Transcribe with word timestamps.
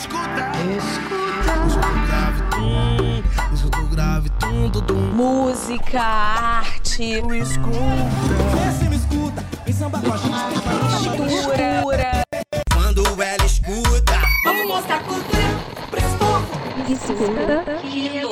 escuta, 0.00 0.52
escuta. 0.78 1.20
Escuta 1.66 1.88
grave, 2.06 2.42
tum, 2.50 3.54
escuta 3.54 3.82
grave, 3.90 4.30
tum, 4.40 4.70
tum, 4.70 4.80
tum. 4.82 5.00
Música, 5.14 6.00
arte, 6.00 7.18
Escuta. 7.18 7.76
Vê 8.54 8.72
se 8.78 8.88
me 8.88 8.96
escuta, 8.96 9.44
em 9.66 9.72
samba 9.72 10.00
com 10.00 10.12
a 10.12 10.16
gente. 10.16 11.16
cultura. 11.16 12.22
Quando 12.72 13.22
ela 13.22 13.44
escuta, 13.44 14.20
Vamos 14.44 14.66
mostrar 14.66 15.02
cultura. 15.04 15.50
Prestou. 15.90 16.40
Escuta. 16.88 17.78
Que 17.82 18.24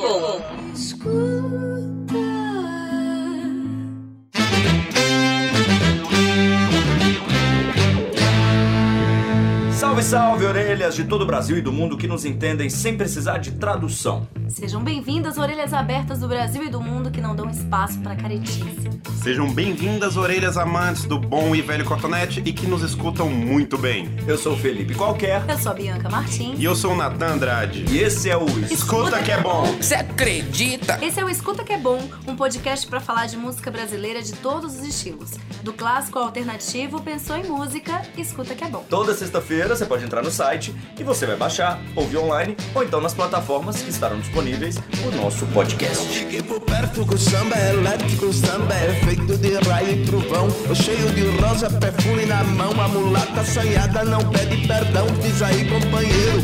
Salve, 10.03 10.05
salve, 10.05 10.47
orelhas 10.47 10.95
de 10.95 11.05
todo 11.05 11.23
o 11.23 11.27
Brasil 11.27 11.57
e 11.59 11.61
do 11.61 11.73
mundo 11.73 11.97
que 11.97 12.07
nos 12.07 12.25
entendem 12.25 12.71
sem 12.71 12.97
precisar 12.97 13.39
de 13.39 13.53
tradução. 13.53 14.29
Sejam 14.49 14.83
bem-vindas, 14.83 15.39
orelhas 15.39 15.73
abertas 15.73 16.21
do 16.21 16.29
Brasil 16.29 16.63
e 16.65 16.69
do 16.69 16.81
mundo 16.81 17.11
que 17.11 17.21
não 17.21 17.35
dão 17.35 17.51
espaço 17.51 17.99
para 18.01 18.15
caretice. 18.15 18.89
Sejam 19.23 19.53
bem-vindas, 19.53 20.17
orelhas 20.17 20.57
amantes 20.57 21.05
do 21.05 21.19
bom 21.19 21.55
e 21.55 21.61
velho 21.61 21.85
cotonete 21.85 22.41
e 22.45 22.53
que 22.53 22.67
nos 22.67 22.83
escutam 22.83 23.29
muito 23.29 23.77
bem. 23.77 24.09
Eu 24.27 24.39
sou 24.39 24.53
o 24.55 24.57
Felipe 24.57 24.95
Qualquer 24.95 25.45
Eu 25.49 25.59
sou 25.59 25.73
a 25.73 25.75
Bianca 25.75 26.09
Martins. 26.09 26.59
E 26.59 26.65
eu 26.65 26.77
sou 26.77 26.93
o 26.93 26.97
Natan 26.97 27.35
Andrade. 27.35 27.85
e 27.91 27.99
esse 27.99 28.31
é 28.31 28.37
o 28.37 28.47
Escuta 28.71 29.21
que 29.23 29.33
é 29.33 29.41
bom! 29.41 29.65
você 29.81 29.97
acredita? 29.97 30.99
Esse 31.03 31.19
é 31.21 31.25
o 31.25 31.29
Escuta 31.29 31.65
Que 31.65 31.73
É 31.73 31.79
Bom, 31.79 32.01
um 32.27 32.37
podcast 32.37 32.87
para 32.87 33.01
falar 33.01 33.27
de 33.27 33.37
música 33.37 33.71
brasileira 33.71 34.23
de 34.23 34.33
todos 34.35 34.77
os 34.77 34.87
estilos. 34.87 35.33
Do 35.63 35.73
clássico 35.73 36.19
ao 36.19 36.27
alternativo, 36.27 37.01
pensou 37.03 37.37
em 37.37 37.45
música, 37.45 38.03
escuta 38.17 38.55
que 38.55 38.65
é 38.65 38.69
bom. 38.69 38.85
Toda 38.89 39.13
sexta-feira 39.15 39.75
você 39.75 39.85
pode 39.89 40.05
entrar 40.05 40.23
no 40.23 40.31
site 40.31 40.75
e 40.99 41.03
você 41.03 41.27
vai 41.27 41.37
baixar, 41.37 41.81
ouvir 41.97 42.19
online 42.19 42.57
ou 42.75 42.85
então 42.85 43.01
nas 43.01 43.15
plataformas 43.15 43.83
que 43.83 43.91
estarão 43.91 44.21
disponíveis 44.21 44.77
o 45.07 45.17
nosso 45.17 45.47
podcast. 45.47 46.07
Cheguei 46.13 46.43
por 46.43 46.61
perto 46.61 47.05
com 47.07 47.17
samba 47.17 47.57
é 47.57 47.71
elétrico, 47.71 48.33
samba 48.33 48.75
é 48.75 48.93
feito 49.05 49.37
de 49.37 49.55
raio 49.69 49.91
e 49.91 50.05
trovão. 50.05 50.49
Cheio 50.75 51.11
de 51.13 51.27
rosa, 51.41 51.71
perfume 51.71 52.27
na 52.27 52.45
mão, 52.45 52.79
a 52.81 52.89
mulata 52.89 53.41
assanhada 53.41 54.05
não 54.05 54.21
pede 54.31 54.67
perdão. 54.67 55.07
Diz 55.23 55.41
aí, 55.43 55.65
companheiro, 55.69 56.43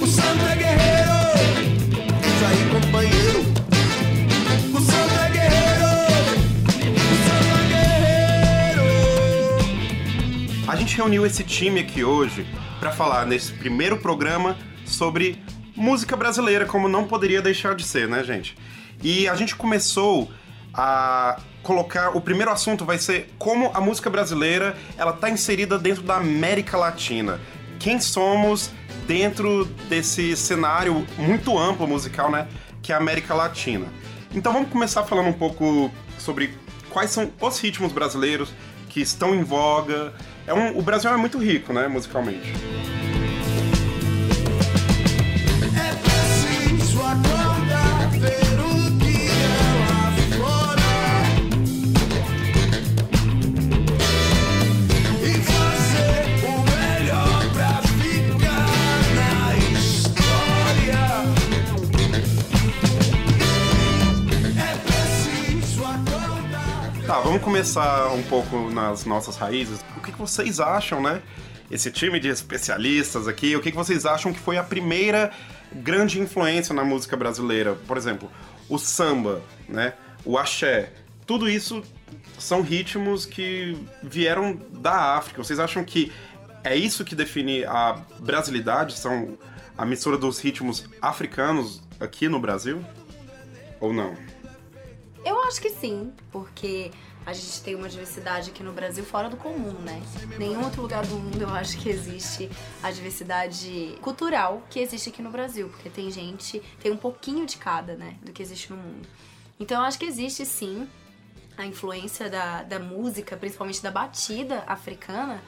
o 0.00 0.06
samba 0.06 0.52
é 0.52 0.56
guerreiro. 0.56 0.99
Gente 10.90 10.96
reuniu 10.96 11.24
esse 11.24 11.44
time 11.44 11.78
aqui 11.78 12.02
hoje 12.02 12.44
para 12.80 12.90
falar 12.90 13.24
nesse 13.24 13.52
primeiro 13.52 13.96
programa 13.98 14.58
sobre 14.84 15.40
música 15.76 16.16
brasileira, 16.16 16.66
como 16.66 16.88
não 16.88 17.06
poderia 17.06 17.40
deixar 17.40 17.76
de 17.76 17.84
ser, 17.84 18.08
né, 18.08 18.24
gente? 18.24 18.56
E 19.00 19.28
a 19.28 19.36
gente 19.36 19.54
começou 19.54 20.28
a 20.74 21.38
colocar 21.62 22.16
o 22.16 22.20
primeiro 22.20 22.50
assunto 22.50 22.84
vai 22.84 22.98
ser 22.98 23.32
como 23.38 23.70
a 23.72 23.80
música 23.80 24.10
brasileira 24.10 24.76
ela 24.98 25.12
tá 25.12 25.30
inserida 25.30 25.78
dentro 25.78 26.02
da 26.02 26.16
América 26.16 26.76
Latina. 26.76 27.40
Quem 27.78 28.00
somos 28.00 28.72
dentro 29.06 29.66
desse 29.88 30.36
cenário 30.36 31.06
muito 31.16 31.56
amplo 31.56 31.86
musical, 31.86 32.32
né, 32.32 32.48
que 32.82 32.90
é 32.90 32.96
a 32.96 32.98
América 32.98 33.32
Latina. 33.32 33.86
Então 34.34 34.52
vamos 34.52 34.70
começar 34.70 35.04
falando 35.04 35.28
um 35.28 35.34
pouco 35.34 35.88
sobre 36.18 36.52
quais 36.90 37.12
são 37.12 37.30
os 37.40 37.60
ritmos 37.60 37.92
brasileiros 37.92 38.52
que 38.88 39.00
estão 39.00 39.32
em 39.36 39.44
voga. 39.44 40.12
É 40.50 40.52
um, 40.54 40.76
o 40.76 40.82
Brasil 40.82 41.08
é 41.08 41.16
muito 41.16 41.38
rico, 41.38 41.72
né, 41.72 41.86
musicalmente. 41.86 42.52
Vamos 67.30 67.44
começar 67.44 68.12
um 68.12 68.24
pouco 68.24 68.68
nas 68.70 69.04
nossas 69.04 69.36
raízes. 69.36 69.78
O 69.96 70.00
que, 70.00 70.10
vocês 70.10 70.58
acham, 70.58 71.00
né? 71.00 71.22
Esse 71.70 71.88
time 71.88 72.18
de 72.18 72.26
especialistas 72.26 73.28
aqui, 73.28 73.54
o 73.54 73.60
que, 73.60 73.70
que 73.70 73.76
vocês 73.76 74.04
acham 74.04 74.32
que 74.32 74.40
foi 74.40 74.58
a 74.58 74.64
primeira 74.64 75.30
grande 75.72 76.18
influência 76.18 76.74
na 76.74 76.82
música 76.82 77.16
brasileira? 77.16 77.76
Por 77.86 77.96
exemplo, 77.96 78.28
o 78.68 78.78
samba, 78.78 79.40
né? 79.68 79.94
O 80.24 80.36
axé. 80.36 80.92
Tudo 81.24 81.48
isso 81.48 81.84
são 82.36 82.62
ritmos 82.62 83.26
que 83.26 83.78
vieram 84.02 84.60
da 84.72 85.14
África. 85.16 85.40
Vocês 85.40 85.60
acham 85.60 85.84
que 85.84 86.10
é 86.64 86.74
isso 86.74 87.04
que 87.04 87.14
define 87.14 87.64
a 87.64 87.96
brasilidade? 88.18 88.98
São 88.98 89.38
a 89.78 89.86
mistura 89.86 90.18
dos 90.18 90.40
ritmos 90.40 90.84
africanos 91.00 91.80
aqui 92.00 92.28
no 92.28 92.40
Brasil? 92.40 92.84
Ou 93.78 93.92
não? 93.92 94.16
Eu 95.24 95.40
acho 95.42 95.60
que 95.60 95.70
sim, 95.70 96.12
porque 96.32 96.90
a 97.26 97.32
gente 97.32 97.62
tem 97.62 97.74
uma 97.74 97.88
diversidade 97.88 98.50
aqui 98.50 98.62
no 98.62 98.72
Brasil 98.72 99.04
fora 99.04 99.28
do 99.28 99.36
comum, 99.36 99.72
né? 99.80 100.02
Nenhum 100.38 100.64
outro 100.64 100.82
lugar 100.82 101.06
do 101.06 101.16
mundo 101.16 101.42
eu 101.42 101.50
acho 101.50 101.78
que 101.78 101.88
existe 101.88 102.50
a 102.82 102.90
diversidade 102.90 103.98
cultural 104.00 104.62
que 104.70 104.80
existe 104.80 105.10
aqui 105.10 105.22
no 105.22 105.30
Brasil, 105.30 105.68
porque 105.68 105.90
tem 105.90 106.10
gente, 106.10 106.60
tem 106.80 106.90
um 106.90 106.96
pouquinho 106.96 107.46
de 107.46 107.56
cada, 107.56 107.94
né, 107.94 108.16
do 108.22 108.32
que 108.32 108.42
existe 108.42 108.70
no 108.70 108.76
mundo. 108.76 109.06
Então 109.58 109.80
eu 109.80 109.86
acho 109.86 109.98
que 109.98 110.06
existe 110.06 110.46
sim 110.46 110.88
a 111.56 111.66
influência 111.66 112.30
da, 112.30 112.62
da 112.62 112.78
música, 112.78 113.36
principalmente 113.36 113.82
da 113.82 113.90
batida 113.90 114.64
africana, 114.66 115.42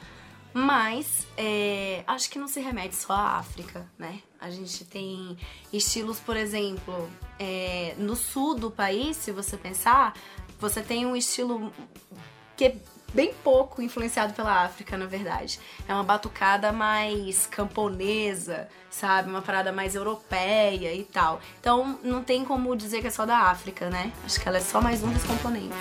mas 0.53 1.25
é, 1.35 2.03
acho 2.05 2.29
que 2.29 2.37
não 2.37 2.47
se 2.47 2.59
remete 2.59 2.95
só 2.95 3.13
à 3.13 3.39
África, 3.39 3.89
né? 3.97 4.21
A 4.39 4.51
gente 4.51 4.85
tem 4.85 5.35
estilos, 5.71 6.19
por 6.19 6.37
exemplo, 6.37 7.09
é, 7.39 7.95
no 7.97 8.15
sul 8.15 8.53
do 8.53 8.69
país, 8.69 9.17
se 9.17 9.31
você 9.31 9.57
pensar, 9.57 10.13
você 10.63 10.81
tem 10.81 11.05
um 11.05 11.13
estilo 11.13 11.73
que 12.55 12.63
é 12.65 12.75
bem 13.13 13.33
pouco 13.43 13.81
influenciado 13.81 14.33
pela 14.33 14.63
África, 14.63 14.97
na 14.97 15.05
verdade. 15.05 15.59
É 15.85 15.93
uma 15.93 16.05
batucada 16.05 16.71
mais 16.71 17.45
camponesa, 17.45 18.69
sabe? 18.89 19.29
Uma 19.29 19.41
parada 19.41 19.73
mais 19.73 19.93
europeia 19.93 20.93
e 20.93 21.03
tal. 21.03 21.41
Então 21.59 21.99
não 22.01 22.23
tem 22.23 22.45
como 22.45 22.75
dizer 22.77 23.01
que 23.01 23.07
é 23.07 23.11
só 23.11 23.25
da 23.25 23.39
África, 23.39 23.89
né? 23.89 24.13
Acho 24.23 24.39
que 24.39 24.47
ela 24.47 24.57
é 24.57 24.61
só 24.61 24.81
mais 24.81 25.03
um 25.03 25.11
dos 25.11 25.23
componentes. 25.23 25.77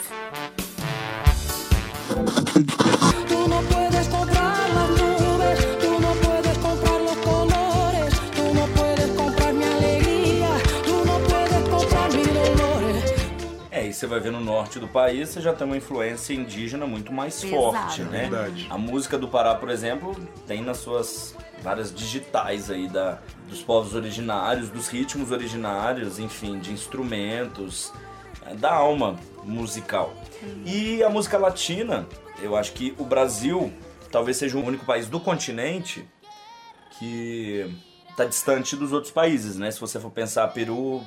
Você 14.02 14.06
vai 14.08 14.18
ver 14.18 14.32
no 14.32 14.40
norte 14.40 14.80
do 14.80 14.88
país, 14.88 15.28
você 15.28 15.40
já 15.40 15.52
tem 15.52 15.64
uma 15.64 15.76
influência 15.76 16.34
indígena 16.34 16.86
muito 16.86 17.12
mais 17.12 17.42
Exato. 17.44 17.54
forte, 17.54 18.02
né? 18.02 18.22
Verdade. 18.22 18.66
A 18.68 18.76
música 18.76 19.16
do 19.16 19.28
Pará, 19.28 19.54
por 19.54 19.70
exemplo, 19.70 20.16
tem 20.44 20.60
nas 20.60 20.78
suas 20.78 21.36
várias 21.62 21.94
digitais 21.94 22.68
aí 22.68 22.88
da, 22.88 23.20
dos 23.48 23.62
povos 23.62 23.94
originários, 23.94 24.68
dos 24.70 24.88
ritmos 24.88 25.30
originários, 25.30 26.18
enfim, 26.18 26.58
de 26.58 26.72
instrumentos, 26.72 27.92
é, 28.44 28.54
da 28.56 28.72
alma 28.72 29.16
musical. 29.44 30.12
E 30.66 31.00
a 31.04 31.08
música 31.08 31.38
latina, 31.38 32.04
eu 32.42 32.56
acho 32.56 32.72
que 32.72 32.96
o 32.98 33.04
Brasil 33.04 33.72
talvez 34.10 34.36
seja 34.36 34.58
o 34.58 34.66
único 34.66 34.84
país 34.84 35.06
do 35.06 35.20
continente 35.20 36.04
que 36.98 37.72
está 38.10 38.24
distante 38.24 38.74
dos 38.74 38.92
outros 38.92 39.12
países, 39.12 39.56
né? 39.56 39.70
Se 39.70 39.78
você 39.78 40.00
for 40.00 40.10
pensar 40.10 40.48
Peru, 40.48 41.02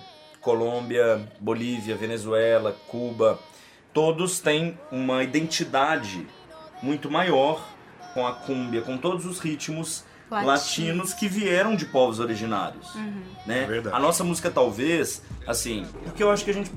Colômbia, 0.46 1.28
Bolívia, 1.40 1.96
Venezuela, 1.96 2.78
Cuba, 2.88 3.40
todos 3.92 4.40
têm 4.40 4.78
uma 4.92 5.24
identidade 5.24 6.28
muito 6.84 7.10
maior 7.10 7.68
com 8.14 8.28
a 8.28 8.32
cúmbia, 8.32 8.84
com 8.84 8.96
todos 8.96 9.26
os 9.26 9.40
ritmos 9.40 10.06
Latinos. 10.30 10.48
latinos 10.48 11.14
que 11.14 11.28
vieram 11.28 11.76
de 11.76 11.86
povos 11.86 12.20
originários, 12.20 12.94
né? 13.44 13.64
É 13.64 13.66
verdade. 13.66 13.96
A 13.96 14.00
nossa 14.00 14.24
música 14.24 14.52
talvez, 14.52 15.24
assim, 15.48 15.84
porque 16.04 16.22
eu 16.22 16.30
acho 16.30 16.46
que 16.46 16.52
a 16.52 16.54
gente 16.54 16.72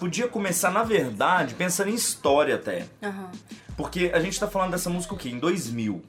podia 0.00 0.26
começar 0.26 0.70
na 0.70 0.82
verdade 0.82 1.54
pensando 1.54 1.90
em 1.90 1.94
história 1.94 2.54
até. 2.54 2.86
Aham. 3.02 3.30
Porque 3.76 4.10
a 4.14 4.20
gente 4.20 4.40
tá 4.40 4.48
falando 4.48 4.70
dessa 4.70 4.88
música 4.88 5.14
o 5.14 5.18
quê? 5.18 5.28
Em 5.28 5.38
2000. 5.38 6.02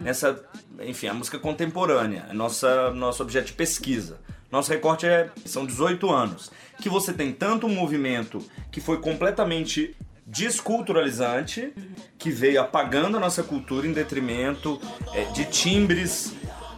Nessa, 0.00 0.44
enfim, 0.80 1.06
a 1.06 1.14
música 1.14 1.38
contemporânea, 1.38 2.26
é 2.30 2.32
nossa, 2.32 2.90
nosso 2.90 3.22
objeto 3.22 3.46
de 3.46 3.52
pesquisa. 3.52 4.18
Nosso 4.50 4.70
recorte 4.70 5.06
é, 5.06 5.30
são 5.44 5.66
18 5.66 6.10
anos. 6.10 6.50
Que 6.80 6.88
você 6.88 7.12
tem 7.12 7.32
tanto 7.32 7.66
um 7.66 7.74
movimento 7.74 8.42
que 8.70 8.80
foi 8.80 9.00
completamente 9.00 9.96
desculturalizante, 10.26 11.72
que 12.18 12.30
veio 12.30 12.60
apagando 12.60 13.16
a 13.16 13.20
nossa 13.20 13.42
cultura 13.42 13.86
em 13.86 13.92
detrimento 13.92 14.80
é, 15.14 15.24
de 15.24 15.44
timbres 15.46 16.34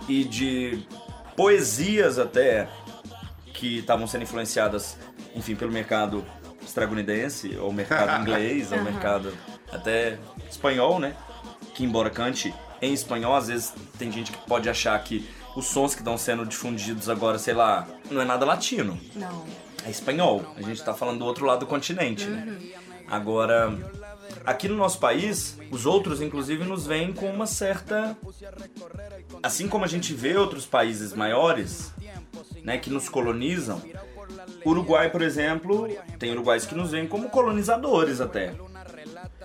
e 0.08 0.24
de 0.24 0.86
poesias 1.36 2.18
até 2.18 2.68
que 3.52 3.78
estavam 3.78 4.06
sendo 4.06 4.22
influenciadas, 4.22 4.96
enfim, 5.34 5.54
pelo 5.54 5.72
mercado 5.72 6.24
estadunidense, 6.62 7.56
ou 7.56 7.72
mercado 7.72 8.20
inglês, 8.22 8.72
ou 8.72 8.82
mercado 8.82 9.32
até 9.70 10.18
espanhol, 10.48 10.98
né? 10.98 11.14
Que 11.74 11.84
embora 11.84 12.08
cante 12.08 12.54
em 12.80 12.92
espanhol, 12.92 13.34
às 13.34 13.48
vezes 13.48 13.74
tem 13.98 14.10
gente 14.10 14.32
que 14.32 14.38
pode 14.46 14.68
achar 14.68 14.98
que 15.02 15.28
os 15.56 15.66
sons 15.66 15.94
que 15.94 16.00
estão 16.00 16.16
sendo 16.16 16.44
difundidos 16.46 17.08
agora, 17.08 17.38
sei 17.38 17.54
lá, 17.54 17.86
não 18.10 18.20
é 18.20 18.24
nada 18.24 18.44
latino 18.44 18.98
Não. 19.14 19.44
é 19.84 19.90
espanhol. 19.90 20.44
A 20.56 20.62
gente 20.62 20.82
tá 20.82 20.94
falando 20.94 21.18
do 21.18 21.24
outro 21.24 21.44
lado 21.46 21.60
do 21.60 21.66
continente, 21.66 22.26
né? 22.26 22.58
Agora, 23.08 23.76
aqui 24.46 24.68
no 24.68 24.76
nosso 24.76 24.98
país, 25.00 25.58
os 25.70 25.84
outros, 25.86 26.20
inclusive, 26.22 26.62
nos 26.64 26.86
veem 26.86 27.12
com 27.12 27.26
uma 27.30 27.46
certa. 27.46 28.16
Assim 29.42 29.66
como 29.68 29.84
a 29.84 29.88
gente 29.88 30.14
vê 30.14 30.36
outros 30.36 30.64
países 30.66 31.12
maiores, 31.12 31.92
né, 32.62 32.78
que 32.78 32.90
nos 32.90 33.08
colonizam. 33.08 33.82
Uruguai, 34.64 35.10
por 35.10 35.22
exemplo, 35.22 35.88
tem 36.18 36.30
uruguais 36.32 36.66
que 36.66 36.74
nos 36.74 36.90
veem 36.92 37.06
como 37.06 37.28
colonizadores 37.30 38.20
até. 38.20 38.54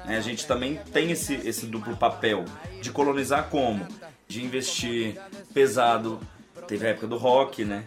Né, 0.06 0.18
A 0.18 0.22
gente 0.22 0.46
também 0.46 0.80
tem 0.94 1.12
esse, 1.12 1.34
esse 1.36 1.66
duplo 1.66 1.96
papel 1.98 2.46
de 2.82 2.92
colonizar 2.92 3.50
como? 3.50 3.88
De 4.28 4.44
investir 4.44 5.20
pesado. 5.54 6.20
Teve 6.68 6.88
a 6.88 6.90
época 6.90 7.08
do 7.08 7.18
rock, 7.18 7.64
né? 7.64 7.86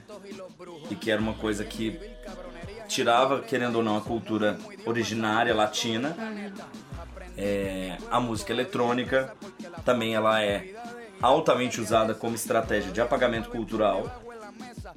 E 0.91 0.95
que 0.95 1.11
era 1.11 1.21
uma 1.21 1.35
coisa 1.35 1.65
que 1.65 1.99
tirava, 2.87 3.41
querendo 3.41 3.77
ou 3.77 3.83
não, 3.83 3.97
a 3.97 4.01
cultura 4.01 4.59
originária 4.87 5.55
latina. 5.55 6.17
É, 7.37 7.97
a 8.11 8.19
música 8.19 8.53
eletrônica 8.53 9.33
também 9.85 10.15
ela 10.15 10.43
é 10.43 10.75
altamente 11.21 11.81
usada 11.81 12.15
como 12.15 12.35
estratégia 12.35 12.91
de 12.91 13.01
apagamento 13.01 13.49
cultural, 13.51 14.23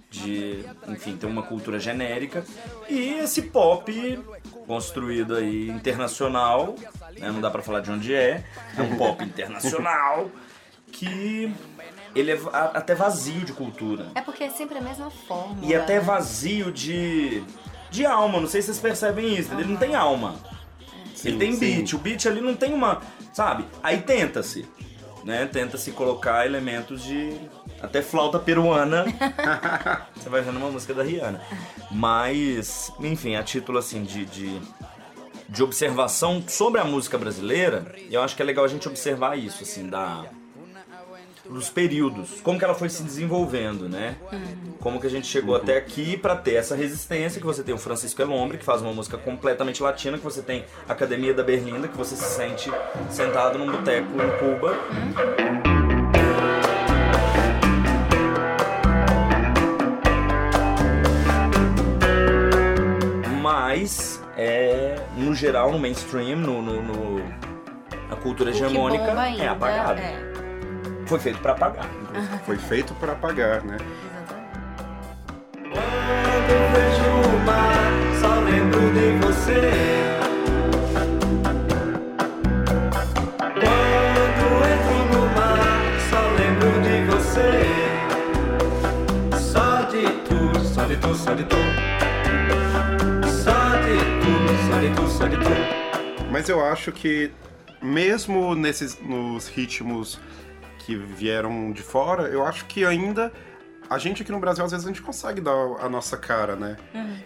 de, 0.09 0.63
enfim, 0.87 1.17
ter 1.17 1.25
uma 1.25 1.43
cultura 1.43 1.79
genérica. 1.79 2.43
E 2.89 3.13
esse 3.19 3.43
pop 3.43 4.19
construído 4.65 5.35
aí 5.35 5.69
internacional, 5.69 6.75
né, 7.17 7.31
não 7.31 7.41
dá 7.41 7.49
pra 7.51 7.61
falar 7.61 7.81
de 7.81 7.91
onde 7.91 8.13
é, 8.13 8.43
é 8.77 8.81
um 8.81 8.95
pop 8.97 9.21
internacional 9.23 10.29
que 10.91 11.53
ele 12.15 12.31
é 12.31 12.39
até 12.51 12.93
vazio 12.93 13.41
de 13.41 13.53
cultura. 13.53 14.07
É 14.15 14.21
porque 14.21 14.43
é 14.43 14.49
sempre 14.49 14.77
a 14.77 14.81
mesma 14.81 15.09
forma. 15.09 15.57
E 15.63 15.73
até 15.73 15.99
vazio 15.99 16.71
de, 16.71 17.43
de 17.89 18.05
alma, 18.05 18.39
não 18.39 18.47
sei 18.47 18.61
se 18.61 18.67
vocês 18.67 18.79
percebem 18.79 19.33
isso, 19.35 19.53
ele 19.53 19.65
não 19.65 19.77
tem 19.77 19.95
alma. 19.95 20.35
ele 21.23 21.37
tem 21.37 21.53
sim. 21.53 21.59
beat, 21.59 21.93
o 21.93 21.97
beat 21.97 22.25
ali 22.25 22.41
não 22.41 22.55
tem 22.55 22.73
uma. 22.73 23.01
Sabe? 23.33 23.65
Aí 23.81 24.01
tenta-se. 24.01 24.67
Né? 25.23 25.45
Tenta-se 25.45 25.91
colocar 25.91 26.45
elementos 26.45 27.03
de. 27.03 27.33
Até 27.81 28.01
flauta 28.01 28.37
peruana. 28.37 29.05
Você 30.15 30.29
vai 30.29 30.41
vendo 30.41 30.57
uma 30.57 30.69
música 30.69 30.93
da 30.93 31.03
Rihanna. 31.03 31.41
Mas, 31.89 32.91
enfim, 32.99 33.35
a 33.35 33.43
título 33.43 33.77
assim 33.77 34.03
de, 34.03 34.25
de, 34.25 34.61
de 35.47 35.63
observação 35.63 36.43
sobre 36.47 36.81
a 36.81 36.83
música 36.83 37.17
brasileira, 37.17 37.95
eu 38.09 38.21
acho 38.21 38.35
que 38.35 38.41
é 38.41 38.45
legal 38.45 38.65
a 38.65 38.67
gente 38.67 38.87
observar 38.87 39.37
isso, 39.37 39.63
assim, 39.63 39.87
da 39.87 40.25
dos 41.51 41.69
períodos, 41.69 42.39
como 42.41 42.57
que 42.57 42.63
ela 42.65 42.73
foi 42.73 42.89
se 42.89 43.03
desenvolvendo, 43.03 43.89
né? 43.89 44.15
Como 44.79 44.99
que 44.99 45.07
a 45.07 45.09
gente 45.09 45.27
chegou 45.27 45.55
até 45.55 45.77
aqui 45.77 46.17
pra 46.17 46.35
ter 46.35 46.55
essa 46.55 46.75
resistência, 46.75 47.39
que 47.39 47.45
você 47.45 47.61
tem 47.63 47.73
o 47.73 47.77
Francisco 47.77 48.21
Elombre, 48.21 48.57
que 48.57 48.63
faz 48.65 48.81
uma 48.81 48.93
música 48.93 49.17
completamente 49.17 49.83
latina, 49.83 50.17
que 50.17 50.23
você 50.23 50.41
tem 50.41 50.65
a 50.87 50.93
Academia 50.93 51.33
da 51.33 51.43
Berlinda, 51.43 51.87
que 51.87 51.97
você 51.97 52.15
se 52.15 52.23
sente 52.23 52.71
sentado 53.09 53.59
num 53.59 53.69
boteco 53.71 54.07
em 54.13 54.37
Cuba. 54.39 54.77
Mas, 63.41 64.21
é, 64.37 64.95
no 65.17 65.33
geral, 65.33 65.71
no 65.71 65.79
mainstream, 65.79 66.37
no, 66.37 66.61
no- 66.61 66.81
no- 66.81 67.23
a 68.11 68.15
cultura 68.15 68.49
hegemônica, 68.51 69.03
é 69.39 69.47
apagado. 69.47 69.99
É, 69.99 70.30
Foi 71.11 71.19
feito 71.19 71.39
pra 71.39 71.51
apagar. 71.51 71.89
inclusive. 72.01 72.37
Foi 72.45 72.57
feito 72.57 72.93
para 72.93 73.11
apagar, 73.11 73.61
né? 73.65 73.75
exatamente. 73.75 74.61
Quando 75.73 76.53
vejo 76.71 77.03
o 77.27 77.39
mar, 77.45 77.91
só 78.21 78.39
lembro 78.39 78.79
de 78.93 79.11
você. 79.27 79.59
Quando 83.59 84.45
entro 84.71 84.99
no 85.11 85.23
mar, 85.35 85.83
só 86.09 86.21
lembro 86.39 86.71
de 86.81 86.95
você. 87.11 87.51
Só 89.37 89.81
de 89.91 90.03
tu, 90.29 90.39
só 90.63 90.85
de 90.85 90.95
tu, 90.95 91.13
só 91.13 91.33
de 91.33 91.43
tu. 91.43 91.57
Só 93.43 93.75
de 93.81 93.97
tu, 94.21 94.31
só 94.69 94.79
de 94.79 94.89
tu, 94.95 95.03
só 95.09 95.27
de 95.27 95.35
tu. 95.35 95.51
Mas 96.31 96.47
eu 96.47 96.63
acho 96.65 96.93
que 96.93 97.33
mesmo 97.81 98.55
nesses 98.55 98.97
nos 99.01 99.49
ritmos 99.49 100.17
que 100.81 100.95
vieram 100.95 101.71
de 101.71 101.81
fora, 101.81 102.23
eu 102.29 102.45
acho 102.45 102.65
que 102.65 102.83
ainda 102.85 103.31
a 103.89 103.97
gente 103.97 104.21
aqui 104.21 104.31
no 104.31 104.39
Brasil 104.39 104.63
às 104.63 104.71
vezes 104.71 104.85
a 104.85 104.89
gente 104.89 105.01
consegue 105.01 105.41
dar 105.41 105.51
a 105.79 105.89
nossa 105.89 106.17
cara, 106.17 106.55
né? 106.55 106.77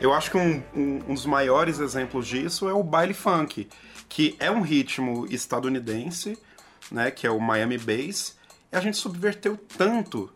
Eu 0.01 0.13
acho 0.13 0.31
que 0.31 0.37
um, 0.37 0.63
um- 0.75 0.99
um 1.09 1.13
dos 1.13 1.25
maiores 1.25 1.79
exemplos 1.79 2.27
disso 2.27 2.67
é 2.67 2.73
o 2.73 2.83
baile 2.83 3.13
funk, 3.13 3.67
que 4.09 4.35
é 4.39 4.49
um 4.51 4.61
ritmo 4.61 5.25
estadunidense, 5.29 6.37
né? 6.91 7.11
Que 7.11 7.27
é 7.27 7.31
o 7.31 7.39
Miami 7.39 7.77
Bass, 7.77 8.35
e 8.71 8.75
a 8.75 8.79
gente 8.79 8.97
subverteu 8.97 9.57
tanto 9.77 10.31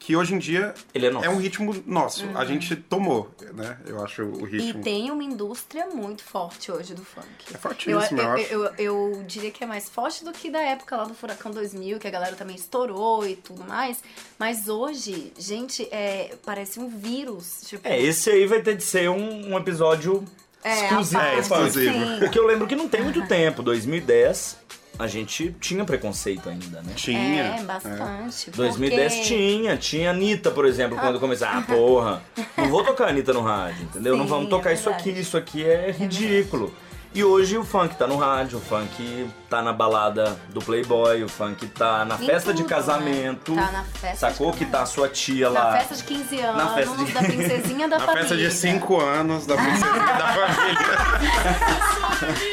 que 0.00 0.16
hoje 0.16 0.34
em 0.34 0.38
dia 0.38 0.74
Ele 0.94 1.06
é 1.06 1.10
nosso. 1.10 1.28
um 1.30 1.36
ritmo 1.36 1.82
nosso. 1.86 2.24
A 2.34 2.44
gente 2.46 2.74
tomou, 2.74 3.30
né? 3.54 3.76
Eu 3.86 4.02
acho 4.02 4.24
o 4.24 4.48
E 4.48 4.50
ritmo. 4.58 4.82
tem 4.82 5.10
uma 5.10 5.22
indústria 5.22 5.86
muito 5.86 6.24
forte 6.24 6.72
hoje 6.72 6.94
do 6.94 7.04
funk. 7.04 7.26
É 7.52 7.54
Eu, 7.54 7.58
fortíssimo, 7.60 8.18
eu, 8.20 8.24
eu, 8.24 8.32
acho. 8.32 8.52
eu, 8.52 8.64
eu 8.78 9.24
diria 9.26 9.50
que 9.50 9.62
é 9.62 9.66
mais 9.66 9.88
forte 9.90 10.24
do 10.24 10.32
que 10.32 10.50
da 10.50 10.60
época 10.60 10.96
lá 10.96 11.04
do 11.04 11.12
Furacão 11.14 11.52
2000, 11.52 11.98
que 11.98 12.08
a 12.08 12.10
galera 12.10 12.34
também 12.34 12.56
estourou 12.56 13.26
e 13.28 13.36
tudo 13.36 13.62
mais. 13.62 14.02
Mas 14.38 14.68
hoje, 14.68 15.32
gente, 15.38 15.86
é, 15.92 16.34
parece 16.44 16.80
um 16.80 16.88
vírus. 16.88 17.60
Tipo, 17.66 17.86
É, 17.86 18.00
esse 18.00 18.30
aí 18.30 18.46
vai 18.46 18.62
ter 18.62 18.74
de 18.76 18.82
ser 18.82 19.10
um, 19.10 19.52
um 19.52 19.58
episódio 19.58 20.24
é, 20.64 20.84
exclusivo. 20.86 21.20
É, 21.22 21.38
exclusivo. 21.38 22.18
Porque 22.20 22.38
eu 22.38 22.46
lembro 22.46 22.66
que 22.66 22.74
não 22.74 22.88
tem 22.88 23.02
muito 23.02 23.26
tempo, 23.28 23.62
2010, 23.62 24.56
a 25.00 25.06
gente 25.06 25.54
tinha 25.60 25.84
preconceito 25.84 26.48
ainda, 26.48 26.82
né? 26.82 26.92
Tinha. 26.94 27.42
É, 27.58 27.62
bastante. 27.62 28.50
2010 28.50 29.12
porque- 29.14 29.26
tinha, 29.28 29.76
tinha 29.76 30.10
Anitta, 30.10 30.50
por 30.50 30.66
exemplo, 30.66 30.98
quando 30.98 31.18
começou. 31.18 31.48
Ah, 31.48 31.62
porra, 31.66 32.22
não 32.56 32.68
vou 32.68 32.84
tocar 32.84 33.08
Anitta 33.08 33.32
no 33.32 33.40
rádio, 33.40 33.84
entendeu? 33.84 34.16
não 34.16 34.24
Sim, 34.24 34.30
vamos 34.30 34.50
tocar 34.50 34.70
é 34.70 34.74
isso 34.74 34.90
aqui, 34.90 35.10
isso 35.10 35.36
aqui 35.36 35.64
é 35.64 35.90
ridículo. 35.90 36.72
E 37.12 37.24
hoje 37.24 37.58
o 37.58 37.64
funk 37.64 37.96
tá 37.96 38.06
no 38.06 38.16
rádio, 38.16 38.58
o 38.58 38.60
funk 38.60 39.28
tá 39.48 39.60
na 39.60 39.72
balada 39.72 40.38
do 40.50 40.60
Playboy, 40.62 41.24
o 41.24 41.28
funk 41.28 41.66
tá 41.66 42.04
na 42.04 42.14
Em 42.14 42.18
festa 42.26 42.54
de 42.54 42.62
tudo, 42.62 42.70
né? 42.70 42.76
casamento. 42.76 43.52
Tá 43.52 43.72
na 43.72 43.82
festa 43.82 44.10
de 44.28 44.32
Sacou 44.36 44.52
que 44.52 44.64
tá 44.64 44.82
a 44.82 44.86
sua 44.86 45.08
tia 45.08 45.50
Na 45.50 45.60
lá. 45.64 45.72
festa 45.78 45.96
de 45.96 46.04
15 46.04 46.38
anos, 46.40 46.56
Na 46.64 46.68
festa 46.74 46.96
de- 46.96 47.10
da 47.12 47.20
princesinha 47.20 47.88
da 47.88 47.98
Na 47.98 48.06
família. 48.06 48.22
festa 48.28 48.36
de 48.36 48.50
5 48.52 49.00
anos 49.00 49.44
da 49.44 49.56
princesa 49.56 49.92
da 49.98 50.34
família. 50.34 50.86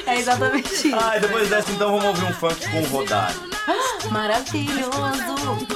É 0.08 0.18
exatamente 0.20 0.74
isso. 0.74 0.98
Ah, 1.00 1.18
e 1.18 1.20
depois 1.20 1.48
dessa 1.52 1.72
então 1.72 1.90
vamos 1.92 2.06
ouvir 2.06 2.24
um 2.26 2.34
funk 2.34 2.68
com 2.72 2.82
o 2.82 2.86
Rodário. 2.88 3.40
Maravilhoso. 4.10 5.68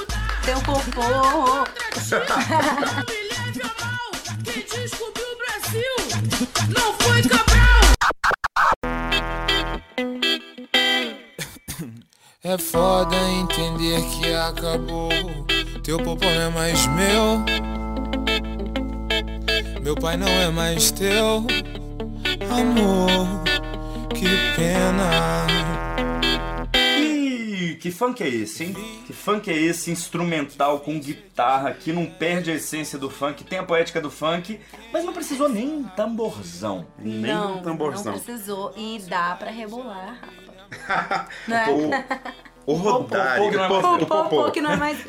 Teu 0.44 0.60
popô. 0.62 1.64
Quem 4.44 4.64
descobriu 4.64 5.24
o 5.24 5.36
Brasil 5.38 5.94
não 6.74 6.92
foi 6.94 7.22
É 12.52 12.58
foda 12.58 13.16
entender 13.30 14.02
que 14.10 14.30
acabou. 14.34 15.08
Teu 15.82 15.96
popô 15.96 16.26
não 16.26 16.42
é 16.42 16.50
mais 16.50 16.86
meu. 16.88 17.42
Meu 19.80 19.94
pai 19.94 20.18
não 20.18 20.28
é 20.28 20.50
mais 20.50 20.90
teu. 20.90 21.46
Amor, 22.50 23.42
que 24.10 24.26
pena. 24.54 25.46
Ih, 27.00 27.76
que 27.76 27.90
funk 27.90 28.22
é 28.22 28.28
esse, 28.28 28.64
hein? 28.64 28.76
Que 29.06 29.14
funk 29.14 29.50
é 29.50 29.56
esse 29.56 29.90
instrumental 29.90 30.80
com 30.80 31.00
guitarra 31.00 31.72
que 31.72 31.90
não 31.90 32.04
perde 32.04 32.50
a 32.50 32.54
essência 32.56 32.98
do 32.98 33.08
funk, 33.08 33.44
tem 33.44 33.60
a 33.60 33.64
poética 33.64 33.98
do 33.98 34.10
funk, 34.10 34.60
mas 34.92 35.02
não 35.02 35.14
precisou 35.14 35.48
nem 35.48 35.84
tamborzão. 35.96 36.86
Nem 36.98 37.32
não, 37.32 37.62
tamborzão. 37.62 38.12
não 38.12 38.20
precisou. 38.20 38.74
E 38.76 38.98
dá 39.08 39.36
pra 39.36 39.50
rebolar. 39.50 40.41
Né? 41.48 41.66
O, 42.66 42.72
o 42.72 42.74
Rodari, 42.74 43.50
Popô, 43.50 43.50
que 43.50 43.56
não 43.56 43.64
é 43.64 43.68
o 43.68 43.68
mais 43.78 44.18
O 44.38 44.48
o 44.48 44.50
que 44.50 44.60
não 44.60 44.70
é 44.72 44.76
mais... 44.76 45.06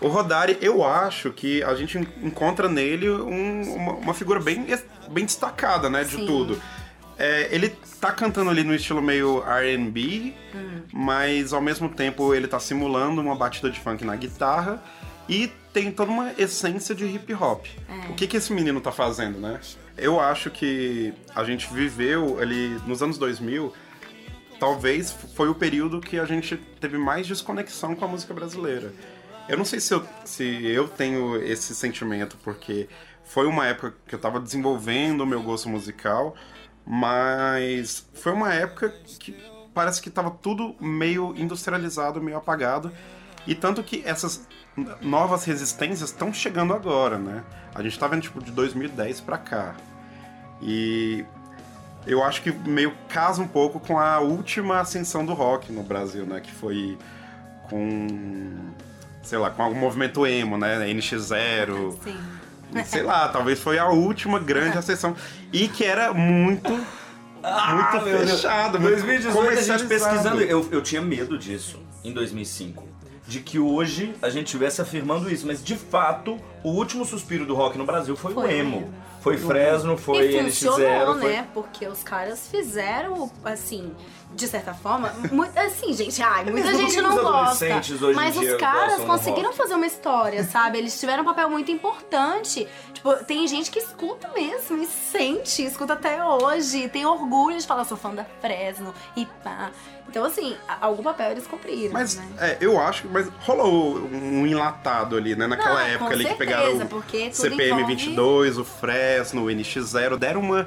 O 0.00 0.08
Rodari, 0.08 0.56
eu 0.62 0.82
acho 0.84 1.30
que 1.30 1.62
a 1.62 1.74
gente 1.74 1.98
encontra 2.22 2.68
nele 2.68 3.10
um- 3.10 3.74
uma, 3.74 3.92
uma 3.92 4.14
figura 4.14 4.40
bem, 4.40 4.66
bem 5.10 5.24
destacada, 5.26 5.90
né, 5.90 6.04
de 6.04 6.16
Sim. 6.16 6.26
tudo. 6.26 6.60
É, 7.18 7.48
ele 7.54 7.68
tá 8.00 8.10
cantando 8.10 8.48
ali 8.48 8.64
no 8.64 8.74
estilo 8.74 9.02
meio 9.02 9.42
R&B, 9.46 10.32
Hum. 10.54 10.80
mas 10.90 11.52
ao 11.52 11.60
mesmo 11.60 11.88
tempo 11.90 12.34
ele 12.34 12.48
tá 12.48 12.58
simulando 12.58 13.20
uma 13.20 13.36
batida 13.36 13.68
de 13.70 13.78
funk 13.78 14.02
na 14.06 14.16
guitarra 14.16 14.82
e 15.28 15.52
tem 15.72 15.92
toda 15.92 16.10
uma 16.10 16.32
essência 16.38 16.94
de 16.94 17.04
hip 17.04 17.32
hop. 17.34 17.66
É. 17.88 18.10
O 18.10 18.14
que 18.14 18.26
que 18.26 18.38
esse 18.38 18.52
menino 18.54 18.80
tá 18.80 18.90
fazendo, 18.90 19.38
né? 19.38 19.60
Eu 19.98 20.18
acho 20.18 20.50
que 20.50 21.12
a 21.36 21.44
gente 21.44 21.70
viveu 21.72 22.38
ali 22.40 22.80
nos 22.86 23.02
anos 23.02 23.18
2000, 23.18 23.70
talvez 24.60 25.10
foi 25.34 25.48
o 25.48 25.54
período 25.54 26.00
que 26.00 26.18
a 26.18 26.26
gente 26.26 26.56
teve 26.78 26.98
mais 26.98 27.26
desconexão 27.26 27.96
com 27.96 28.04
a 28.04 28.08
música 28.08 28.34
brasileira. 28.34 28.92
Eu 29.48 29.56
não 29.56 29.64
sei 29.64 29.80
se 29.80 29.92
eu, 29.92 30.04
se 30.24 30.44
eu 30.66 30.86
tenho 30.86 31.42
esse 31.42 31.74
sentimento, 31.74 32.36
porque 32.44 32.86
foi 33.24 33.46
uma 33.46 33.66
época 33.66 33.96
que 34.06 34.14
eu 34.14 34.18
tava 34.18 34.38
desenvolvendo 34.38 35.22
o 35.22 35.26
meu 35.26 35.42
gosto 35.42 35.68
musical, 35.68 36.36
mas 36.86 38.06
foi 38.14 38.32
uma 38.32 38.52
época 38.52 38.90
que 39.18 39.34
parece 39.72 40.02
que 40.02 40.10
tava 40.10 40.30
tudo 40.30 40.76
meio 40.78 41.34
industrializado, 41.36 42.20
meio 42.20 42.36
apagado. 42.36 42.92
E 43.46 43.54
tanto 43.54 43.82
que 43.82 44.02
essas 44.04 44.46
novas 45.00 45.44
resistências 45.44 46.10
estão 46.10 46.32
chegando 46.32 46.74
agora, 46.74 47.18
né? 47.18 47.42
A 47.74 47.82
gente 47.82 47.98
tá 47.98 48.06
vendo 48.06 48.22
tipo 48.22 48.44
de 48.44 48.52
2010 48.52 49.20
pra 49.22 49.38
cá. 49.38 49.74
E 50.60 51.24
eu 52.06 52.22
acho 52.24 52.42
que 52.42 52.50
meio 52.50 52.92
casa 53.08 53.42
um 53.42 53.48
pouco 53.48 53.78
com 53.80 53.98
a 53.98 54.18
última 54.20 54.80
ascensão 54.80 55.24
do 55.24 55.32
rock 55.34 55.72
no 55.72 55.82
Brasil, 55.82 56.24
né? 56.24 56.40
Que 56.40 56.52
foi 56.52 56.96
com. 57.68 58.06
sei 59.22 59.38
lá, 59.38 59.50
com 59.50 59.68
o 59.70 59.74
movimento 59.74 60.26
emo, 60.26 60.56
né? 60.56 60.78
NX0. 60.86 61.94
Sim. 62.02 62.16
Sei 62.84 63.02
lá, 63.02 63.28
talvez 63.28 63.60
foi 63.60 63.78
a 63.78 63.88
última 63.88 64.38
grande 64.38 64.76
ascensão. 64.78 65.14
E 65.52 65.68
que 65.68 65.84
era 65.84 66.12
muito. 66.12 66.70
muito 66.70 66.86
Ah, 67.42 68.00
meu 68.04 68.18
Deus. 68.18 68.30
fechado, 68.30 68.78
muito 68.80 68.94
2018 68.96 69.58
a 69.58 69.62
gente 69.62 69.86
pesquisando, 69.86 70.40
eu, 70.42 70.68
eu 70.70 70.82
tinha 70.82 71.00
medo 71.02 71.38
disso 71.38 71.80
em 72.04 72.12
2005. 72.12 72.88
De 73.26 73.40
que 73.40 73.58
hoje 73.58 74.14
a 74.20 74.28
gente 74.28 74.46
estivesse 74.46 74.80
afirmando 74.82 75.30
isso, 75.30 75.46
mas 75.46 75.62
de 75.62 75.76
fato, 75.76 76.36
o 76.64 76.70
último 76.70 77.04
suspiro 77.04 77.46
do 77.46 77.54
rock 77.54 77.78
no 77.78 77.84
Brasil 77.84 78.16
foi, 78.16 78.34
Foi 78.34 78.44
o 78.44 78.46
o 78.48 78.50
emo. 78.50 78.92
Foi 79.20 79.36
Fresno, 79.36 79.96
foi 79.98 80.32
e 80.32 80.38
NX0. 80.38 80.44
funcionou, 80.44 81.18
foi... 81.18 81.32
né? 81.32 81.46
Porque 81.52 81.86
os 81.86 82.02
caras 82.02 82.48
fizeram, 82.48 83.30
assim, 83.44 83.94
de 84.32 84.46
certa 84.48 84.72
forma, 84.72 85.12
muito, 85.32 85.58
assim, 85.58 85.92
gente, 85.92 86.22
ai, 86.22 86.44
muita 86.44 86.68
mesmo 86.68 86.80
gente 86.82 86.94
que 86.94 87.00
não 87.02 87.16
os 87.16 87.20
gosta. 87.22 87.66
Mas 88.14 88.36
os 88.36 88.54
caras 88.54 89.00
conseguiram 89.04 89.52
fazer 89.52 89.74
uma 89.74 89.86
história, 89.86 90.44
sabe? 90.44 90.78
Eles 90.78 90.98
tiveram 90.98 91.22
um 91.22 91.26
papel 91.26 91.50
muito 91.50 91.70
importante. 91.70 92.66
Tipo, 92.94 93.14
tem 93.24 93.46
gente 93.48 93.70
que 93.70 93.78
escuta 93.78 94.28
mesmo 94.34 94.76
e 94.82 94.86
sente, 94.86 95.64
escuta 95.64 95.94
até 95.94 96.24
hoje, 96.24 96.88
tem 96.88 97.04
orgulho 97.04 97.58
de 97.58 97.66
falar, 97.66 97.84
sou 97.84 97.96
fã 97.96 98.14
da 98.14 98.24
Fresno 98.40 98.94
e 99.16 99.26
pá. 99.42 99.70
Então, 100.08 100.24
assim, 100.24 100.56
algum 100.80 101.04
papel 101.04 101.30
eles 101.30 101.46
cumpriram, 101.46 101.92
Mas 101.92 102.16
né? 102.16 102.26
é, 102.40 102.56
eu 102.60 102.80
acho 102.80 103.02
que 103.02 103.08
mas 103.08 103.28
rolou 103.40 103.96
um 104.12 104.44
enlatado 104.44 105.16
ali, 105.16 105.36
né? 105.36 105.46
Naquela 105.46 105.74
Não, 105.74 105.86
época 105.86 106.12
ali 106.14 106.24
que 106.24 106.30
certeza, 106.36 106.38
pegaram 106.60 106.86
porque 106.88 107.28
o 107.28 107.34
CPM 107.34 107.64
envolve- 107.82 107.94
22, 107.94 108.58
o 108.58 108.64
Fresno, 108.64 109.44
o 109.44 109.50
NX0, 109.50 110.16
deram 110.16 110.40
uma. 110.40 110.66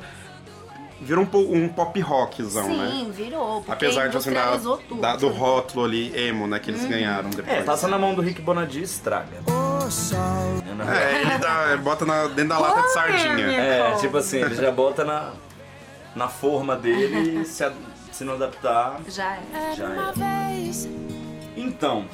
Virou 1.04 1.28
um, 1.34 1.64
um 1.66 1.70
pop 1.70 2.00
rockzão, 2.00 2.68
né? 2.76 2.90
Sim, 2.92 3.12
virou. 3.12 3.64
Apesar 3.68 4.08
de 4.10 4.18
assim, 4.18 4.32
da, 4.32 4.58
tudo. 4.58 5.02
da- 5.02 5.16
do 5.16 5.28
rótulo 5.28 5.86
ali, 5.86 6.16
emo, 6.18 6.48
né, 6.48 6.60
que 6.60 6.72
eles 6.72 6.86
ganharam 6.86 7.30
depois. 7.30 7.48
É, 7.58 7.62
passa 7.62 7.88
na 7.88 7.98
mão 8.00 8.14
do 8.16 8.22
Rick 8.22 8.42
Bonadi 8.42 8.80
e 8.80 8.84
estraga. 8.84 9.38
É, 10.90 11.22
ele 11.22 11.38
dá- 11.40 11.78
bota 11.78 12.06
na- 12.06 12.28
dentro 12.28 12.50
da 12.50 12.60
lata 12.60 12.82
de 12.82 12.94
sardinha. 12.94 13.48
É, 13.52 13.96
tipo 13.98 14.16
assim, 14.18 14.38
ele 14.40 14.56
já 14.56 14.72
bota 14.72 15.04
na, 15.04 15.34
na 16.16 16.28
forma 16.30 16.76
dele 16.76 17.42
e 17.42 17.46
se, 17.46 17.70
se 18.12 18.24
não 18.24 18.34
adaptar, 18.36 19.00
Já 19.08 19.36
é. 19.36 19.76
já 19.76 19.90
é. 19.90 20.72
Então, 21.56 22.06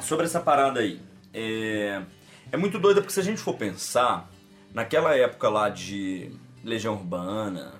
sobre 0.00 0.26
essa 0.26 0.40
parada 0.40 0.80
aí, 0.80 1.00
é, 1.34 2.00
é 2.52 2.56
muito 2.56 2.78
doida 2.78 3.00
porque 3.00 3.12
se 3.12 3.20
a 3.20 3.24
gente 3.24 3.40
for 3.40 3.54
pensar, 3.54 4.28
naquela 4.72 5.14
época 5.16 5.48
lá 5.48 5.68
de 5.68 6.30
Legião 6.64 6.94
Urbana, 6.94 7.79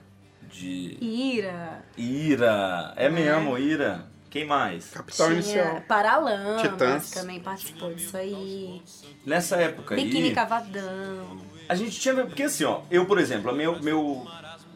de 0.52 0.96
Ira. 1.00 1.82
Ira, 1.96 2.92
é 2.96 3.08
mesmo, 3.08 3.56
Ira, 3.58 4.06
quem 4.28 4.44
mais? 4.46 4.90
Capital 4.90 5.32
Inicial. 5.32 5.66
Tinha 5.70 5.80
Paralamas 5.82 6.62
Titãs. 6.62 7.10
também 7.10 7.40
participou 7.40 7.92
disso 7.94 8.16
aí. 8.16 8.82
Nessa 9.26 9.56
época 9.56 9.94
Biquíni 9.96 10.28
aí, 10.28 10.34
Cavadão. 10.34 11.38
a 11.68 11.74
gente 11.74 11.98
tinha, 11.98 12.14
porque 12.14 12.44
assim, 12.44 12.64
ó, 12.64 12.80
eu 12.90 13.06
por 13.06 13.18
exemplo, 13.18 13.50
a 13.50 13.54
meu, 13.54 13.80
meu, 13.82 14.26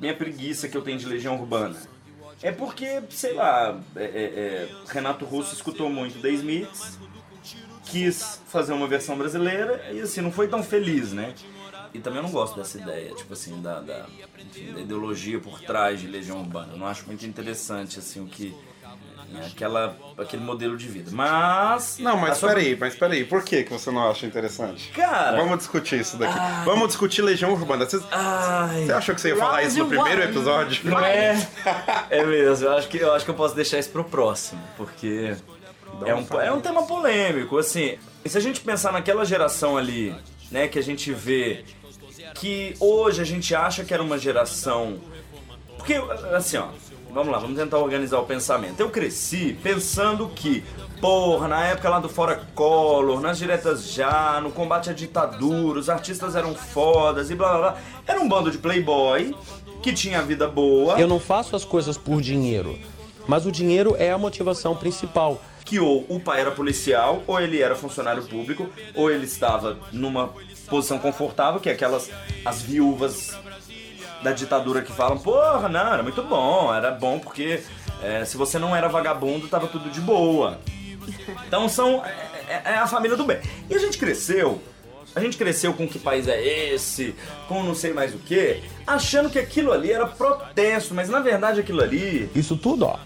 minha 0.01 0.15
preguiça 0.15 0.69
que 0.69 0.77
eu 0.77 0.83
tenho 0.83 0.99
de 0.99 1.07
Legião 1.07 1.37
Urbana 1.39 1.77
é 2.43 2.53
porque, 2.53 3.01
sei 3.11 3.33
lá, 3.35 3.81
é- 3.97 4.03
é- 4.05 4.09
é, 4.09 4.69
Renato 4.89 5.25
Russo 5.25 5.55
escutou 5.55 5.89
muito 5.89 6.21
The 6.21 6.29
Smiths, 6.31 6.99
quis 7.85 8.41
fazer 8.49 8.73
uma 8.73 8.87
versão 8.87 9.17
brasileira 9.17 9.83
e 9.93 10.01
assim, 10.01 10.21
não 10.21 10.33
foi 10.33 10.49
tão 10.49 10.63
feliz, 10.63 11.13
né? 11.13 11.33
E 11.95 12.01
também 12.01 12.19
eu 12.19 12.25
não 12.25 12.31
gosto 12.31 12.57
dessa 12.57 12.77
ideia, 12.77 13.15
tipo 13.15 13.33
assim, 13.33 13.63
da, 13.63 13.79
da, 13.81 14.05
enfim, 14.39 14.73
da 14.73 14.81
ideologia 14.81 15.39
por 15.39 15.61
trás 15.61 16.01
de 16.01 16.09
Legião 16.09 16.41
Urbana. 16.41 16.73
Eu 16.73 16.79
não 16.79 16.87
acho 16.89 17.07
muito 17.07 17.25
interessante, 17.25 18.01
assim, 18.01 18.21
o 18.21 18.27
que. 18.27 18.53
né, 19.29 19.47
aquela, 19.47 19.97
aquele 20.19 20.43
modelo 20.43 20.77
de 20.77 20.89
vida. 20.89 21.11
Mas. 21.13 21.99
Não, 22.01 22.17
mas 22.17 22.37
sua- 22.39 22.49
peraí, 22.49 22.77
mas 22.77 22.97
peraí, 22.97 23.25
por 23.25 23.45
que, 23.45 23.63
que 23.63 23.73
você 23.73 23.93
não 23.93 24.11
acha 24.11 24.27
interessante? 24.27 24.91
Cara. 24.91 25.37
Vamos 25.37 25.59
discutir 25.59 26.01
isso 26.01 26.17
daqui. 26.17 26.37
Vamos 26.65 26.89
discutir 26.89 27.23
Legião 27.23 27.53
Urbana. 27.53 27.85
Você, 27.89 28.03
Ai. 28.11 28.87
você 28.87 28.93
achou 28.93 29.15
que 29.15 29.21
você 29.21 29.29
ia 29.29 29.37
falar 29.37 29.63
isso 29.63 29.79
no 29.79 29.87
primeiro 29.87 30.21
episódio? 30.23 30.91
Não 30.91 30.99
é? 30.99 31.49
É 32.11 32.25
mesmo, 32.27 32.67
eu 32.67 32.73
acho 32.77 32.89
que 32.89 32.99
eu 32.99 33.13
acho 33.13 33.25
que 33.25 33.31
eu 33.31 33.37
posso 33.37 33.55
deixar 33.55 33.79
isso 33.79 33.91
pro 33.91 34.03
próximo, 34.03 34.61
porque 34.77 35.37
é 36.05 36.13
um 36.15 36.27
é 36.41 36.53
um 36.53 36.61
tema 36.61 36.83
polêmico, 36.87 37.57
assim. 37.57 37.97
E 38.25 38.29
se 38.29 38.37
a 38.37 38.41
gente 38.41 38.61
pensar 38.61 38.93
naquela 38.93 39.25
geração 39.25 39.77
ali, 39.77 40.13
né, 40.51 40.67
que 40.67 40.79
a 40.79 40.83
gente 40.83 41.13
vê 41.13 41.65
que 42.35 42.75
hoje 42.81 43.23
a 43.23 43.25
gente 43.25 43.55
acha 43.55 43.85
que 43.85 43.95
era 43.95 44.03
uma 44.03 44.19
geração. 44.19 44.99
Porque, 45.77 45.95
assim, 46.35 46.57
ó, 46.57 46.67
vamos 47.13 47.33
lá, 47.33 47.39
vamos 47.39 47.57
tentar 47.57 47.79
organizar 47.79 48.19
o 48.19 48.25
pensamento. 48.25 48.81
Eu 48.81 48.91
cresci 48.91 49.57
pensando 49.63 50.29
que, 50.29 50.65
porra, 51.01 51.47
na 51.47 51.65
época 51.67 51.89
lá 51.89 52.01
do 52.01 52.09
Fora 52.09 52.43
Collor, 52.55 53.21
nas 53.21 53.39
diretas 53.39 53.93
já, 53.93 54.41
no 54.41 54.51
combate 54.51 54.91
à 54.91 54.93
ditadura, 54.93 55.79
os 55.79 55.89
artistas 55.89 56.35
eram 56.35 56.55
fodas 56.55 57.31
e 57.31 57.35
blá 57.35 57.51
blá 57.51 57.59
blá. 57.59 57.81
Era 58.07 58.21
um 58.21 58.29
bando 58.29 58.51
de 58.51 58.59
playboy 58.59 59.35
que 59.81 59.93
tinha 59.93 60.21
vida 60.23 60.49
boa. 60.49 60.99
Eu 60.99 61.07
não 61.07 61.21
faço 61.21 61.55
as 61.55 61.65
coisas 61.65 61.97
por 61.97 62.21
dinheiro, 62.21 62.79
mas 63.29 63.47
o 63.47 63.53
dinheiro 63.53 63.95
é 63.99 64.11
a 64.11 64.19
motivação 64.19 64.75
principal. 64.75 65.41
Que 65.65 65.81
ou 65.81 66.05
o 66.09 66.21
pai 66.21 66.41
era 66.41 66.51
policial, 66.51 67.23
ou 67.27 67.41
ele 67.41 67.61
era 67.61 67.75
funcionário 67.75 68.23
público, 68.25 68.71
ou 68.95 69.11
ele 69.11 69.25
estava 69.25 69.79
numa 69.93 70.33
posição 70.69 70.99
confortável, 70.99 71.61
que 71.61 71.69
é 71.69 71.73
aquelas 71.73 72.11
as 72.45 72.63
viúvas 72.63 73.37
da 74.23 74.33
ditadura 74.33 74.83
que 74.83 74.93
falam, 74.93 75.19
porra, 75.19 75.69
não, 75.69 75.93
era 75.93 76.03
muito 76.03 76.23
bom, 76.23 76.73
era 76.73 76.91
bom 76.91 77.19
porque 77.19 77.63
é, 78.03 78.25
se 78.25 78.37
você 78.37 78.59
não 78.59 78.75
era 78.75 78.89
vagabundo, 78.89 79.49
tava 79.49 79.67
tudo 79.67 79.91
de 79.91 80.01
boa. 80.01 80.59
Então 81.47 81.69
são. 81.69 82.05
É, 82.49 82.73
é 82.73 82.75
a 82.77 82.87
família 82.87 83.17
do 83.17 83.25
bem. 83.25 83.41
E 83.69 83.75
a 83.75 83.79
gente 83.79 83.99
cresceu. 83.99 84.61
A 85.15 85.21
gente 85.21 85.37
cresceu 85.37 85.73
com 85.73 85.87
que 85.87 85.99
país 85.99 86.27
é 86.27 86.45
esse, 86.45 87.15
com 87.47 87.63
não 87.63 87.75
sei 87.75 87.93
mais 87.93 88.13
o 88.13 88.19
que, 88.19 88.61
achando 88.85 89.31
que 89.31 89.39
aquilo 89.39 89.71
ali 89.71 89.93
era 89.93 90.07
protesto, 90.09 90.93
mas 90.93 91.09
na 91.09 91.21
verdade 91.21 91.61
aquilo 91.61 91.81
ali 91.81 92.29
Isso 92.35 92.57
tudo, 92.57 92.87
ó, 92.87 92.99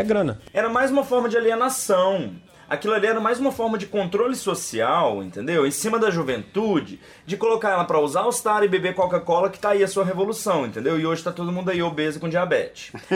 é 0.00 0.04
grana. 0.04 0.40
era 0.52 0.68
mais 0.68 0.90
uma 0.90 1.04
forma 1.04 1.28
de 1.28 1.36
alienação. 1.36 2.32
Aquilo 2.68 2.94
ali 2.94 3.04
era 3.08 3.18
mais 3.18 3.40
uma 3.40 3.50
forma 3.50 3.76
de 3.76 3.86
controle 3.86 4.36
social, 4.36 5.24
entendeu? 5.24 5.66
Em 5.66 5.72
cima 5.72 5.98
da 5.98 6.08
juventude, 6.08 7.00
de 7.26 7.36
colocar 7.36 7.70
ela 7.70 7.84
pra 7.84 7.98
usar 7.98 8.20
All-Star 8.20 8.62
e 8.62 8.68
beber 8.68 8.94
Coca-Cola, 8.94 9.50
que 9.50 9.58
tá 9.58 9.70
aí 9.70 9.82
a 9.82 9.88
sua 9.88 10.04
revolução, 10.04 10.66
entendeu? 10.66 10.98
E 10.98 11.04
hoje 11.04 11.20
tá 11.24 11.32
todo 11.32 11.50
mundo 11.50 11.68
aí 11.70 11.82
obeso 11.82 12.20
com 12.20 12.28
diabetes. 12.28 12.92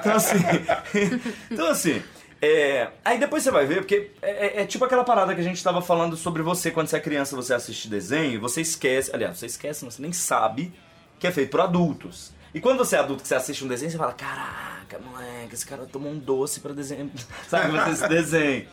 então 0.00 0.12
assim. 0.16 0.38
então 1.50 1.68
assim. 1.68 2.02
é, 2.42 2.88
aí 3.04 3.16
depois 3.18 3.44
você 3.44 3.52
vai 3.52 3.64
ver, 3.64 3.76
porque 3.76 4.10
é, 4.20 4.58
é- 4.58 4.62
é 4.62 4.66
tipo 4.66 4.84
aquela 4.84 5.04
parada 5.04 5.36
que 5.36 5.40
a 5.40 5.44
gente 5.44 5.62
tava 5.62 5.80
falando 5.80 6.16
sobre 6.16 6.42
você 6.42 6.72
quando 6.72 6.88
você 6.88 6.96
é 6.96 7.00
criança, 7.00 7.36
você 7.36 7.54
assiste 7.54 7.88
desenho, 7.88 8.32
e 8.32 8.38
você 8.38 8.60
esquece. 8.60 9.14
Aliás, 9.14 9.38
você 9.38 9.46
esquece, 9.46 9.84
você 9.84 10.02
nem 10.02 10.12
sabe 10.12 10.72
que 11.20 11.28
é 11.28 11.30
feito 11.30 11.50
por 11.50 11.60
adultos. 11.60 12.32
E 12.52 12.60
quando 12.60 12.78
você 12.78 12.96
é 12.96 12.98
adulto 12.98 13.22
que 13.22 13.28
você 13.28 13.34
assiste 13.34 13.64
um 13.64 13.68
desenho, 13.68 13.90
você 13.90 13.98
fala, 13.98 14.12
caraca, 14.12 14.98
moleque, 14.98 15.54
esse 15.54 15.64
cara 15.64 15.86
tomou 15.86 16.10
um 16.10 16.18
doce 16.18 16.60
pra 16.60 16.72
desenho. 16.72 17.10
Sabe, 17.48 17.76
fazer 17.76 17.92
esse 17.92 18.08
desenho. 18.08 18.66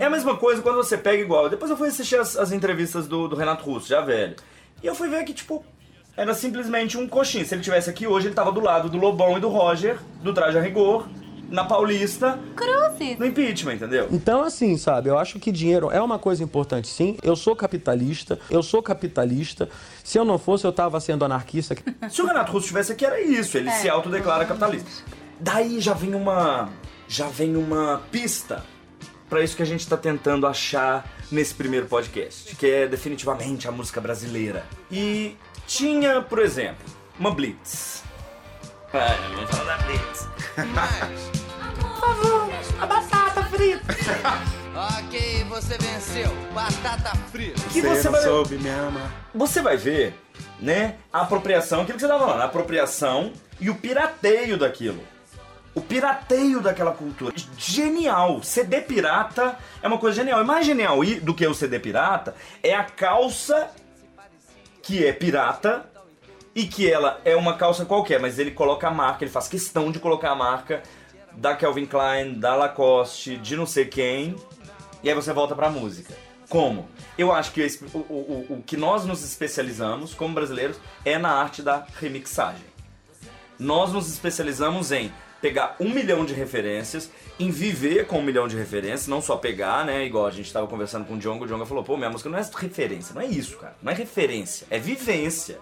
É 0.00 0.04
a 0.04 0.10
mesma 0.10 0.36
coisa 0.36 0.60
quando 0.62 0.76
você 0.76 0.98
pega 0.98 1.22
igual. 1.22 1.48
Depois 1.48 1.70
eu 1.70 1.76
fui 1.76 1.88
assistir 1.88 2.16
as, 2.16 2.36
as 2.36 2.50
entrevistas 2.50 3.06
do, 3.06 3.28
do 3.28 3.36
Renato 3.36 3.64
Russo, 3.64 3.88
já 3.88 4.00
velho. 4.00 4.34
E 4.82 4.86
eu 4.86 4.94
fui 4.94 5.08
ver 5.08 5.24
que, 5.24 5.32
tipo, 5.32 5.64
era 6.16 6.34
simplesmente 6.34 6.98
um 6.98 7.08
coxinha. 7.08 7.44
Se 7.44 7.54
ele 7.54 7.62
tivesse 7.62 7.88
aqui 7.88 8.06
hoje, 8.06 8.28
ele 8.28 8.34
tava 8.34 8.50
do 8.50 8.60
lado 8.60 8.88
do 8.88 8.98
Lobão 8.98 9.36
e 9.36 9.40
do 9.40 9.48
Roger, 9.48 9.98
do 10.22 10.34
Traje 10.34 10.58
a 10.58 10.60
Rigor, 10.60 11.08
na 11.54 11.64
Paulista, 11.64 12.38
Cruzes. 12.56 13.16
no 13.16 13.24
impeachment, 13.24 13.74
entendeu? 13.74 14.08
Então, 14.10 14.42
assim, 14.42 14.76
sabe, 14.76 15.08
eu 15.08 15.16
acho 15.16 15.38
que 15.38 15.52
dinheiro 15.52 15.88
é 15.90 16.00
uma 16.02 16.18
coisa 16.18 16.42
importante, 16.42 16.88
sim. 16.88 17.16
Eu 17.22 17.36
sou 17.36 17.54
capitalista, 17.54 18.40
eu 18.50 18.60
sou 18.60 18.82
capitalista. 18.82 19.68
Se 20.02 20.18
eu 20.18 20.24
não 20.24 20.36
fosse, 20.36 20.66
eu 20.66 20.72
tava 20.72 20.98
sendo 20.98 21.24
anarquista. 21.24 21.76
Se 22.10 22.20
o 22.20 22.26
Renato 22.26 22.50
Russo 22.50 22.64
estivesse 22.64 22.92
aqui, 22.92 23.06
era 23.06 23.20
isso. 23.20 23.56
Ele 23.56 23.70
se 23.70 23.88
autodeclara 23.88 24.44
capitalista. 24.44 24.90
Daí 25.38 25.80
já 25.80 25.94
vem 25.94 26.14
uma. 26.14 26.68
Já 27.06 27.28
vem 27.28 27.56
uma 27.56 28.02
pista 28.10 28.64
pra 29.28 29.42
isso 29.42 29.56
que 29.56 29.62
a 29.62 29.66
gente 29.66 29.86
tá 29.88 29.96
tentando 29.96 30.46
achar 30.46 31.08
nesse 31.30 31.54
primeiro 31.54 31.86
podcast, 31.86 32.56
que 32.56 32.66
é 32.66 32.86
definitivamente 32.88 33.68
a 33.68 33.70
música 33.70 34.00
brasileira. 34.00 34.64
E 34.90 35.36
tinha, 35.66 36.20
por 36.20 36.40
exemplo, 36.40 36.84
uma 37.18 37.30
Blitz. 37.30 38.02
Ah, 38.92 39.16
vamos 39.34 39.50
falar 39.50 39.76
da 39.76 39.82
Blitz. 39.84 41.34
Por 41.80 42.00
favor, 42.00 42.50
a 42.80 42.86
batata 42.86 43.42
frita. 43.44 43.94
Ok, 44.76 45.44
você 45.44 45.78
venceu. 45.78 46.28
Batata 46.52 47.16
frita. 47.30 47.60
Que 47.70 47.80
você 47.80 48.04
não 48.04 48.12
vai, 48.12 48.22
soube 48.22 48.58
me 48.58 48.68
amar. 48.68 49.08
você 49.32 49.62
vai 49.62 49.76
ver, 49.76 50.18
né, 50.58 50.96
a 51.12 51.20
apropriação, 51.20 51.82
aquilo 51.82 51.94
que 51.96 52.00
você 52.00 52.08
tava 52.08 52.24
falando, 52.26 52.40
a 52.40 52.46
apropriação 52.46 53.32
e 53.60 53.70
o 53.70 53.76
pirateio 53.76 54.58
daquilo. 54.58 55.00
O 55.72 55.80
pirateio 55.80 56.60
daquela 56.60 56.90
cultura. 56.90 57.32
Genial. 57.56 58.42
CD 58.42 58.80
pirata 58.80 59.56
é 59.80 59.86
uma 59.86 59.98
coisa 59.98 60.16
genial. 60.16 60.40
E 60.40 60.44
mais 60.44 60.66
genial 60.66 60.98
do 61.22 61.32
que 61.34 61.46
o 61.46 61.54
CD 61.54 61.78
pirata 61.78 62.34
é 62.60 62.74
a 62.74 62.82
calça 62.82 63.70
que 64.82 65.06
é 65.06 65.12
pirata 65.12 65.88
e 66.54 66.66
que 66.66 66.90
ela 66.90 67.20
é 67.24 67.34
uma 67.34 67.56
calça 67.56 67.84
qualquer, 67.84 68.20
mas 68.20 68.38
ele 68.38 68.50
coloca 68.52 68.86
a 68.86 68.90
marca, 68.90 69.24
ele 69.24 69.30
faz 69.30 69.48
questão 69.48 69.90
de 69.90 69.98
colocar 69.98 70.30
a 70.30 70.34
marca 70.36 70.82
da 71.36 71.54
Calvin 71.56 71.86
Klein, 71.86 72.34
da 72.34 72.54
Lacoste, 72.54 73.36
de 73.36 73.56
não 73.56 73.66
sei 73.66 73.84
quem, 73.86 74.36
e 75.02 75.08
aí 75.08 75.14
você 75.14 75.32
volta 75.32 75.54
pra 75.54 75.68
música. 75.70 76.14
Como? 76.48 76.88
Eu 77.18 77.32
acho 77.32 77.52
que 77.52 77.62
o, 77.92 77.98
o- 77.98 78.00
o- 78.00 78.46
o 78.58 78.62
que 78.64 78.76
nós 78.76 79.04
nos 79.04 79.24
especializamos 79.24 80.14
como 80.14 80.34
brasileiros 80.34 80.76
é 81.04 81.18
na 81.18 81.30
arte 81.30 81.62
da 81.62 81.86
remixagem. 82.00 82.64
Nós 83.58 83.92
nos 83.92 84.08
especializamos 84.08 84.92
em 84.92 85.12
pegar 85.40 85.76
um 85.78 85.90
milhão 85.90 86.24
de 86.24 86.32
referências, 86.32 87.10
em 87.38 87.50
viver 87.50 88.06
com 88.06 88.18
um 88.18 88.22
milhão 88.22 88.48
de 88.48 88.56
referências, 88.56 89.06
não 89.06 89.20
só 89.20 89.36
pegar, 89.36 89.84
né? 89.84 90.04
Igual 90.04 90.26
a 90.26 90.30
gente 90.30 90.52
tava 90.52 90.66
conversando 90.66 91.04
com 91.04 91.14
o 91.14 91.18
Djongo, 91.18 91.44
o 91.44 91.46
Djongo 91.46 91.66
falou, 91.66 91.84
pô, 91.84 91.96
minha 91.96 92.08
música 92.10 92.30
não 92.30 92.38
é 92.38 92.42
referência, 92.56 93.14
não 93.14 93.20
é 93.22 93.26
isso, 93.26 93.56
cara. 93.58 93.76
Não 93.82 93.92
é 93.92 93.94
referência, 93.94 94.66
é 94.70 94.78
vivência. 94.78 95.58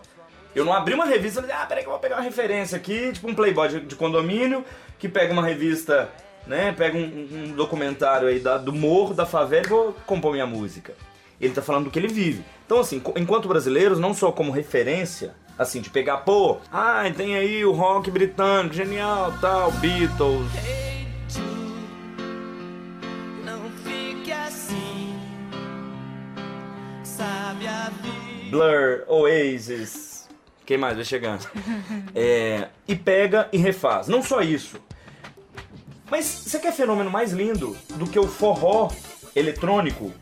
Eu 0.55 0.65
não 0.65 0.73
abri 0.73 0.95
uma 0.95 1.05
revista 1.07 1.41
e 1.41 1.43
falei, 1.43 1.57
ah, 1.57 1.67
peraí 1.67 1.83
que 1.83 1.89
eu 1.89 1.93
vou 1.93 2.01
pegar 2.01 2.17
uma 2.17 2.23
referência 2.23 2.77
aqui, 2.77 3.11
tipo 3.13 3.29
um 3.29 3.35
playboy 3.35 3.69
de, 3.69 3.81
de 3.81 3.97
condomínio, 3.97 4.65
que 5.03 5.09
pega 5.09 5.33
uma 5.33 5.45
revista, 5.45 6.09
né? 6.47 6.71
Pega 6.79 6.97
um, 6.97 7.29
um 7.33 7.53
documentário 7.57 8.29
aí 8.29 8.39
da- 8.39 8.57
do 8.57 8.73
morro, 8.73 9.13
da 9.13 9.27
favela 9.27 9.67
e 9.67 9.69
vou 9.69 9.93
compor 10.07 10.31
minha 10.31 10.47
música. 10.47 10.95
Ele 11.41 11.53
tá 11.53 11.61
falando 11.61 11.87
do 11.87 11.91
que 11.91 11.99
ele 11.99 12.07
vive. 12.07 12.45
Então, 12.65 12.79
assim, 12.79 13.03
enquanto 13.17 13.49
brasileiros, 13.49 13.99
não 13.99 14.15
só 14.15 14.31
como 14.31 14.53
referência, 14.53 15.35
assim, 15.59 15.81
de 15.81 15.91
pegar, 15.91 16.19
pô, 16.19 16.59
ah, 16.71 17.03
tem 17.17 17.35
aí 17.35 17.65
o 17.65 17.73
rock 17.73 18.13
britânico, 18.13 18.77
genial, 18.77 19.35
tal, 19.41 19.73
Beatles. 19.73 20.47
Assim. 24.47 25.17
Sabe 27.03 27.67
a 27.67 27.91
vida. 28.03 28.51
Blur, 28.51 29.05
Oasis, 29.09 30.29
quem 30.65 30.79
mais 30.79 30.95
vai 30.97 31.05
chegando? 31.05 31.47
É, 32.15 32.69
e 32.87 32.95
pega 32.95 33.49
e 33.53 33.57
refaz. 33.57 34.07
Não 34.07 34.23
só 34.23 34.43
isso. 34.43 34.77
Mas 36.11 36.25
você 36.27 36.59
quer 36.59 36.73
fenômeno 36.73 37.11
mais 37.11 37.33
lindo 37.33 37.77
do 37.95 38.07
que 38.07 38.19
o 38.19 38.27
forró 38.29 38.91
eletrônico? 39.35 40.13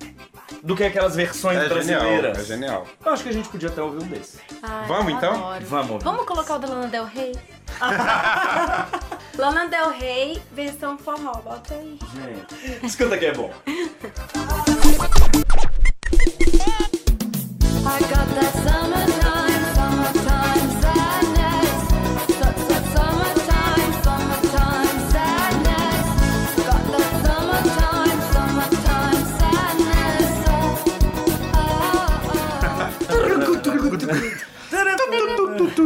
Do 0.63 0.77
que 0.77 0.85
aquelas 0.85 1.15
versões 1.17 1.57
É 1.59 1.61
genial, 1.63 1.75
brasileiras? 2.01 2.39
é 2.39 2.45
genial. 2.45 2.87
Eu 3.05 3.13
acho 3.13 3.23
que 3.23 3.29
a 3.29 3.33
gente 3.33 3.49
podia 3.49 3.69
até 3.69 3.81
ouvir 3.83 4.03
um 4.05 4.09
desse. 4.09 4.39
Ai, 4.63 4.87
Vamos, 4.89 5.13
então? 5.15 5.33
adoro. 5.33 5.65
Vamos 5.67 5.91
ouvir. 5.93 6.05
Vamos 6.05 6.27
colocar 6.27 6.57
o 6.57 6.59
da 6.59 6.69
Lana 6.69 6.89
Del 6.89 7.05
Rey? 7.07 7.33
Lana 9.39 9.67
Del 9.69 9.91
Rey, 9.91 10.43
versão 10.53 10.99
forró. 10.99 11.33
Bota 11.35 11.75
aí. 11.75 11.99
Gente, 12.15 12.87
escuta 12.87 13.17
que 13.17 13.27
é 13.27 13.33
bom. 13.33 13.51
I 17.93 17.99
got 18.03 18.29
that 18.35 18.53
summertime, 18.63 19.00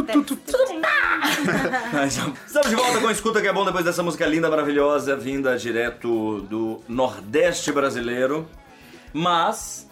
Estamos 2.46 2.68
de 2.68 2.74
volta 2.76 3.00
com 3.00 3.11
Escuta 3.11 3.40
que 3.40 3.48
é 3.48 3.52
bom 3.52 3.64
depois 3.64 3.85
dessa 3.85 4.02
música 4.02 4.26
linda, 4.26 4.50
maravilhosa, 4.50 5.16
vinda 5.16 5.57
direto 5.57 6.40
do 6.42 6.80
Nordeste 6.88 7.70
brasileiro. 7.72 8.48
Mas 9.12 9.88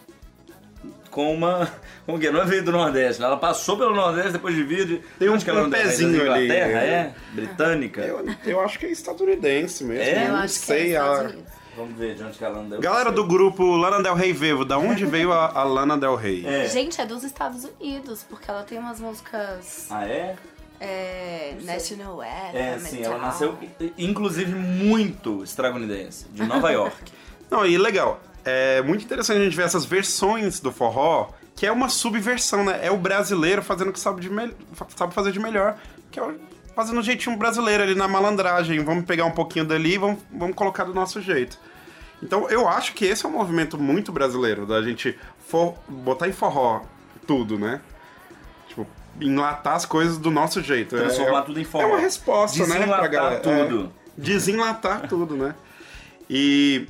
com 1.10 1.32
uma. 1.34 1.70
Como 2.04 2.18
que 2.18 2.26
é? 2.26 2.32
Não 2.32 2.40
é 2.40 2.44
veio 2.44 2.64
do 2.64 2.72
Nordeste, 2.72 3.20
né? 3.20 3.26
ela 3.28 3.36
passou 3.36 3.76
pelo 3.76 3.94
Nordeste 3.94 4.32
depois 4.32 4.54
de 4.54 4.64
vir 4.64 4.86
de. 4.86 4.96
Tem 5.18 5.28
um- 5.28 5.34
onde 5.34 5.44
que 5.44 5.50
ela 5.50 5.62
um 5.62 5.64
anda? 5.66 5.76
pezinho 5.76 6.24
Da 6.24 6.34
ali, 6.34 6.44
Inglaterra, 6.46 6.72
né? 6.72 6.86
é? 6.86 7.14
Britânica. 7.32 8.00
Eu, 8.00 8.26
eu 8.44 8.60
acho 8.60 8.78
que 8.78 8.86
é 8.86 8.90
estadunidense 8.90 9.84
mesmo. 9.84 10.02
É? 10.02 10.24
eu 10.26 10.28
não 10.30 10.36
acho 10.36 10.60
que 10.60 10.66
sei. 10.66 10.96
é 10.96 10.98
Estados 10.98 11.32
a... 11.32 11.61
Vamos 11.76 11.96
ver 11.96 12.14
de 12.14 12.22
onde 12.22 12.36
que 12.36 12.44
ela 12.44 12.58
anda. 12.58 12.76
Eu 12.76 12.80
Galera 12.80 13.06
sei. 13.10 13.14
do 13.14 13.24
grupo 13.26 13.64
Lana 13.76 14.02
Del 14.02 14.14
Rey 14.14 14.32
Vevo, 14.32 14.64
da 14.64 14.76
onde 14.78 15.06
veio 15.06 15.32
a, 15.32 15.46
a 15.60 15.64
Lana 15.64 15.96
Del 15.96 16.14
Rey? 16.16 16.44
É. 16.46 16.68
Gente, 16.68 17.00
é 17.00 17.06
dos 17.06 17.24
Estados 17.24 17.64
Unidos, 17.64 18.24
porque 18.28 18.50
ela 18.50 18.62
tem 18.62 18.78
umas 18.78 19.00
músicas 19.00 19.86
Ah, 19.90 20.06
é? 20.06 20.36
é, 20.80 21.56
National 21.62 22.20
Anthem 22.20 22.60
É, 22.60 22.78
sim, 22.78 23.02
ela 23.02 23.16
nasceu, 23.18 23.56
inclusive, 23.96 24.54
muito 24.54 25.42
estadunidense, 25.42 26.26
de 26.32 26.42
Nova 26.44 26.68
York. 26.72 27.12
Não, 27.50 27.64
e 27.64 27.78
legal. 27.78 28.20
É 28.44 28.82
muito 28.82 29.04
interessante 29.04 29.40
a 29.40 29.44
gente 29.44 29.56
ver 29.56 29.62
essas 29.64 29.84
versões 29.84 30.58
do 30.60 30.72
forró, 30.72 31.28
que 31.54 31.64
é 31.64 31.70
uma 31.72 31.88
subversão, 31.88 32.64
né? 32.64 32.80
É 32.82 32.90
o 32.90 32.96
brasileiro 32.96 33.62
fazendo 33.62 33.90
o 33.90 33.92
que 33.92 34.00
sabe, 34.00 34.20
de 34.20 34.28
mel- 34.28 34.50
sabe 34.96 35.14
fazer 35.14 35.30
de 35.32 35.38
melhor, 35.38 35.78
que 36.10 36.18
é 36.18 36.22
o- 36.22 36.38
fazendo 36.74 37.00
um 37.00 37.02
jeitinho 37.02 37.36
brasileiro 37.36 37.82
ali 37.82 37.94
na 37.94 38.08
malandragem. 38.08 38.82
Vamos 38.84 39.04
pegar 39.04 39.24
um 39.24 39.30
pouquinho 39.30 39.64
dali 39.64 39.94
e 39.94 39.98
vamos, 39.98 40.20
vamos 40.30 40.54
colocar 40.56 40.84
do 40.84 40.94
nosso 40.94 41.20
jeito. 41.20 41.58
Então 42.22 42.48
eu 42.48 42.68
acho 42.68 42.94
que 42.94 43.04
esse 43.04 43.26
é 43.26 43.28
um 43.28 43.32
movimento 43.32 43.76
muito 43.76 44.12
brasileiro, 44.12 44.64
da 44.64 44.80
gente 44.80 45.18
for, 45.46 45.74
botar 45.88 46.28
em 46.28 46.32
forró 46.32 46.82
tudo, 47.26 47.58
né? 47.58 47.80
Tipo, 48.68 48.86
enlatar 49.20 49.74
as 49.74 49.84
coisas 49.84 50.18
do 50.18 50.30
nosso 50.30 50.62
jeito. 50.62 50.96
É- 50.96 51.00
Transformar 51.00 51.40
é, 51.40 51.42
tudo 51.42 51.60
em 51.60 51.64
forró. 51.64 51.84
É 51.84 51.86
uma 51.86 51.98
resposta, 51.98 52.66
né? 52.66 52.86
Pra 52.86 53.06
galera. 53.08 53.40
tudo. 53.40 53.92
É, 54.18 54.20
desenlatar 54.20 55.06
tudo, 55.08 55.36
né? 55.36 55.54
E 56.30 56.86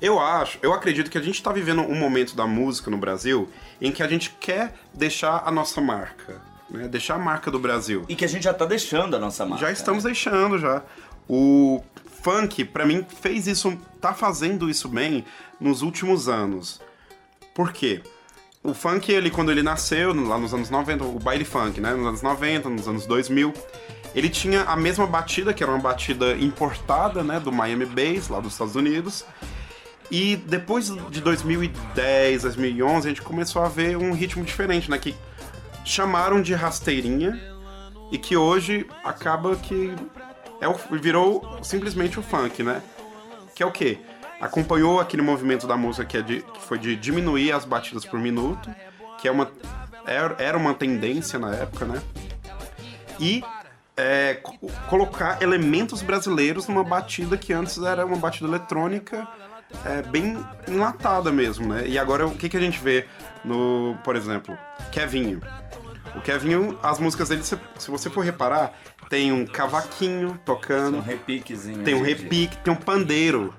eu 0.00 0.18
acho, 0.20 0.58
eu 0.62 0.72
acredito 0.72 1.10
que 1.10 1.18
a 1.18 1.20
gente 1.20 1.42
tá 1.42 1.52
vivendo 1.52 1.82
um 1.82 1.94
momento 1.94 2.36
da 2.36 2.46
música 2.46 2.90
no 2.90 2.96
Brasil 2.96 3.48
em 3.80 3.90
que 3.90 4.02
a 4.02 4.08
gente 4.08 4.30
quer 4.40 4.74
deixar 4.92 5.42
a 5.44 5.50
nossa 5.50 5.80
marca, 5.80 6.40
né? 6.70 6.88
Deixar 6.88 7.14
a 7.14 7.18
marca 7.18 7.50
do 7.50 7.58
Brasil. 7.58 8.04
E 8.08 8.16
que 8.16 8.24
a 8.24 8.28
gente 8.28 8.44
já 8.44 8.54
tá 8.54 8.64
deixando 8.64 9.16
a 9.16 9.18
nossa 9.18 9.44
marca. 9.44 9.66
Já 9.66 9.72
estamos 9.72 10.04
deixando 10.04 10.58
já. 10.58 10.82
O 11.28 11.82
funk, 12.22 12.64
pra 12.64 12.86
mim, 12.86 13.04
fez 13.20 13.46
isso, 13.46 13.76
tá 14.00 14.12
fazendo 14.14 14.68
isso 14.68 14.88
bem 14.88 15.24
nos 15.60 15.82
últimos 15.82 16.28
anos. 16.28 16.80
Por 17.54 17.72
quê? 17.72 18.02
O 18.62 18.72
funk, 18.72 19.12
ele, 19.12 19.30
quando 19.30 19.50
ele 19.50 19.62
nasceu, 19.62 20.14
lá 20.14 20.38
nos 20.38 20.54
anos 20.54 20.70
90, 20.70 21.04
o 21.04 21.18
baile 21.18 21.44
funk, 21.44 21.80
né? 21.80 21.92
Nos 21.92 22.06
anos 22.06 22.22
90, 22.22 22.70
nos 22.70 22.88
anos 22.88 23.06
2000, 23.06 23.52
ele 24.14 24.30
tinha 24.30 24.62
a 24.62 24.74
mesma 24.74 25.06
batida, 25.06 25.52
que 25.52 25.62
era 25.62 25.70
uma 25.70 25.80
batida 25.80 26.34
importada, 26.36 27.22
né? 27.22 27.38
Do 27.38 27.52
Miami 27.52 27.84
Bass, 27.84 28.28
lá 28.28 28.40
dos 28.40 28.52
Estados 28.52 28.74
Unidos. 28.74 29.24
E 30.10 30.36
depois 30.36 30.86
de 31.10 31.20
2010, 31.20 32.42
2011, 32.42 33.06
a 33.06 33.10
gente 33.10 33.22
começou 33.22 33.62
a 33.62 33.68
ver 33.68 33.96
um 33.96 34.12
ritmo 34.12 34.44
diferente, 34.44 34.90
né? 34.90 34.96
Que 34.98 35.14
chamaram 35.84 36.40
de 36.40 36.54
rasteirinha 36.54 37.38
e 38.10 38.18
que 38.18 38.36
hoje 38.36 38.86
acaba 39.04 39.56
que 39.56 39.94
é 40.60 40.68
o, 40.68 40.74
virou 40.92 41.58
simplesmente 41.62 42.18
o 42.18 42.22
funk, 42.22 42.62
né? 42.62 42.82
Que 43.54 43.62
é 43.62 43.66
o 43.66 43.70
quê? 43.72 43.98
Acompanhou 44.40 45.00
aquele 45.00 45.22
movimento 45.22 45.66
da 45.66 45.76
música 45.76 46.04
que, 46.04 46.16
é 46.16 46.22
de, 46.22 46.40
que 46.42 46.60
foi 46.62 46.78
de 46.78 46.96
diminuir 46.96 47.52
as 47.52 47.64
batidas 47.64 48.04
por 48.04 48.18
minuto, 48.18 48.68
que 49.18 49.28
é 49.28 49.30
uma 49.30 49.50
era, 50.06 50.56
uma 50.58 50.74
tendência 50.74 51.38
na 51.38 51.54
época, 51.54 51.86
né? 51.86 52.02
E 53.18 53.42
é, 53.96 54.34
co- 54.34 54.58
colocar 54.88 55.40
elementos 55.40 56.02
brasileiros 56.02 56.66
numa 56.66 56.84
batida 56.84 57.36
que 57.36 57.52
antes 57.52 57.78
era 57.78 58.04
uma 58.04 58.16
batida 58.16 58.48
eletrônica 58.48 59.26
é, 59.84 60.02
bem 60.02 60.36
enlatada 60.68 61.32
mesmo, 61.32 61.72
né? 61.72 61.86
E 61.86 61.98
agora 61.98 62.26
o 62.26 62.34
que, 62.34 62.48
que 62.48 62.56
a 62.56 62.60
gente 62.60 62.78
vê 62.80 63.06
no, 63.44 63.96
por 64.04 64.16
exemplo, 64.16 64.56
Kevinho. 64.92 65.40
O 66.16 66.20
Kevinho, 66.20 66.78
as 66.82 66.98
músicas 66.98 67.28
dele, 67.28 67.42
se, 67.42 67.58
se 67.78 67.90
você 67.90 68.08
for 68.08 68.24
reparar, 68.24 68.72
tem 69.08 69.32
um 69.32 69.44
cavaquinho 69.46 70.38
tocando, 70.44 70.98
Um 70.98 71.00
repiquezinho. 71.00 71.82
tem 71.82 71.94
um 71.94 72.02
de- 72.02 72.08
repique, 72.14 72.56
tem 72.58 72.72
um 72.72 72.76
pandeiro. 72.76 73.52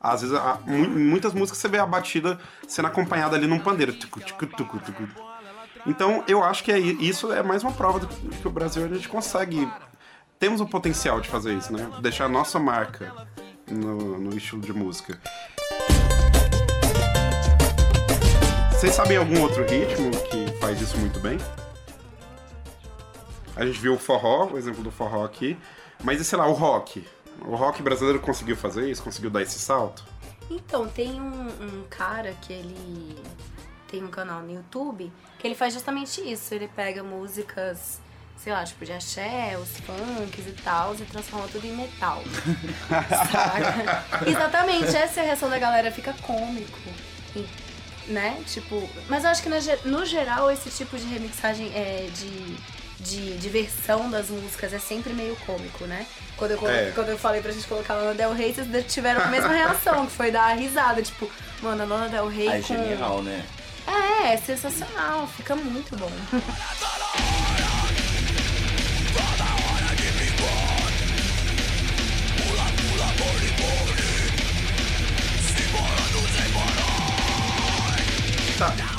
Às 0.00 0.22
vezes, 0.22 0.38
muitas 0.66 1.32
músicas 1.34 1.58
você 1.58 1.66
vê 1.68 1.78
a 1.78 1.84
batida 1.86 2.38
sendo 2.68 2.86
acompanhada 2.86 3.34
ali 3.36 3.46
num 3.48 3.58
pandeiro. 3.58 3.92
Tucu, 3.92 4.20
tucu, 4.20 4.46
tucu, 4.46 4.78
tucu. 4.78 5.08
Então, 5.86 6.22
eu 6.28 6.42
acho 6.44 6.62
que 6.62 6.70
é, 6.70 6.78
isso 6.78 7.32
é 7.32 7.42
mais 7.42 7.62
uma 7.64 7.72
prova 7.72 7.98
do 8.00 8.06
que 8.06 8.46
o 8.46 8.50
Brasil 8.50 8.84
a 8.84 8.88
gente 8.88 9.08
consegue. 9.08 9.68
Temos 10.38 10.60
o 10.60 10.66
potencial 10.66 11.20
de 11.20 11.28
fazer 11.28 11.52
isso, 11.54 11.72
né? 11.72 11.88
Deixar 12.00 12.26
a 12.26 12.28
nossa 12.28 12.60
marca 12.60 13.12
no, 13.68 14.18
no 14.18 14.36
estilo 14.36 14.60
de 14.62 14.72
música. 14.72 15.20
Vocês 18.78 18.94
sabem 18.94 19.16
algum 19.16 19.42
outro 19.42 19.64
ritmo 19.64 20.08
que 20.30 20.56
faz 20.60 20.80
isso 20.80 20.96
muito 20.98 21.18
bem? 21.18 21.36
A 23.56 23.66
gente 23.66 23.80
viu 23.80 23.94
o 23.94 23.98
forró, 23.98 24.50
o 24.52 24.56
exemplo 24.56 24.84
do 24.84 24.90
forró 24.92 25.24
aqui, 25.24 25.58
mas 26.04 26.20
e 26.20 26.24
sei 26.24 26.38
lá, 26.38 26.46
o 26.46 26.52
rock? 26.52 27.04
O 27.40 27.56
rock 27.56 27.82
brasileiro 27.82 28.20
conseguiu 28.20 28.56
fazer 28.56 28.88
isso? 28.88 29.02
Conseguiu 29.02 29.30
dar 29.30 29.42
esse 29.42 29.58
salto? 29.58 30.04
Então, 30.48 30.86
tem 30.86 31.20
um, 31.20 31.48
um 31.48 31.84
cara 31.90 32.36
que 32.40 32.52
ele 32.52 33.20
tem 33.88 34.04
um 34.04 34.06
canal 34.06 34.42
no 34.42 34.52
YouTube 34.52 35.12
que 35.40 35.48
ele 35.48 35.56
faz 35.56 35.74
justamente 35.74 36.20
isso. 36.20 36.54
Ele 36.54 36.68
pega 36.68 37.02
músicas, 37.02 38.00
sei 38.36 38.52
lá, 38.52 38.62
tipo 38.62 38.84
de 38.84 38.92
axé, 38.92 39.58
os 39.60 39.76
funks 39.80 40.46
e 40.46 40.52
tal, 40.62 40.94
e 40.94 40.98
transforma 40.98 41.48
tudo 41.48 41.66
em 41.66 41.76
metal. 41.76 42.22
Exatamente, 44.24 44.96
essa 44.96 45.18
é 45.18 45.22
a 45.24 45.26
reação 45.26 45.50
da 45.50 45.58
galera, 45.58 45.90
fica 45.90 46.14
cômico. 46.22 46.78
Né? 48.08 48.42
Tipo. 48.46 48.88
Mas 49.08 49.24
eu 49.24 49.30
acho 49.30 49.42
que 49.42 49.48
no 49.84 50.04
geral 50.06 50.50
esse 50.50 50.70
tipo 50.70 50.96
de 50.98 51.04
remixagem 51.06 51.70
é 51.74 52.08
de. 52.14 52.78
De, 53.00 53.36
de 53.36 53.48
versão 53.48 54.10
das 54.10 54.28
músicas 54.28 54.72
é 54.72 54.78
sempre 54.80 55.12
meio 55.12 55.36
cômico, 55.46 55.84
né? 55.84 56.04
Quando 56.36 56.50
eu, 56.50 56.58
colo- 56.58 56.72
É. 56.72 56.90
quando 56.92 57.10
eu 57.10 57.16
falei 57.16 57.40
pra 57.40 57.52
gente 57.52 57.64
colocar 57.68 57.94
Lana 57.94 58.12
Del 58.12 58.32
Rey, 58.34 58.52
vocês 58.52 58.92
tiveram 58.92 59.22
a 59.22 59.26
mesma 59.28 59.50
reação, 59.52 60.04
que 60.04 60.10
foi 60.12 60.32
dar 60.32 60.48
risada. 60.56 61.00
Tipo, 61.00 61.30
mano, 61.62 61.84
a 61.84 61.86
Lana 61.86 62.08
Del 62.08 62.26
Rey 62.26 62.48
Ai, 62.48 62.60
com... 62.60 62.74
genial, 62.74 63.22
né? 63.22 63.46
É, 63.86 64.32
é 64.32 64.36
sensacional, 64.36 65.28
fica 65.28 65.54
muito 65.54 65.96
bom. 65.96 66.10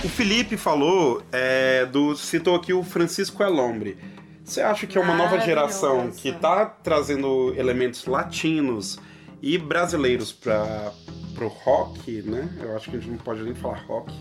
O 0.04 0.08
Felipe 0.08 0.56
falou 0.56 1.22
é, 1.32 1.86
do. 1.86 2.16
citou 2.16 2.56
aqui 2.56 2.72
o 2.72 2.84
Francisco 2.84 3.44
Elombre. 3.44 3.98
Você 4.44 4.62
acha 4.62 4.88
que 4.88 4.98
é 4.98 5.02
uma 5.02 5.16
nova 5.16 5.40
geração 5.40 6.10
que 6.10 6.32
tá 6.32 6.66
trazendo 6.66 7.54
elementos 7.56 8.06
latinos 8.06 8.98
e 9.42 9.58
brasileiros 9.58 10.32
para 10.32 10.92
pro 11.36 11.48
rock, 11.50 12.22
né? 12.22 12.50
Eu 12.62 12.76
acho 12.76 12.90
que 12.90 12.98
a 12.98 13.00
gente 13.00 13.12
não 13.12 13.18
pode 13.18 13.44
nem 13.44 13.54
falar 13.54 13.80
rock. 13.86 14.14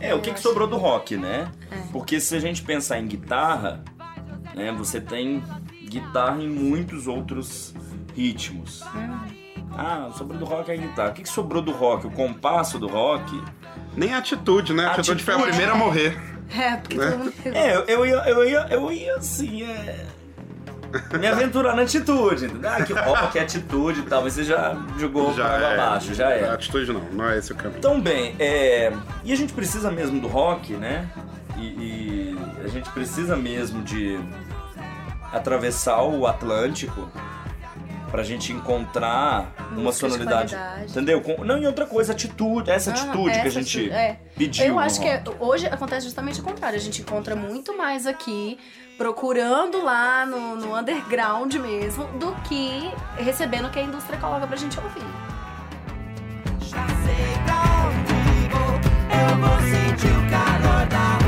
É, 0.00 0.14
o 0.14 0.20
que, 0.20 0.32
que 0.32 0.40
sobrou 0.40 0.68
do 0.68 0.76
rock, 0.76 1.16
né? 1.16 1.50
Porque 1.92 2.20
se 2.20 2.34
a 2.34 2.40
gente 2.40 2.62
pensar 2.62 2.98
em 2.98 3.06
guitarra, 3.06 3.84
né, 4.54 4.72
você 4.72 5.00
tem 5.00 5.42
guitarra 5.88 6.42
em 6.42 6.48
muitos 6.48 7.06
outros 7.06 7.72
ritmos. 8.14 8.82
Ah, 9.76 10.10
sobrou 10.16 10.38
do 10.38 10.44
rock 10.44 10.70
é 10.70 10.74
a 10.74 10.76
guitarra. 10.76 11.10
O 11.10 11.12
que, 11.12 11.22
que 11.22 11.28
sobrou 11.28 11.60
do 11.62 11.72
rock? 11.72 12.06
O 12.06 12.10
compasso 12.10 12.78
do 12.78 12.86
rock? 12.88 13.42
Nem 13.96 14.12
a 14.14 14.18
atitude, 14.18 14.72
né? 14.72 14.86
A 14.86 14.92
atitude, 14.92 15.22
foi 15.22 15.34
a 15.34 15.36
Atitude. 15.36 15.56
primeira 15.56 15.72
a 15.72 15.78
morrer. 15.78 16.18
É, 16.56 16.76
porque 16.76 16.96
todo 16.96 17.18
mundo. 17.18 17.32
É, 17.44 17.84
eu, 17.92 18.06
ia, 18.06 18.14
eu 18.28 18.44
ia, 18.48 18.66
eu 18.70 18.92
ia 18.92 19.16
assim, 19.16 19.62
é... 19.62 20.06
Me 21.18 21.26
aventurar 21.26 21.74
na 21.74 21.82
atitude, 21.82 22.46
entendeu? 22.46 22.70
Ah, 22.70 22.82
que 22.82 22.92
rock 22.92 23.38
atitude 23.38 24.00
e 24.00 24.02
tal, 24.04 24.22
mas 24.22 24.32
você 24.34 24.44
já 24.44 24.76
jogou 24.98 25.34
Já 25.34 25.44
pra 25.44 25.72
é. 25.72 25.76
baixo, 25.76 26.14
já 26.14 26.30
é. 26.30 26.48
atitude 26.48 26.92
não, 26.92 27.00
não 27.12 27.28
é 27.28 27.38
esse 27.38 27.52
o 27.52 27.56
caminho. 27.56 27.78
Então, 27.78 28.00
bem, 28.00 28.34
é, 28.38 28.92
e 29.24 29.32
a 29.32 29.36
gente 29.36 29.52
precisa 29.52 29.90
mesmo 29.90 30.20
do 30.20 30.28
rock, 30.28 30.72
né? 30.74 31.08
E, 31.58 31.64
e 31.64 32.38
a 32.64 32.68
gente 32.68 32.88
precisa 32.90 33.36
mesmo 33.36 33.82
de 33.82 34.18
atravessar 35.32 36.02
o 36.02 36.26
Atlântico 36.26 37.10
pra 38.16 38.24
gente 38.24 38.50
encontrar 38.50 39.52
uma 39.72 39.82
Músicas 39.82 39.96
sonoridade. 40.12 40.56
Entendeu? 40.88 41.20
Com- 41.20 41.44
Não, 41.44 41.58
e 41.58 41.66
outra 41.66 41.84
coisa, 41.84 42.12
atitude, 42.12 42.70
essa 42.70 42.90
Ah, 42.90 42.94
atitude 42.94 43.30
que 43.32 43.38
a 43.38 43.40
essa 43.46 43.50
gente 43.50 43.90
é. 43.90 44.18
pediu. 44.34 44.64
Eu 44.64 44.78
acho 44.78 44.98
que 45.00 45.06
é- 45.06 45.22
hoje 45.38 45.66
acontece 45.66 46.06
justamente 46.06 46.40
o 46.40 46.42
contrário. 46.42 46.78
A 46.78 46.80
gente 46.80 47.02
encontra 47.02 47.36
muito 47.36 47.76
mais 47.76 48.06
aqui, 48.06 48.58
procurando 48.96 49.82
lá 49.84 50.24
no, 50.24 50.56
no 50.56 50.74
underground 50.74 51.52
mesmo, 51.56 52.04
do 52.18 52.32
que 52.48 52.90
recebendo 53.18 53.66
o 53.66 53.70
que 53.70 53.78
a 53.78 53.82
indústria 53.82 54.18
coloca 54.18 54.46
pra 54.46 54.56
gente 54.56 54.78
ouvir. 54.80 55.02
Já 56.60 56.86
sei 57.04 57.36
pra 57.44 57.62
onde 57.86 58.48
vou, 58.48 58.72
eu 59.20 59.36
vou 59.36 59.58
sentir 59.60 60.12
o 60.12 60.30
calor 60.30 60.86
da 60.86 61.25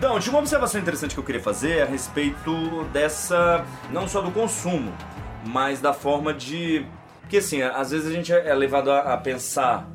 então, 0.00 0.18
tinha 0.18 0.32
uma 0.32 0.38
observação 0.38 0.80
interessante 0.80 1.12
que 1.12 1.20
eu 1.20 1.24
queria 1.24 1.42
fazer 1.42 1.82
a 1.82 1.84
respeito 1.84 2.84
dessa, 2.90 3.66
não 3.92 4.08
só 4.08 4.22
do 4.22 4.30
consumo, 4.30 4.90
mas 5.46 5.78
da 5.78 5.92
forma 5.92 6.32
de. 6.32 6.86
Porque 7.20 7.36
assim, 7.36 7.60
às 7.60 7.90
vezes 7.90 8.06
a 8.06 8.10
gente 8.10 8.32
é 8.32 8.54
levado 8.54 8.90
a, 8.90 9.12
a 9.12 9.18
pensar 9.18 9.86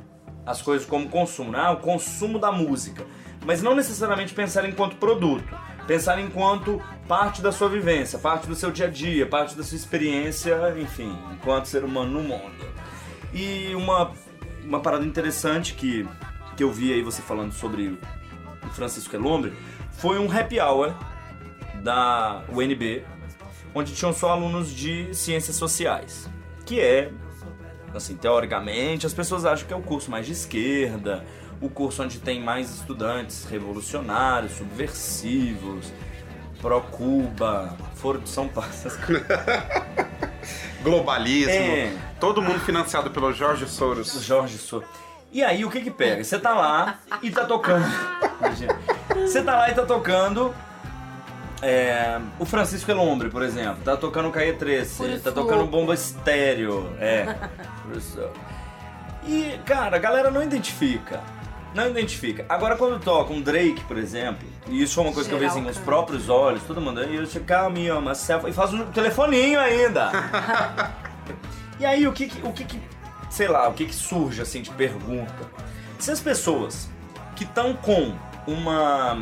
as 0.45 0.61
coisas 0.61 0.85
como 0.85 1.09
consumo, 1.09 1.51
né? 1.51 1.59
Ah, 1.59 1.71
o 1.71 1.77
consumo 1.77 2.37
da 2.37 2.51
música. 2.51 3.03
Mas 3.47 3.63
não 3.63 3.73
necessariamente 3.73 4.31
pensar 4.31 4.63
enquanto 4.69 4.95
produto. 4.97 5.43
Pensar 5.87 6.21
enquanto 6.21 6.79
parte 7.07 7.41
da 7.41 7.51
sua 7.51 7.67
vivência, 7.67 8.19
parte 8.19 8.45
do 8.45 8.53
seu 8.53 8.69
dia 8.69 8.85
a 8.85 8.89
dia, 8.89 9.25
parte 9.25 9.55
da 9.55 9.63
sua 9.63 9.75
experiência, 9.75 10.55
enfim, 10.77 11.17
enquanto 11.33 11.65
ser 11.65 11.83
humano 11.83 12.11
no 12.11 12.21
mundo. 12.21 12.53
E 13.33 13.73
uma, 13.73 14.11
uma 14.63 14.79
parada 14.81 15.03
interessante 15.03 15.73
que, 15.73 16.07
que 16.55 16.63
eu 16.63 16.71
vi 16.71 16.93
aí 16.93 17.01
você 17.01 17.23
falando 17.23 17.53
sobre 17.53 17.97
o 18.63 18.69
Francisco 18.69 19.15
Elombre 19.15 19.51
foi 19.97 20.19
um 20.19 20.31
happy 20.31 20.59
hour 20.59 20.93
da 21.83 22.43
UNB, 22.49 23.03
onde 23.73 23.93
tinham 23.93 24.13
só 24.13 24.31
alunos 24.31 24.69
de 24.71 25.13
ciências 25.13 25.55
sociais, 25.55 26.29
que 26.65 26.79
é, 26.79 27.11
assim, 27.93 28.15
teoricamente, 28.15 29.05
as 29.05 29.13
pessoas 29.13 29.45
acham 29.45 29.67
que 29.67 29.73
é 29.73 29.77
o 29.77 29.81
curso 29.81 30.09
mais 30.09 30.25
de 30.25 30.31
esquerda, 30.31 31.25
o 31.61 31.69
curso 31.69 32.03
onde 32.03 32.19
tem 32.19 32.41
mais 32.41 32.69
estudantes 32.69 33.45
revolucionários, 33.45 34.53
subversivos, 34.53 35.91
pró-Cuba, 36.61 37.77
Foro 37.95 38.19
de 38.19 38.29
São 38.29 38.47
Paulo, 38.47 38.69
essas 38.69 38.95
coisas. 38.97 39.25
Globalismo. 40.83 41.51
É. 41.51 41.93
Todo 42.19 42.41
mundo 42.41 42.59
financiado 42.59 43.09
pelo 43.09 43.33
Jorge 43.33 43.67
Soros. 43.67 44.23
Jorge 44.23 44.57
Sou. 44.57 44.83
E 45.35 45.43
aí, 45.43 45.65
o 45.65 45.69
que 45.69 45.81
que 45.81 45.91
pega? 45.91 46.23
Você 46.23 46.39
tá 46.39 46.53
lá 46.53 46.97
e 47.21 47.29
tá 47.29 47.43
tocando. 47.43 47.85
Você 49.19 49.43
tá 49.43 49.57
lá 49.57 49.69
e 49.69 49.73
tá 49.73 49.85
tocando. 49.85 50.55
é, 51.61 52.21
o 52.39 52.45
Francisco 52.45 52.89
Elombre, 52.89 53.29
por 53.29 53.43
exemplo, 53.43 53.83
tá 53.83 53.97
tocando 53.97 54.29
o 54.29 54.31
Caia 54.31 54.53
13, 54.53 54.95
Puro 54.95 55.19
tá 55.19 55.33
tocando 55.33 55.65
bomba 55.65 55.93
estéreo. 55.93 56.89
É. 57.01 57.35
E, 59.27 59.59
cara, 59.65 59.97
a 59.97 59.99
galera 59.99 60.31
não 60.31 60.41
identifica. 60.41 61.19
Não 61.73 61.89
identifica. 61.89 62.45
Agora, 62.47 62.77
quando 62.77 63.03
toca 63.03 63.33
um 63.33 63.41
Drake, 63.41 63.83
por 63.89 63.97
exemplo, 63.97 64.47
e 64.69 64.81
isso 64.81 64.95
foi 64.95 65.03
uma 65.03 65.11
coisa 65.11 65.27
que 65.27 65.35
eu 65.35 65.39
vi 65.39 65.49
Geral 65.49 65.57
assim, 65.57 65.65
com 65.65 65.69
os 65.69 65.77
próprios 65.79 66.29
olhos, 66.29 66.63
todo 66.63 66.79
mundo, 66.79 67.01
aí 67.01 67.13
eu 67.13 67.27
calma, 67.45 67.71
me 67.71 67.89
ama, 67.89 68.15
selfie, 68.15 68.51
e 68.51 68.53
faz 68.53 68.73
um 68.73 68.85
telefoninho 68.85 69.59
ainda. 69.59 70.11
E 71.77 71.85
aí, 71.85 72.07
o 72.07 72.13
que 72.13 72.27
que, 72.29 72.47
o 72.47 72.53
que 72.53 72.63
que, 72.63 72.79
sei 73.35 73.49
lá, 73.49 73.67
o 73.67 73.73
que 73.73 73.85
que 73.85 73.93
surge, 73.93 74.41
assim, 74.41 74.61
de 74.61 74.71
pergunta? 74.71 75.51
Se 75.99 76.09
as 76.09 76.21
pessoas 76.21 76.89
que 77.35 77.43
estão 77.43 77.73
com 77.73 78.15
uma, 78.47 79.13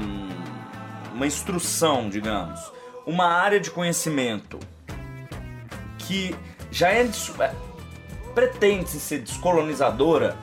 uma 1.11 1.25
instrução, 1.25 2.11
digamos, 2.11 2.59
uma 3.07 3.25
área 3.25 3.59
de 3.59 3.71
conhecimento 3.71 4.59
que 5.97 6.35
já 6.69 6.89
é, 6.91 7.01
é, 7.01 7.55
pretende 8.35 8.91
ser 8.91 9.19
descolonizadora, 9.21 10.37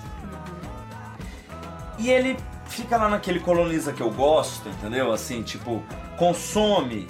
e 1.97 2.11
ele 2.11 2.37
fica 2.67 2.97
lá 2.97 3.09
naquele 3.09 3.39
coloniza 3.39 3.93
que 3.93 4.01
eu 4.01 4.11
gosto, 4.11 4.69
entendeu? 4.69 5.13
Assim, 5.13 5.45
tipo, 5.45 5.81
consome, 6.19 7.07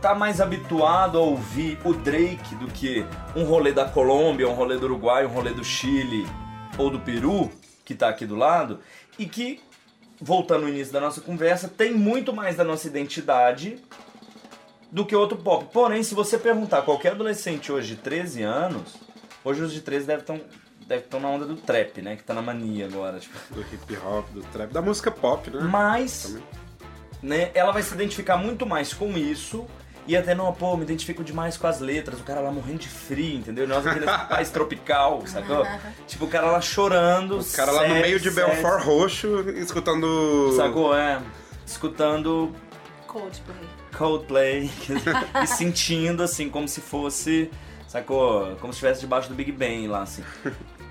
tá 0.00 0.14
mais 0.14 0.40
habituado 0.40 1.18
a 1.18 1.20
ouvir 1.20 1.78
o 1.84 1.92
Drake 1.92 2.54
do 2.56 2.66
que 2.68 3.04
um 3.36 3.44
rolê 3.44 3.72
da 3.72 3.84
Colômbia, 3.84 4.48
um 4.48 4.54
rolê 4.54 4.76
do 4.78 4.86
Uruguai, 4.86 5.26
um 5.26 5.28
rolê 5.28 5.50
do 5.52 5.64
Chile 5.64 6.26
ou 6.78 6.90
do 6.90 7.00
Peru, 7.00 7.50
que 7.84 7.94
tá 7.94 8.08
aqui 8.08 8.24
do 8.24 8.36
lado, 8.36 8.80
e 9.18 9.26
que, 9.26 9.60
voltando 10.20 10.64
ao 10.64 10.68
início 10.68 10.92
da 10.92 11.00
nossa 11.00 11.20
conversa, 11.20 11.68
tem 11.68 11.92
muito 11.92 12.32
mais 12.32 12.56
da 12.56 12.64
nossa 12.64 12.86
identidade 12.86 13.78
do 14.90 15.04
que 15.04 15.14
outro 15.14 15.36
pop. 15.36 15.66
Porém, 15.72 16.02
se 16.02 16.14
você 16.14 16.38
perguntar 16.38 16.78
a 16.78 16.82
qualquer 16.82 17.12
adolescente 17.12 17.70
hoje 17.70 17.94
de 17.94 18.02
13 18.02 18.42
anos, 18.42 18.96
hoje 19.44 19.62
os 19.62 19.72
de 19.72 19.80
13 19.80 20.06
devem 20.06 20.22
estar 20.22 20.38
deve 20.90 21.02
tão 21.04 21.20
na 21.20 21.28
onda 21.28 21.46
do 21.46 21.56
trap, 21.56 22.02
né? 22.02 22.16
Que 22.16 22.24
tá 22.24 22.34
na 22.34 22.42
mania 22.42 22.86
agora, 22.86 23.20
tipo. 23.20 23.38
Do 23.54 23.60
hip 23.60 23.96
hop, 23.98 24.28
do 24.30 24.42
trap, 24.42 24.72
da 24.72 24.82
música 24.82 25.08
pop, 25.10 25.48
né? 25.48 25.60
Mas, 25.62 26.24
Também. 26.24 26.42
Né, 27.22 27.50
ela 27.54 27.72
vai 27.72 27.82
se 27.82 27.94
identificar 27.94 28.36
muito 28.36 28.66
mais 28.66 28.92
com 28.92 29.16
isso. 29.16 29.66
E 30.06 30.16
até, 30.16 30.34
não, 30.34 30.52
pô, 30.52 30.76
me 30.76 30.82
identifico 30.82 31.22
demais 31.22 31.56
com 31.56 31.66
as 31.66 31.78
letras. 31.78 32.18
O 32.20 32.24
cara 32.24 32.40
lá 32.40 32.50
morrendo 32.50 32.78
de 32.78 32.88
frio, 32.88 33.38
entendeu? 33.38 33.68
Nós 33.68 33.86
aqui 33.86 34.00
nesse 34.00 34.18
país 34.26 34.50
tropical, 34.50 35.22
sacou? 35.26 35.64
Tipo, 36.06 36.24
o 36.24 36.28
cara 36.28 36.50
lá 36.50 36.60
chorando. 36.60 37.38
O 37.38 37.44
cara 37.44 37.70
lá 37.70 37.86
no 37.86 37.94
meio 37.94 38.18
de 38.18 38.30
sério. 38.30 38.52
Belfort 38.52 38.84
Roxo, 38.84 39.50
escutando. 39.50 40.52
Sacou, 40.56 40.96
é. 40.96 41.20
escutando 41.66 42.52
Coldplay. 43.10 43.68
Coldplay 43.96 44.70
e 45.42 45.46
sentindo 45.48 46.22
assim 46.22 46.48
como 46.48 46.68
se 46.68 46.80
fosse, 46.80 47.50
sacou? 47.88 48.56
Como 48.60 48.72
se 48.72 48.76
estivesse 48.76 49.00
debaixo 49.00 49.28
do 49.28 49.34
Big 49.34 49.50
Bang 49.50 49.88
lá 49.88 50.02
assim. 50.02 50.22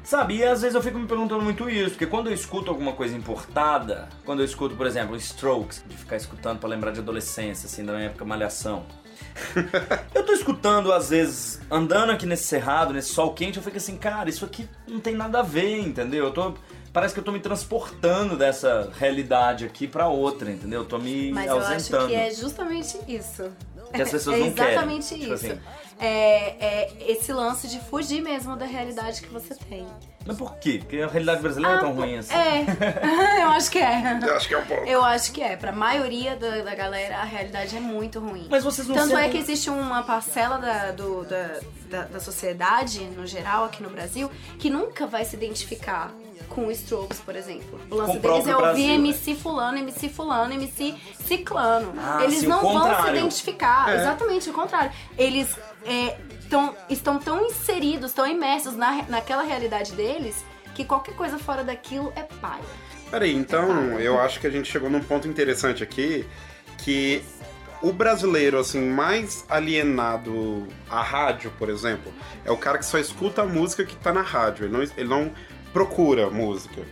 Sabe, 0.04 0.38
e 0.38 0.44
às 0.44 0.62
vezes 0.62 0.76
eu 0.76 0.82
fico 0.82 0.98
me 0.98 1.08
perguntando 1.08 1.44
muito 1.44 1.70
isso, 1.70 1.92
porque 1.92 2.06
quando 2.08 2.28
eu 2.28 2.34
escuto 2.34 2.72
alguma 2.72 2.94
coisa 2.94 3.16
importada, 3.16 4.10
quando 4.26 4.40
eu 4.40 4.46
escuto, 4.46 4.76
por 4.76 4.88
exemplo, 4.88 5.16
Strokes, 5.16 5.84
de 5.88 5.96
ficar 5.96 6.16
escutando 6.16 6.60
pra 6.60 6.68
lembrar 6.70 6.92
de 6.92 7.00
adolescência, 7.00 7.68
assim, 7.68 7.86
da 7.86 7.94
minha 7.94 8.06
época 8.06 8.26
malhação. 8.26 8.86
eu 10.16 10.26
tô 10.26 10.34
escutando, 10.34 10.92
às 10.92 11.10
vezes, 11.10 11.60
andando 11.70 12.12
aqui 12.12 12.26
nesse 12.26 12.46
cerrado, 12.46 12.94
nesse 12.94 13.10
sol 13.10 13.34
quente, 13.34 13.58
eu 13.58 13.64
fico 13.64 13.78
assim, 13.78 13.98
cara, 13.98 14.30
isso 14.30 14.46
aqui 14.46 14.68
não 14.88 15.00
tem 15.00 15.14
nada 15.14 15.40
a 15.40 15.44
ver, 15.44 15.80
entendeu? 15.80 16.26
Eu 16.26 16.32
tô. 16.32 16.54
Parece 16.92 17.14
que 17.14 17.20
eu 17.20 17.24
tô 17.24 17.32
me 17.32 17.40
transportando 17.40 18.36
dessa 18.36 18.92
realidade 18.98 19.64
aqui 19.64 19.88
pra 19.88 20.08
outra, 20.08 20.50
entendeu? 20.50 20.82
Eu 20.82 20.86
tô 20.88 20.98
me 20.98 21.32
Mas 21.32 21.46
eu 21.46 21.58
ausentando. 21.58 21.98
acho 22.06 22.08
que 22.08 22.16
é 22.16 22.34
justamente 22.34 22.98
isso. 23.08 23.44
Que 23.94 24.02
as 24.02 24.10
pessoas 24.10 24.38
é 24.38 24.40
não 24.40 24.52
querem. 24.52 24.72
exatamente 24.74 25.08
Tipo 25.20 25.34
isso. 25.34 25.34
assim. 25.34 25.60
É, 26.00 26.56
é 26.60 26.92
esse 27.08 27.34
lance 27.34 27.68
de 27.68 27.80
fugir 27.82 28.22
mesmo 28.22 28.56
da 28.56 28.66
realidade 28.66 29.22
que 29.22 29.28
você 29.28 29.54
tem. 29.54 29.86
Mas 30.26 30.38
por 30.38 30.56
quê? 30.58 30.78
Porque 30.80 30.98
a 31.02 31.08
realidade 31.08 31.42
brasileira 31.42 31.78
é 31.78 31.80
tão 31.80 31.94
ruim 31.94 32.18
assim. 32.18 32.34
É, 32.34 32.66
eu 33.44 33.50
acho 33.50 33.70
que 33.72 33.80
é. 33.80 34.20
Eu 34.22 34.36
acho 34.36 34.48
que 34.48 34.54
é 34.54 34.58
um 34.58 34.66
pouco. 34.66 34.84
Eu 34.86 35.04
acho 35.04 35.32
que 35.32 35.42
é. 35.42 35.56
Pra 35.58 35.72
maioria 35.72 36.36
da, 36.36 36.62
da 36.62 36.76
galera, 36.76 37.18
a 37.18 37.24
realidade 37.24 37.76
é 37.76 37.80
muito 37.80 38.20
ruim. 38.20 38.48
Mas 38.50 38.64
vocês 38.64 38.88
não 38.88 38.96
Tanto 38.96 39.18
é 39.18 39.28
que 39.30 39.38
existe 39.38 39.70
uma 39.70 40.04
parcela 40.04 40.58
da, 40.58 40.92
do- 40.92 41.24
da, 41.26 41.60
da, 41.90 42.02
da 42.04 42.20
sociedade, 42.20 43.02
no 43.18 43.26
geral, 43.28 43.66
aqui 43.66 43.82
no 43.84 43.90
Brasil, 43.90 44.30
que 44.58 44.70
nunca 44.70 45.06
vai 45.08 45.26
se 45.26 45.36
identificar 45.36 46.14
com 46.48 46.66
o 46.68 46.72
Strokes, 46.72 47.20
por 47.20 47.36
exemplo. 47.36 47.80
O 47.92 47.96
lance 47.96 48.12
Com 48.14 48.18
o 48.18 48.22
deles 48.22 48.48
é 48.48 48.56
ouvir 48.56 48.62
Brasil, 48.62 48.94
MC 48.96 49.36
fulano, 49.36 49.78
MC 49.78 50.10
fulano, 50.10 50.54
MC 50.54 50.96
ciclano. 51.26 51.94
Ah, 51.98 52.24
Eles 52.24 52.40
sim, 52.40 52.46
o 52.48 52.50
não 52.50 52.62
vão 52.62 53.04
se 53.04 53.10
identificar. 53.12 53.90
É. 53.90 53.96
Exatamente 53.96 54.50
o 54.50 54.54
contrário. 54.54 54.92
Eles 55.18 55.56
é, 55.86 56.18
tão, 56.50 56.76
estão 56.90 57.20
tão 57.20 57.46
inseridos, 57.46 58.14
tão 58.14 58.26
imersos 58.28 58.76
na, 58.76 59.04
naquela 59.04 59.44
realidade 59.44 59.94
deles, 59.94 60.44
que 60.76 60.84
qualquer 60.84 61.16
coisa 61.16 61.38
fora 61.38 61.64
daquilo 61.64 62.12
é 62.16 62.24
pai. 62.24 62.60
Peraí, 63.10 63.34
então 63.34 64.00
eu 64.00 64.20
acho 64.20 64.40
que 64.40 64.48
a 64.48 64.50
gente 64.50 64.72
chegou 64.72 64.90
num 64.90 65.02
ponto 65.02 65.28
interessante 65.28 65.84
aqui, 65.84 66.26
que 66.78 67.24
o 67.82 67.92
brasileiro, 67.92 68.60
assim, 68.60 68.90
mais 68.90 69.46
alienado 69.50 70.68
à 70.90 71.02
rádio, 71.02 71.52
por 71.58 71.70
exemplo, 71.70 72.14
é 72.46 72.52
o 72.52 72.58
cara 72.58 72.78
que 72.78 72.86
só 72.86 72.98
escuta 72.98 73.42
a 73.42 73.46
música 73.46 73.84
que 73.86 73.96
tá 73.96 74.14
na 74.14 74.22
rádio, 74.22 74.66
ele 74.66 74.74
não, 74.74 74.82
ele 74.82 75.10
não 75.10 75.32
procura 75.72 76.30
música. 76.30 76.84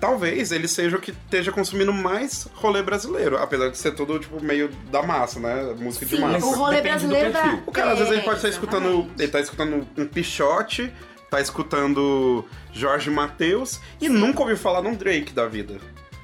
Talvez 0.00 0.50
ele 0.50 0.66
seja 0.66 0.96
o 0.96 1.00
que 1.00 1.10
esteja 1.10 1.52
consumindo 1.52 1.92
mais 1.92 2.48
rolê 2.54 2.82
brasileiro, 2.82 3.36
apesar 3.36 3.68
de 3.68 3.76
ser 3.76 3.92
tudo, 3.94 4.18
tipo, 4.18 4.42
meio 4.42 4.68
da 4.90 5.02
massa, 5.02 5.38
né? 5.38 5.74
Música 5.78 6.06
de 6.06 6.16
Sim, 6.16 6.22
massa. 6.22 6.46
o 6.46 6.54
rolê 6.54 6.76
depende 6.80 7.04
do 7.04 7.08
brasileiro 7.10 7.32
da... 7.32 7.40
perfil. 7.42 7.62
O 7.66 7.72
cara, 7.72 7.92
às 7.92 7.98
vezes, 7.98 8.12
ele 8.12 8.20
É, 8.22 8.24
pode 8.24 8.36
estar 8.36 8.48
exatamente. 8.48 8.80
escutando. 8.86 9.10
Ele 9.22 9.28
tá 9.30 9.40
escutando 9.40 9.86
um 9.98 10.06
Pichote, 10.06 10.92
tá 11.30 11.40
escutando 11.40 12.44
Jorge 12.72 13.10
Matheus 13.10 13.78
e 14.00 14.08
nunca 14.08 14.40
ouviu 14.40 14.56
falar 14.56 14.80
num 14.82 14.94
Drake 14.94 15.32
da 15.34 15.46
vida. 15.46 15.76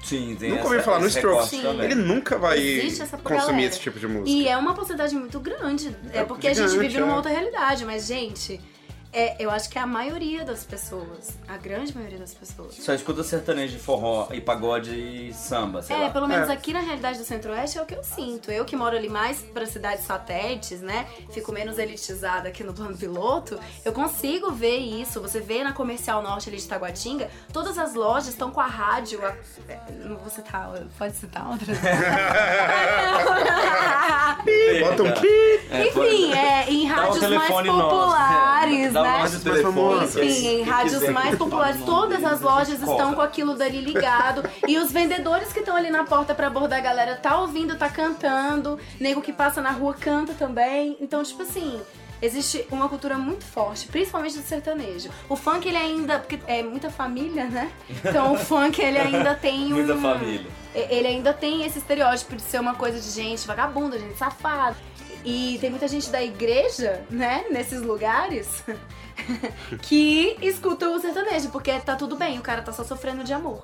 Sim, 0.03 0.35
tem 0.39 0.49
Nunca 0.51 0.61
essa- 0.61 0.69
ouviu 0.69 0.83
falar 0.83 0.99
no 1.01 1.07
Strokes. 1.07 1.51
Ele 1.53 1.95
nunca 1.95 2.37
vai 2.37 2.57
consumir 3.23 3.39
galera. 3.51 3.61
esse 3.65 3.79
tipo 3.79 3.99
de 3.99 4.07
música. 4.07 4.29
E 4.29 4.47
é 4.47 4.55
uma 4.57 4.73
possibilidade 4.73 5.13
muito 5.15 5.37
grande. 5.39 5.93
É, 6.13 6.19
É 6.19 6.23
porque 6.23 6.47
a 6.47 6.53
gente 6.53 6.69
gigante, 6.69 6.87
vive 6.87 6.99
numa 7.01 7.13
é. 7.13 7.15
outra 7.17 7.29
realidade, 7.31 7.83
mas, 7.85 8.07
gente, 8.07 8.59
é, 9.13 9.35
eu 9.39 9.49
acho 9.49 9.69
que 9.69 9.77
é 9.77 9.81
a 9.81 9.87
maioria 9.87 10.43
das 10.45 10.63
pessoas. 10.63 11.37
A 11.47 11.57
grande 11.57 11.95
maioria 11.95 12.19
das 12.19 12.33
pessoas. 12.33 12.75
Só 12.75 12.93
escuta 12.93 13.23
sertanejo 13.23 13.73
de 13.73 13.79
forró 13.79 14.27
e 14.31 14.39
pagode 14.41 14.91
e 14.93 15.33
samba, 15.33 15.81
sei 15.81 15.95
É, 15.95 15.99
lá. 15.99 16.09
pelo 16.09 16.27
menos 16.27 16.49
É. 16.49 16.53
aqui 16.53 16.73
na 16.73 16.79
realidade 16.81 17.17
do 17.17 17.23
Centro-Oeste 17.25 17.77
é 17.77 17.81
o 17.81 17.85
que 17.85 17.95
eu 17.95 18.03
sinto. 18.03 18.51
Eu 18.51 18.65
que 18.65 18.75
moro 18.75 18.95
ali 18.95 19.09
mais 19.09 19.39
para 19.41 19.65
cidades 19.65 20.05
satélites, 20.05 20.81
né? 20.81 21.07
Fico 21.31 21.51
menos 21.51 21.77
elitizada 21.77 22.49
aqui 22.49 22.63
no 22.63 22.73
plano 22.73 22.97
piloto. 22.97 23.59
Eu 23.83 23.91
consigo 23.93 24.51
ver 24.51 24.77
isso. 24.77 25.21
Você 25.21 25.39
vê 25.39 25.63
na 25.63 25.71
Comercial 25.73 26.21
Norte 26.21 26.49
ali 26.49 26.57
de 26.57 26.67
Taguatinga, 26.67 27.29
todas 27.53 27.77
as 27.77 27.93
lojas 27.93 28.27
estão 28.27 28.51
com 28.51 28.59
a 28.61 28.67
rádio. 28.67 29.25
a- 29.25 29.35
é, 29.69 29.79
Não 30.03 30.17
vou 30.17 30.29
citar, 30.29 30.69
pode 30.97 31.15
citar 31.15 31.47
outras? 31.49 31.77
Bota 34.81 35.03
um 35.03 35.11
pi. 35.13 35.27
É, 35.71 35.85
pode- 35.91 36.07
Enfim, 36.15 36.33
é, 36.33 36.69
em 36.69 36.85
rádios 36.85 37.17
mais 37.17 37.19
telefone 37.19 37.67
nosso. 37.69 37.89
populares, 37.89 38.93
Né? 39.13 39.19
nosso 39.19 39.39
telefone. 39.39 40.05
Enfim, 40.05 40.47
em 40.47 40.63
rádios 40.63 41.09
mais 41.09 41.37
populares, 41.37 41.81
todas 41.83 42.23
as 42.23 42.41
lojas 42.41 42.79
estão 42.79 43.13
com 43.13 43.21
aquilo 43.21 43.55
dali 43.55 43.81
ligado. 43.81 44.43
e 44.67 44.77
os 44.77 44.91
vendedores 44.91 45.51
que 45.53 45.59
estão 45.59 45.75
ali 45.75 45.89
na 45.89 46.03
porta 46.03 46.33
pra 46.33 46.47
abordar 46.47 46.79
a 46.79 46.81
galera 46.81 47.15
tá 47.15 47.39
ouvindo, 47.39 47.77
tá 47.77 47.89
cantando. 47.89 48.79
Nego 48.99 49.21
que 49.21 49.33
passa 49.33 49.61
na 49.61 49.71
rua 49.71 49.93
canta 49.93 50.33
também. 50.33 50.97
Então, 50.99 51.23
tipo 51.23 51.43
assim. 51.43 51.79
Existe 52.19 52.65
uma 52.71 52.89
cultura 52.89 53.15
muito 53.15 53.43
forte, 53.43 53.87
principalmente 53.87 54.37
do 54.39 54.43
sertanejo. 54.43 55.09
O 55.29 55.35
funk, 55.35 55.67
ele 55.67 55.77
ainda. 55.77 56.17
Porque 56.17 56.39
é 56.47 56.63
muita 56.63 56.89
família, 56.89 57.45
né? 57.45 57.71
Então 58.03 58.33
o 58.33 58.37
funk, 58.37 58.81
ele 58.81 58.97
ainda 58.97 59.35
tem 59.35 59.65
um. 59.71 59.75
Muita 59.75 59.95
família. 59.97 60.47
Ele 60.73 61.07
ainda 61.07 61.31
tem 61.31 61.63
esse 61.63 61.77
estereótipo 61.77 62.35
de 62.35 62.41
ser 62.41 62.59
uma 62.59 62.73
coisa 62.73 62.99
de 62.99 63.09
gente 63.09 63.45
vagabunda, 63.45 63.99
gente 63.99 64.17
safada. 64.17 64.75
E 65.23 65.57
tem 65.59 65.69
muita 65.69 65.87
gente 65.87 66.09
da 66.09 66.23
igreja, 66.23 67.03
né, 67.09 67.45
nesses 67.49 67.81
lugares, 67.81 68.63
que 69.81 70.37
escuta 70.41 70.89
o 70.89 70.99
sertanejo, 70.99 71.49
porque 71.49 71.71
tá 71.79 71.95
tudo 71.95 72.15
bem, 72.15 72.39
o 72.39 72.41
cara 72.41 72.61
tá 72.61 72.71
só 72.71 72.83
sofrendo 72.83 73.23
de 73.23 73.33
amor. 73.33 73.63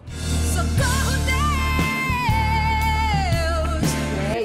Socorro, 0.53 1.12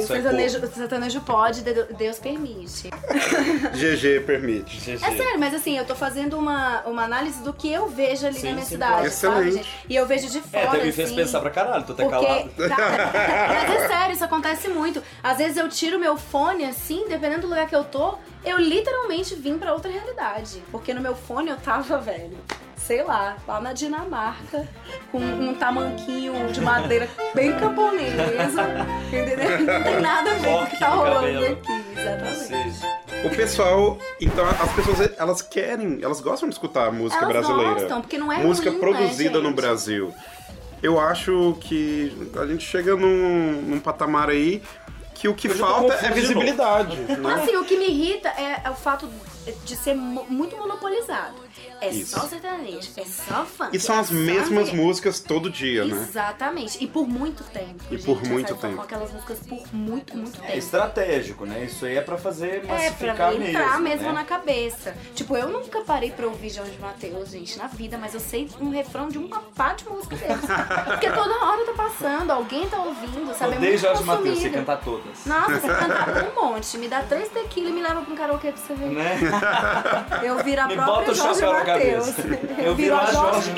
sertanejo, 0.09 0.59
o 0.65 0.67
sertanejo 0.69 1.21
pode, 1.21 1.63
de- 1.63 1.85
Deus 1.95 2.19
permite. 2.19 2.91
GG 3.75 4.25
permite. 4.27 4.93
É 4.93 4.99
sério, 4.99 5.39
mas 5.39 5.55
assim, 5.55 5.77
eu 5.79 5.85
tô 5.85 5.95
fazendo 5.95 6.37
uma, 6.39 6.83
uma 6.83 7.05
análise 7.05 7.43
do 7.43 7.53
que 7.53 7.73
eu 7.73 7.89
vejo 7.89 8.27
ali 8.27 8.39
Sim, 8.39 8.47
na 8.49 8.53
minha 8.55 8.65
sim, 8.65 8.71
cidade, 8.73 9.11
sabe, 9.11 9.37
Excelente. 9.37 9.55
gente? 9.57 9.69
E 9.89 9.97
eu 9.97 10.07
vejo 10.07 10.29
de 10.31 10.41
fora, 10.41 10.65
É, 10.65 10.69
até 10.69 10.85
me 10.85 10.93
fez 10.93 11.09
assim, 11.09 11.17
pensar 11.17 11.41
pra 11.41 11.51
caralho, 11.51 11.85
tô 11.85 11.93
até 11.93 12.09
calado. 12.09 12.49
Porque, 12.51 12.69
cara, 12.75 13.11
mas 13.49 13.71
é 13.85 13.87
sério, 13.89 14.15
isso 14.15 14.25
acontece 14.25 14.69
muito. 14.69 15.03
Às 15.23 15.39
vezes 15.39 15.57
eu 15.57 15.69
tiro 15.69 15.99
meu 15.99 16.17
fone 16.17 16.65
assim, 16.65 17.05
dependendo 17.09 17.43
do 17.43 17.49
lugar 17.49 17.67
que 17.69 17.77
eu 17.77 17.85
tô, 17.85 18.15
eu 18.45 18.59
literalmente 18.59 19.35
vim 19.35 19.59
pra 19.59 19.73
outra 19.73 19.91
realidade. 19.91 20.63
Porque 20.71 20.93
no 20.95 21.01
meu 21.01 21.15
fone 21.15 21.51
eu 21.51 21.57
tava, 21.57 21.99
velho, 21.99 22.37
sei 22.89 23.03
lá, 23.03 23.37
lá 23.47 23.61
na 23.61 23.75
Dinamarca, 23.75 24.67
com 25.13 25.19
um 25.19 25.55
tamanquinho 25.55 26.51
de 26.51 26.59
madeira 26.63 27.07
bem 27.35 27.53
camponesa, 27.53 28.23
entendeu? 29.09 29.61
Não 29.61 29.83
tem 29.85 30.01
nada 30.01 30.31
a 30.31 30.35
ver 30.35 30.49
com 30.49 30.63
o 30.63 30.67
que 30.67 30.79
tá 30.79 30.89
rolando 30.89 31.21
cabelo. 31.21 31.53
aqui, 31.53 31.85
exatamente. 31.95 33.27
O 33.27 33.37
pessoal, 33.37 33.99
então 34.19 34.47
as 34.49 34.73
pessoas, 34.73 35.11
elas 35.19 35.43
querem, 35.43 35.99
elas 36.03 36.23
gostam 36.23 36.49
de 36.49 36.55
escutar 36.55 36.91
música 36.91 37.23
Elas 37.25 37.37
brasileira. 37.37 37.75
gostam, 37.75 38.01
porque 38.01 38.17
não 38.17 38.33
é 38.33 38.39
Música 38.39 38.71
ruim, 38.71 38.81
produzida 38.81 39.39
né, 39.39 39.49
no? 39.51 39.55
Brasil. 39.55 40.15
Eu 40.83 40.99
acho 40.99 41.59
que 41.61 42.11
a 42.41 42.47
gente 42.47 42.65
chega 42.65 42.97
num, 42.97 43.61
num 43.67 43.81
patamar 43.81 44.31
aí 44.31 44.63
que 45.19 45.29
o 45.29 45.35
que 45.35 45.49
Eu 45.49 45.57
falta 45.57 45.95
é 45.95 46.11
visibilidade, 46.13 46.97
né? 46.97 47.35
Assim, 47.35 47.57
o 47.57 47.65
que 47.65 47.77
me 47.77 47.87
irrita 47.89 48.29
é, 48.29 48.63
é 48.65 48.71
o 48.71 48.75
fato 48.75 49.09
de 49.65 49.77
ser 49.77 49.95
muito 49.95 50.57
monopolizado. 50.57 51.49
É 51.81 51.91
Isso. 51.91 52.19
só 52.19 52.27
sertanejo, 52.27 52.89
é 52.97 53.05
só 53.05 53.45
funk. 53.45 53.77
E 53.77 53.79
são 53.81 53.97
é 53.97 53.99
as 54.01 54.11
mesmas 54.11 54.73
músicas 54.73 55.21
todo 55.21 55.49
dia, 55.49 55.85
né? 55.85 55.97
Exatamente. 56.09 56.83
E 56.83 56.87
por 56.89 57.07
muito 57.07 57.45
tempo. 57.45 57.83
E 57.91 57.97
gente, 57.97 58.05
por 58.05 58.23
muito 58.25 58.49
sabe? 58.49 58.61
tempo. 58.61 58.77
Com 58.77 58.83
aquelas 58.83 59.13
músicas 59.13 59.39
por 59.41 59.63
muito, 59.73 60.17
muito 60.17 60.39
É 60.43 60.47
tempo. 60.47 60.59
estratégico, 60.59 61.47
né? 61.47 61.65
Isso 61.65 61.87
aí 61.87 61.97
é 61.97 62.01
pra 62.01 62.19
fazer 62.19 62.65
É, 62.65 62.67
massificar 62.67 63.17
pra 63.17 63.35
entrar 63.35 63.69
mesmo, 63.81 63.83
mesmo 63.83 64.07
né? 64.09 64.13
na 64.13 64.25
cabeça. 64.25 64.97
Tipo, 65.15 65.37
eu 65.37 65.49
nunca 65.49 65.81
parei 65.83 66.11
pra 66.11 66.27
ouvir 66.27 66.51
Jorge 66.51 66.77
Matheus, 66.81 67.31
gente, 67.31 67.57
na 67.57 67.69
vida, 67.69 67.97
mas 67.97 68.13
eu 68.13 68.21
sei 68.21 68.49
um 68.61 68.71
refrão 68.71 69.09
de 69.09 69.19
uma 69.19 69.41
pá 69.41 69.73
de 69.73 69.89
música 69.89 70.17
deles. 70.17 70.41
Porque 70.85 71.11
toda 71.11 71.45
hora 71.45 71.65
tá 71.65 71.73
passando, 71.75 72.31
alguém 72.33 72.69
tá 72.69 72.83
ouvindo, 72.83 73.33
sabe? 73.35 73.55
É 73.55 73.57
Odeio 73.57 73.73
muito 73.73 73.81
Jorge 73.83 74.03
Matheus, 74.05 74.29
consumido. 74.31 74.55
cantar 74.55 74.77
todas. 75.09 75.27
Nossa, 75.27 75.61
você 75.61 75.69
canta 75.75 76.31
um 76.31 76.35
monte. 76.45 76.79
Me 76.79 76.89
dá 76.89 77.03
três 77.03 77.29
tequila 77.29 77.71
e 77.71 77.73
me 77.73 77.83
leva 77.83 78.01
pra 78.03 78.13
um 78.13 78.17
karaokê 78.17 78.53
pra 78.53 78.61
você 78.61 78.75
ver. 78.75 78.91
Né? 78.91 79.19
Eu 80.23 80.43
viro 80.43 80.61
a 80.63 80.67
Me 80.67 80.75
própria 80.75 80.95
bota 80.97 81.11
o 81.11 81.15
Jorge 81.15 81.43
Matheus. 81.43 81.65
cabeça. 81.65 82.23
Eu, 82.59 82.65
Eu 82.67 82.75
viro 82.75 82.97
a 82.97 83.07
Jorge. 83.07 83.53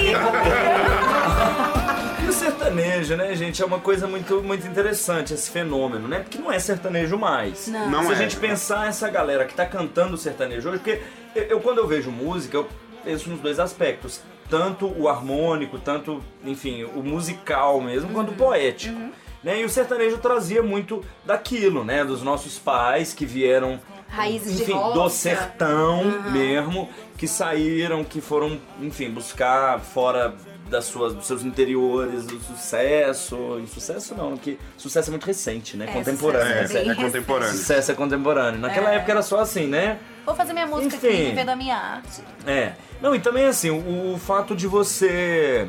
E 2.24 2.28
o 2.28 2.32
sertanejo, 2.32 3.16
né, 3.16 3.34
gente, 3.34 3.62
é 3.62 3.66
uma 3.66 3.78
coisa 3.80 4.06
muito, 4.06 4.42
muito 4.42 4.66
interessante, 4.66 5.32
esse 5.34 5.50
fenômeno, 5.50 6.06
né? 6.06 6.20
Porque 6.20 6.38
não 6.38 6.52
é 6.52 6.58
sertanejo 6.58 7.16
mais. 7.18 7.66
Não. 7.68 7.90
Não 7.90 8.02
Se 8.04 8.10
é. 8.10 8.14
a 8.14 8.14
gente 8.18 8.36
pensar 8.36 8.88
essa 8.88 9.08
galera 9.08 9.44
que 9.44 9.54
tá 9.54 9.64
cantando 9.66 10.16
sertanejo 10.16 10.68
hoje, 10.68 10.78
porque 10.78 11.02
eu, 11.34 11.42
eu, 11.44 11.60
quando 11.60 11.78
eu 11.78 11.86
vejo 11.86 12.10
música, 12.10 12.56
eu 12.58 12.68
penso 13.04 13.30
nos 13.30 13.40
dois 13.40 13.58
aspectos. 13.58 14.20
Tanto 14.48 14.86
o 15.00 15.08
harmônico, 15.08 15.78
tanto, 15.78 16.22
enfim, 16.44 16.84
o 16.84 17.02
musical 17.02 17.80
mesmo, 17.80 18.10
quanto 18.12 18.32
o 18.32 18.34
poético. 18.34 18.98
Né? 19.42 19.60
E 19.60 19.64
o 19.64 19.68
sertanejo 19.70 20.18
trazia 20.18 20.62
muito 20.62 21.02
daquilo, 21.24 21.82
né? 21.84 22.04
Dos 22.04 22.22
nossos 22.22 22.58
pais 22.58 23.14
que 23.14 23.24
vieram 23.24 23.80
Raízes 24.08 24.60
enfim, 24.60 24.72
do 24.72 25.08
sertão 25.08 26.04
mesmo, 26.30 26.88
que 27.16 27.26
saíram, 27.28 28.04
que 28.04 28.20
foram, 28.20 28.60
enfim, 28.80 29.08
buscar 29.10 29.78
fora 29.80 30.34
das 30.68 30.84
suas, 30.84 31.14
dos 31.14 31.26
seus 31.26 31.44
interiores, 31.44 32.26
do 32.26 32.38
sucesso. 32.40 33.60
E 33.62 33.66
sucesso 33.66 34.14
não, 34.14 34.36
que 34.36 34.58
sucesso 34.76 35.10
é 35.10 35.12
muito 35.12 35.24
recente, 35.26 35.76
né? 35.76 35.86
É, 35.88 35.92
Contemporâneo. 35.92 36.62
sucesso 36.62 36.76
é 36.76 36.80
bem 36.82 36.90
é 36.90 36.94
contemporâneo. 36.94 37.52
Sucesso 37.56 37.92
é 37.92 37.94
contemporâneo. 37.94 38.60
Naquela 38.60 38.92
É. 38.92 38.96
época 38.96 39.12
era 39.12 39.22
só 39.22 39.40
assim, 39.40 39.66
né? 39.66 39.98
Vou 40.26 40.34
fazer 40.34 40.52
minha 40.52 40.66
música 40.66 40.96
Enfim. 40.96 41.06
aqui, 41.08 41.24
viver 41.24 41.44
da 41.44 41.56
minha 41.56 41.76
arte. 41.76 42.22
É. 42.46 42.72
Não, 43.00 43.14
e 43.14 43.20
também 43.20 43.46
assim, 43.46 43.70
o, 43.70 44.14
o 44.14 44.18
fato 44.18 44.54
de 44.54 44.66
você. 44.66 45.66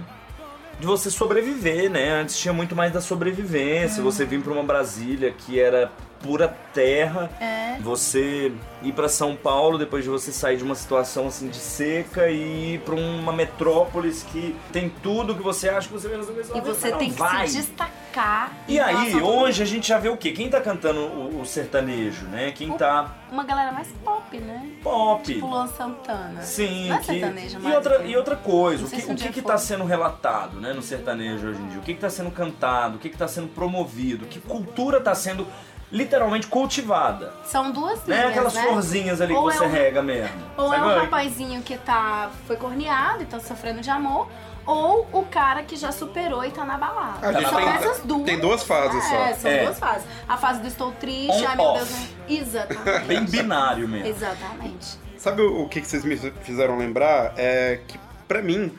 De 0.81 0.87
você 0.87 1.11
sobreviver, 1.11 1.89
né? 1.89 2.09
Antes 2.21 2.37
tinha 2.37 2.51
muito 2.51 2.75
mais 2.75 2.91
da 2.91 2.99
sobrevivência. 2.99 4.03
Você 4.03 4.25
vir 4.25 4.41
pra 4.41 4.51
uma 4.51 4.63
Brasília 4.63 5.31
que 5.31 5.59
era 5.59 5.91
pura 6.21 6.47
terra. 6.73 7.29
É. 7.39 7.77
Você 7.81 8.51
ir 8.83 8.91
pra 8.93 9.09
São 9.09 9.35
Paulo 9.35 9.77
depois 9.77 10.03
de 10.03 10.09
você 10.09 10.31
sair 10.31 10.57
de 10.57 10.63
uma 10.63 10.75
situação 10.75 11.27
assim 11.27 11.47
de 11.49 11.57
seca 11.57 12.29
e 12.29 12.75
ir 12.75 12.79
pra 12.81 12.95
uma 12.95 13.31
metrópolis 13.33 14.23
que 14.23 14.55
tem 14.71 14.89
tudo 15.01 15.35
que 15.35 15.41
você 15.41 15.69
acha 15.69 15.87
que 15.87 15.93
você 15.93 16.07
vai 16.07 16.17
resolver. 16.17 16.41
E 16.53 16.61
você 16.61 16.81
mas 16.83 16.91
não 16.91 16.97
tem 16.99 17.11
que 17.11 17.17
vai. 17.19 17.47
se 17.47 17.57
destacar. 17.57 18.51
E 18.67 18.77
aí, 18.79 19.15
hoje 19.15 19.63
a 19.63 19.65
gente 19.65 19.87
já 19.87 19.97
vê 19.97 20.09
o 20.09 20.17
quê? 20.17 20.31
Quem 20.31 20.49
tá 20.49 20.59
cantando 20.59 20.99
o, 20.99 21.41
o 21.41 21.45
sertanejo, 21.45 22.25
né? 22.25 22.51
Quem 22.51 22.71
tá 22.77 23.09
Uma 23.31 23.43
galera 23.43 23.71
mais 23.71 23.87
pop, 24.03 24.37
né? 24.37 24.69
pop. 24.83 25.23
Tipo 25.33 25.47
Luan 25.47 25.67
Santana. 25.67 26.41
Sim, 26.41 26.89
Não 26.89 26.95
é 26.95 26.99
que- 26.99 27.05
sertanejo, 27.05 27.57
e, 27.57 27.61
mas 27.61 27.75
outra, 27.75 27.99
que- 27.99 28.07
e 28.09 28.17
outra 28.17 28.35
coisa, 28.35 28.85
o 28.85 28.89
que, 28.89 29.05
um 29.09 29.13
o 29.13 29.15
que, 29.15 29.29
que 29.29 29.41
tá 29.41 29.57
sendo 29.57 29.85
relatado 29.85 30.59
né, 30.59 30.73
no 30.73 30.81
sertanejo 30.81 31.47
hoje 31.47 31.61
em 31.61 31.67
dia? 31.67 31.79
O 31.79 31.81
que, 31.81 31.93
que 31.93 32.01
tá 32.01 32.09
sendo 32.09 32.31
cantado? 32.31 32.97
O 32.97 32.99
que, 32.99 33.09
que 33.09 33.17
tá 33.17 33.27
sendo 33.29 33.47
promovido? 33.47 34.25
Que 34.25 34.39
cultura 34.41 34.99
tá 34.99 35.15
sendo 35.15 35.47
literalmente 35.91 36.47
cultivada? 36.47 37.33
São 37.45 37.71
duas 37.71 37.99
Não 38.07 38.15
é 38.15 38.19
linhas, 38.19 38.31
aquelas 38.31 38.53
né? 38.53 38.61
florzinhas 38.63 39.21
ali 39.21 39.33
Ou 39.33 39.47
que 39.49 39.53
você 39.57 39.63
é 39.63 39.67
um- 39.67 39.71
rega 39.71 40.01
mesmo. 40.01 40.35
Ou 40.57 40.73
é 40.73 40.77
Sabe? 40.77 40.89
um 40.91 40.99
rapazinho 41.01 41.61
que 41.61 41.77
tá, 41.77 42.31
foi 42.47 42.55
corneado 42.55 43.23
e 43.23 43.25
tá 43.25 43.39
sofrendo 43.39 43.81
de 43.81 43.89
amor, 43.89 44.27
ou 44.65 45.07
o 45.11 45.25
cara 45.25 45.63
que 45.63 45.75
já 45.75 45.91
superou 45.91 46.45
e 46.45 46.51
tá 46.51 46.63
na 46.63 46.77
balada. 46.77 47.27
A 47.27 47.33
gente 47.33 47.49
são 47.49 47.57
tem- 47.59 47.67
essas 47.69 47.99
duas. 48.05 48.23
tem 48.23 48.39
duas 48.39 48.63
fases 48.63 49.03
só. 49.03 49.15
É, 49.15 49.33
são 49.33 49.51
É. 49.51 49.63
duas 49.65 49.79
fases. 49.79 50.07
A 50.29 50.37
fase 50.37 50.61
do 50.61 50.67
estou 50.67 50.91
triste, 50.93 51.45
ai 51.45 51.55
meu 51.55 51.65
off. 51.65 51.79
Deus. 51.83 51.89
né? 51.99 52.07
Exatamente. 52.29 53.05
Bem 53.07 53.25
binário 53.25 53.87
mesmo. 53.87 54.07
Exatamente. 54.07 54.99
Sabe 55.17 55.41
o 55.41 55.67
que 55.67 55.81
vocês 55.83 56.03
me 56.05 56.15
fizeram 56.15 56.77
lembrar? 56.77 57.33
É 57.37 57.79
que, 57.87 57.99
pra 58.27 58.41
mim, 58.41 58.71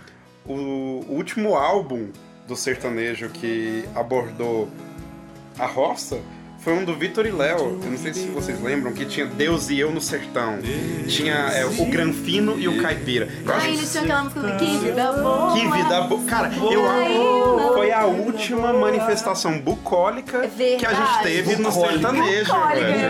o 0.46 1.04
último 1.08 1.54
álbum 1.56 2.10
do 2.48 2.56
sertanejo 2.56 3.28
que 3.28 3.84
abordou 3.94 4.68
a 5.58 5.66
roça 5.66 6.18
foi 6.62 6.72
um 6.74 6.84
do 6.84 6.94
Vitor 6.94 7.26
e 7.26 7.30
Léo. 7.32 7.80
Eu 7.82 7.90
não 7.90 7.98
sei 7.98 8.14
se 8.14 8.26
vocês 8.28 8.60
lembram, 8.62 8.92
que 8.92 9.04
tinha 9.04 9.26
Deus 9.26 9.68
e 9.70 9.78
Eu 9.80 9.90
no 9.90 10.00
Sertão. 10.00 10.58
Tinha 11.08 11.34
é, 11.34 11.64
o 11.64 11.86
Granfino 11.86 12.56
e 12.58 12.68
o 12.68 12.80
Caipira. 12.80 13.28
Eu 13.44 13.52
acho 13.54 13.66
Aí 13.66 13.74
eles 13.74 13.90
tinham 13.90 14.04
aquela 14.04 14.22
música 14.24 14.40
do 14.40 14.56
Que 14.56 14.78
Vida 14.78 15.12
Boa. 15.12 15.52
que 15.54 15.60
vida 15.68 16.00
boa. 16.02 16.22
Cara, 16.24 16.52
eu 16.54 16.88
acho 16.90 17.72
foi 17.74 17.90
a 17.90 18.04
última 18.04 18.72
manifestação 18.72 19.58
bucólica 19.58 20.40
que 20.48 20.62
a 20.62 20.68
gente 20.68 20.86
Verdade. 20.86 21.22
teve 21.22 21.56
no 21.56 21.70
Bucólica. 21.70 21.92
sertanejo, 22.00 22.44
Bucólica, 22.52 22.74
velho. 22.80 22.94
é 22.94 23.08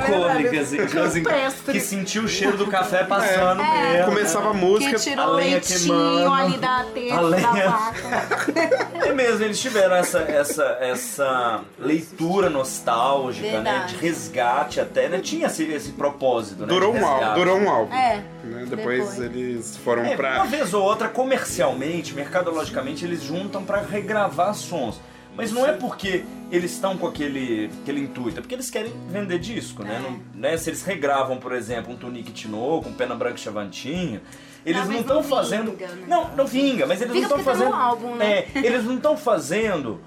verdade. 0.65 1.21
Campestre. 1.23 1.73
que 1.73 1.81
sentiu 1.81 2.23
o 2.25 2.29
cheiro 2.29 2.57
do 2.57 2.67
café 2.69 3.05
passando 3.05 3.61
É. 3.62 3.93
mesmo. 3.93 4.07
Começava 4.07 4.51
a 4.51 4.55
música. 4.55 4.95
Que 4.95 5.01
tirou 5.01 5.25
a 5.25 5.29
o 5.29 5.35
lenha 5.35 5.51
leitinho 5.53 5.79
queimando. 5.79 6.33
ali 6.35 6.59
da 6.59 6.85
testa 6.95 7.15
A 7.15 7.21
da 7.21 7.29
lenha. 7.29 7.69
vaca. 7.69 8.93
É 9.03 9.12
mesmo, 9.12 9.45
eles 9.45 9.61
tiveram 9.61 9.97
essa, 9.97 10.21
essa, 10.21 10.62
essa 10.81 11.61
leitura 11.79 12.49
nostálgica, 12.49 13.42
né? 13.43 13.53
Verdade. 13.53 13.95
De 13.97 14.01
resgate 14.01 14.81
até, 14.81 15.09
né? 15.09 15.19
Tinha 15.21 15.47
esse, 15.47 15.65
esse 15.65 15.93
propósito, 15.93 16.63
né? 16.63 16.67
Durou 16.69 16.95
um 16.95 17.07
álbum. 17.07 17.35
Durou 17.35 17.59
um 17.59 17.69
álbum. 17.71 17.95
É. 17.95 18.23
né? 18.45 18.67
Depois, 18.69 19.11
Depois. 19.11 19.19
eles 19.21 19.77
foram 19.79 20.05
É, 20.05 20.17
pra. 20.17 20.37
uma 20.37 20.47
vez 20.47 20.73
ou 20.75 20.83
outra, 20.83 21.09
comercialmente, 21.09 22.15
mercadologicamente, 22.15 23.05
eles 23.05 23.23
juntam 23.23 23.63
pra 23.65 23.81
regravar 23.81 24.55
sons. 24.55 25.01
Mas 25.35 25.51
não 25.51 25.65
é 25.67 25.73
porque 25.73 26.25
eles 26.51 26.73
estão 26.73 26.97
com 26.99 27.07
aquele, 27.07 27.71
aquele 27.83 28.01
intuito, 28.03 28.39
é 28.39 28.41
porque 28.43 28.55
eles 28.55 28.69
querem 28.69 28.93
vender 29.09 29.39
disco, 29.39 29.83
né? 29.83 29.99
Não, 30.03 30.21
né? 30.39 30.59
Se 30.59 30.69
eles 30.69 30.83
regravam, 30.83 31.39
por 31.39 31.53
exemplo, 31.53 31.91
um 31.91 31.97
Tunique 31.97 32.33
Tinoco, 32.33 32.91
um 32.91 32.93
Pena 32.93 33.15
Branca 33.15 33.37
e 33.37 33.41
Chavantinha, 33.41 34.21
eles 34.65 34.83
Talvez 34.83 35.07
não 35.07 35.21
estão 35.21 35.23
fazendo. 35.37 35.71
vinga, 35.71 35.87
né? 35.89 36.05
Não, 36.07 36.29
não 36.37 36.47
vinga, 36.47 36.87
mas 36.87 37.01
eles 37.01 37.15
Vinga 37.15 37.29
não 37.29 37.39
estão 37.39 37.45
porque 37.55 37.59
tem 37.59 37.67
um 37.67 37.73
fazendo. 37.73 37.83
álbum, 37.83 38.15
né? 38.17 38.31
É, 38.41 38.49
eles 38.57 38.85
não 38.85 38.97
estão 38.97 39.17
fazendo 39.17 40.01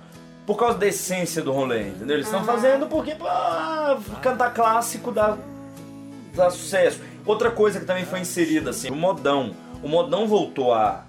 por 0.45 0.55
causa 0.57 0.77
da 0.77 0.87
essência 0.87 1.41
do 1.41 1.51
rolê, 1.51 1.89
entendeu? 1.89 2.17
Eles 2.17 2.27
estão 2.27 2.43
fazendo 2.43 2.87
porque 2.87 3.15
ah, 3.21 3.97
cantar 4.21 4.53
clássico 4.53 5.11
dá, 5.11 5.37
dá 6.33 6.49
sucesso. 6.49 6.99
Outra 7.25 7.49
coisa 7.49 7.79
que 7.79 7.85
também 7.85 8.05
foi 8.05 8.19
inserida, 8.19 8.69
assim, 8.69 8.89
o 8.91 8.95
modão. 8.95 9.55
O 9.81 9.87
modão 9.89 10.27
voltou 10.27 10.71
a, 10.73 11.01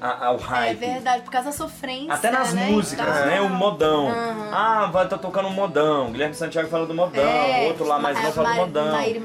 a- 0.00 0.26
ao 0.28 0.36
É 0.36 0.40
hype. 0.40 0.78
verdade, 0.78 1.22
por 1.22 1.30
causa 1.30 1.50
da 1.50 1.52
sofrência. 1.56 2.12
Até 2.14 2.30
nas 2.30 2.54
né? 2.54 2.66
músicas, 2.70 3.06
Tá. 3.06 3.26
né? 3.26 3.40
O 3.42 3.50
modão. 3.50 4.08
Aham. 4.08 4.50
Ah, 4.52 4.86
vai 4.90 5.06
tá 5.06 5.18
tocando 5.18 5.48
um 5.48 5.52
modão. 5.52 6.10
Guilherme 6.10 6.34
Santiago 6.34 6.68
fala 6.70 6.86
do 6.86 6.94
modão. 6.94 7.22
É, 7.22 7.66
Outro 7.68 7.86
lá 7.86 7.98
mais 7.98 8.16
Ma- 8.16 8.22
não 8.24 8.32
fala 8.32 8.48
do 8.50 8.54
modão. 8.56 8.92
Maíra 8.92 9.20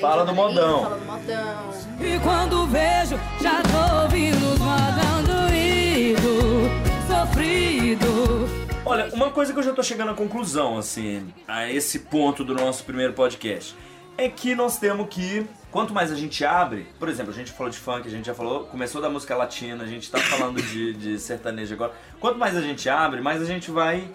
Fala 0.00 0.24
do 0.24 0.34
modão. 0.34 0.82
Fala 0.84 0.96
do 0.96 1.04
modão. 1.04 1.64
E 2.00 2.18
quando 2.20 2.66
vejo, 2.68 3.18
já 3.40 3.60
tô 3.62 4.02
ouvindo 4.02 4.52
os 4.52 4.58
mandando 4.60 5.52
ido, 5.54 6.70
sofrido. 7.08 8.43
Olha, 8.86 9.08
uma 9.14 9.30
coisa 9.30 9.50
que 9.50 9.58
eu 9.58 9.62
já 9.62 9.72
tô 9.72 9.82
chegando 9.82 10.10
à 10.10 10.14
conclusão, 10.14 10.76
assim, 10.76 11.32
a 11.48 11.70
esse 11.70 12.00
ponto 12.00 12.44
do 12.44 12.54
nosso 12.54 12.84
primeiro 12.84 13.14
podcast, 13.14 13.74
é 14.18 14.28
que 14.28 14.54
nós 14.54 14.76
temos 14.76 15.08
que, 15.08 15.46
quanto 15.70 15.94
mais 15.94 16.12
a 16.12 16.14
gente 16.14 16.44
abre, 16.44 16.86
por 16.98 17.08
exemplo, 17.08 17.32
a 17.32 17.34
gente 17.34 17.50
falou 17.50 17.70
de 17.70 17.78
funk, 17.78 18.06
a 18.06 18.10
gente 18.10 18.26
já 18.26 18.34
falou, 18.34 18.66
começou 18.66 19.00
da 19.00 19.08
música 19.08 19.34
latina, 19.34 19.82
a 19.82 19.86
gente 19.86 20.10
tá 20.10 20.18
falando 20.18 20.60
de, 20.60 20.92
de 20.92 21.18
sertanejo 21.18 21.72
agora. 21.72 21.94
Quanto 22.20 22.38
mais 22.38 22.54
a 22.54 22.60
gente 22.60 22.86
abre, 22.86 23.22
mais 23.22 23.40
a 23.40 23.46
gente 23.46 23.70
vai 23.70 24.06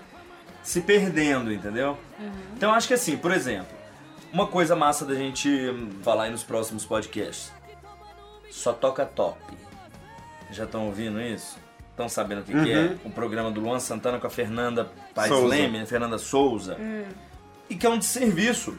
se 0.61 0.81
perdendo, 0.81 1.51
entendeu? 1.51 1.97
Então 2.55 2.69
eu 2.69 2.75
acho 2.75 2.87
que 2.87 2.93
assim, 2.93 3.17
por 3.17 3.31
exemplo, 3.31 3.75
uma 4.31 4.45
coisa 4.45 4.75
massa 4.75 5.03
da 5.03 5.15
gente 5.15 5.49
falar 6.03 6.25
aí 6.25 6.31
nos 6.31 6.43
próximos 6.43 6.85
podcasts. 6.85 7.51
Só 8.51 8.71
toca 8.71 9.03
top. 9.03 9.39
Já 10.51 10.65
estão 10.65 10.85
ouvindo 10.85 11.19
isso? 11.19 11.57
Estão 11.99 12.07
sabendo 12.07 12.39
o 12.39 12.43
que, 12.45 12.53
que 12.53 12.71
é? 12.71 12.95
O 13.03 13.09
programa 13.09 13.51
do 13.51 13.59
Luan 13.59 13.77
Santana 13.77 14.21
com 14.21 14.25
a 14.25 14.29
Fernanda 14.29 14.89
Paes 15.13 15.27
Souza. 15.27 15.47
Leme, 15.49 15.79
né? 15.79 15.85
Fernanda 15.85 16.17
Souza. 16.17 16.77
E 17.69 17.75
que 17.75 17.85
é 17.85 17.89
um 17.89 17.97
desserviço. 17.97 18.77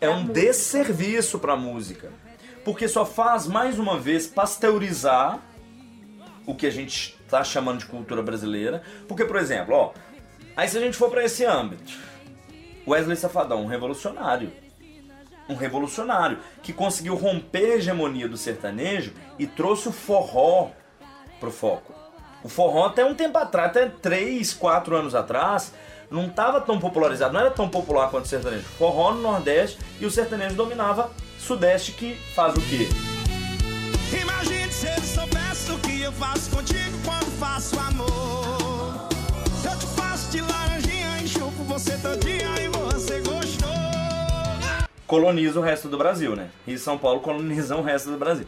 É 0.00 0.08
um 0.08 0.24
desserviço 0.24 1.38
pra 1.38 1.54
música. 1.54 2.10
Porque 2.64 2.88
só 2.88 3.04
faz, 3.04 3.46
mais 3.46 3.78
uma 3.78 4.00
vez, 4.00 4.26
pasteurizar 4.26 5.38
o 6.46 6.54
que 6.54 6.66
a 6.66 6.70
gente 6.70 7.14
tá 7.28 7.44
chamando 7.44 7.80
de 7.80 7.84
cultura 7.84 8.22
brasileira. 8.22 8.82
Porque, 9.06 9.26
por 9.26 9.36
exemplo, 9.36 9.74
ó, 9.74 9.92
aí 10.56 10.66
se 10.68 10.78
a 10.78 10.80
gente 10.80 10.96
for 10.96 11.10
pra 11.10 11.22
esse 11.22 11.44
âmbito, 11.44 11.92
Wesley 12.88 13.18
Safadão, 13.18 13.64
um 13.64 13.66
revolucionário. 13.66 14.50
Um 15.46 15.56
revolucionário 15.56 16.38
que 16.62 16.72
conseguiu 16.72 17.16
romper 17.16 17.72
a 17.72 17.76
hegemonia 17.76 18.26
do 18.26 18.38
sertanejo 18.38 19.12
e 19.38 19.46
trouxe 19.46 19.88
o 19.88 19.92
forró 19.92 20.70
pro 21.42 21.50
foco. 21.50 21.92
O 22.44 22.48
forró 22.48 22.86
até 22.86 23.04
um 23.04 23.14
tempo 23.14 23.36
atrás, 23.36 23.70
até 23.70 23.88
3, 23.88 24.54
4 24.54 24.96
anos 24.96 25.14
atrás, 25.14 25.72
não 26.08 26.26
estava 26.26 26.60
tão 26.60 26.78
popularizado, 26.78 27.34
não 27.34 27.40
era 27.40 27.50
tão 27.50 27.68
popular 27.68 28.10
quanto 28.10 28.26
o 28.26 28.28
sertanejo. 28.28 28.64
Forró 28.78 29.12
no 29.12 29.22
Nordeste 29.22 29.78
e 30.00 30.06
o 30.06 30.10
sertanejo 30.10 30.54
dominava 30.54 31.10
Sudeste, 31.38 31.92
que 31.92 32.14
faz 32.34 32.54
o 32.54 32.60
quê? 32.60 32.88
Imagine 34.20 34.72
se 34.72 34.86
ele 34.86 35.00
soubesse 35.00 35.72
o 35.72 35.78
que 35.78 36.02
eu 36.02 36.12
faço 36.12 36.50
contigo 36.50 36.98
quando 37.04 37.38
faço 37.38 37.78
amor. 37.80 39.08
Eu 39.64 39.78
te 39.78 39.86
faço 39.96 40.30
de 40.30 40.40
laranjinha, 40.40 41.18
enxupo 41.22 41.64
você 41.64 41.96
todinha 41.98 42.54
e 42.60 42.68
você 42.68 43.20
gostou. 43.20 43.68
coloniza 45.06 45.58
o 45.58 45.62
resto 45.62 45.88
do 45.88 45.98
Brasil, 45.98 46.36
né? 46.36 46.50
E 46.66 46.78
São 46.78 46.96
Paulo 46.96 47.20
colonizam 47.20 47.80
o 47.80 47.82
resto 47.82 48.10
do 48.10 48.16
Brasil. 48.16 48.46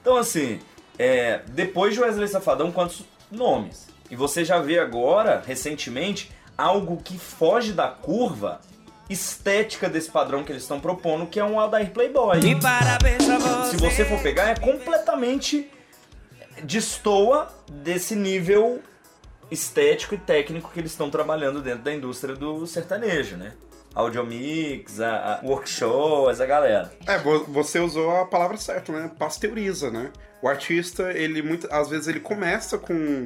Então, 0.00 0.16
assim, 0.16 0.58
é, 1.02 1.40
depois 1.48 1.94
de 1.94 2.00
Wesley 2.00 2.28
Safadão, 2.28 2.70
quantos 2.70 3.02
nomes? 3.32 3.88
E 4.10 4.14
você 4.14 4.44
já 4.44 4.58
vê 4.58 4.78
agora, 4.78 5.42
recentemente, 5.46 6.30
algo 6.58 6.98
que 7.02 7.18
foge 7.18 7.72
da 7.72 7.88
curva 7.88 8.60
estética 9.08 9.88
desse 9.88 10.10
padrão 10.10 10.44
que 10.44 10.52
eles 10.52 10.60
estão 10.60 10.78
propondo, 10.78 11.26
que 11.26 11.40
é 11.40 11.44
um 11.44 11.58
Aldair 11.58 11.90
Playboy. 11.90 12.40
E 12.40 12.54
parabéns 12.60 13.26
a 13.30 13.38
você. 13.38 13.70
Se 13.70 13.76
você 13.78 14.04
for 14.04 14.20
pegar, 14.20 14.50
é 14.50 14.56
completamente 14.56 15.70
destoa 16.62 17.48
desse 17.72 18.14
nível 18.14 18.82
estético 19.50 20.14
e 20.14 20.18
técnico 20.18 20.70
que 20.70 20.80
eles 20.80 20.90
estão 20.90 21.08
trabalhando 21.08 21.62
dentro 21.62 21.82
da 21.82 21.94
indústria 21.94 22.36
do 22.36 22.66
sertanejo, 22.66 23.38
né? 23.38 23.54
Audiomix, 23.94 25.00
a, 25.00 25.40
a 25.42 26.30
essa 26.30 26.46
galera. 26.46 26.92
É, 27.06 27.18
vo- 27.18 27.44
você 27.44 27.78
usou 27.80 28.10
a 28.16 28.24
palavra 28.26 28.56
certa, 28.56 28.92
né? 28.92 29.10
Pasteuriza, 29.18 29.90
né? 29.90 30.10
O 30.42 30.48
artista, 30.48 31.12
ele 31.12 31.42
muito, 31.42 31.68
às 31.70 31.88
vezes 31.88 32.08
ele 32.08 32.20
começa 32.20 32.78
com 32.78 33.24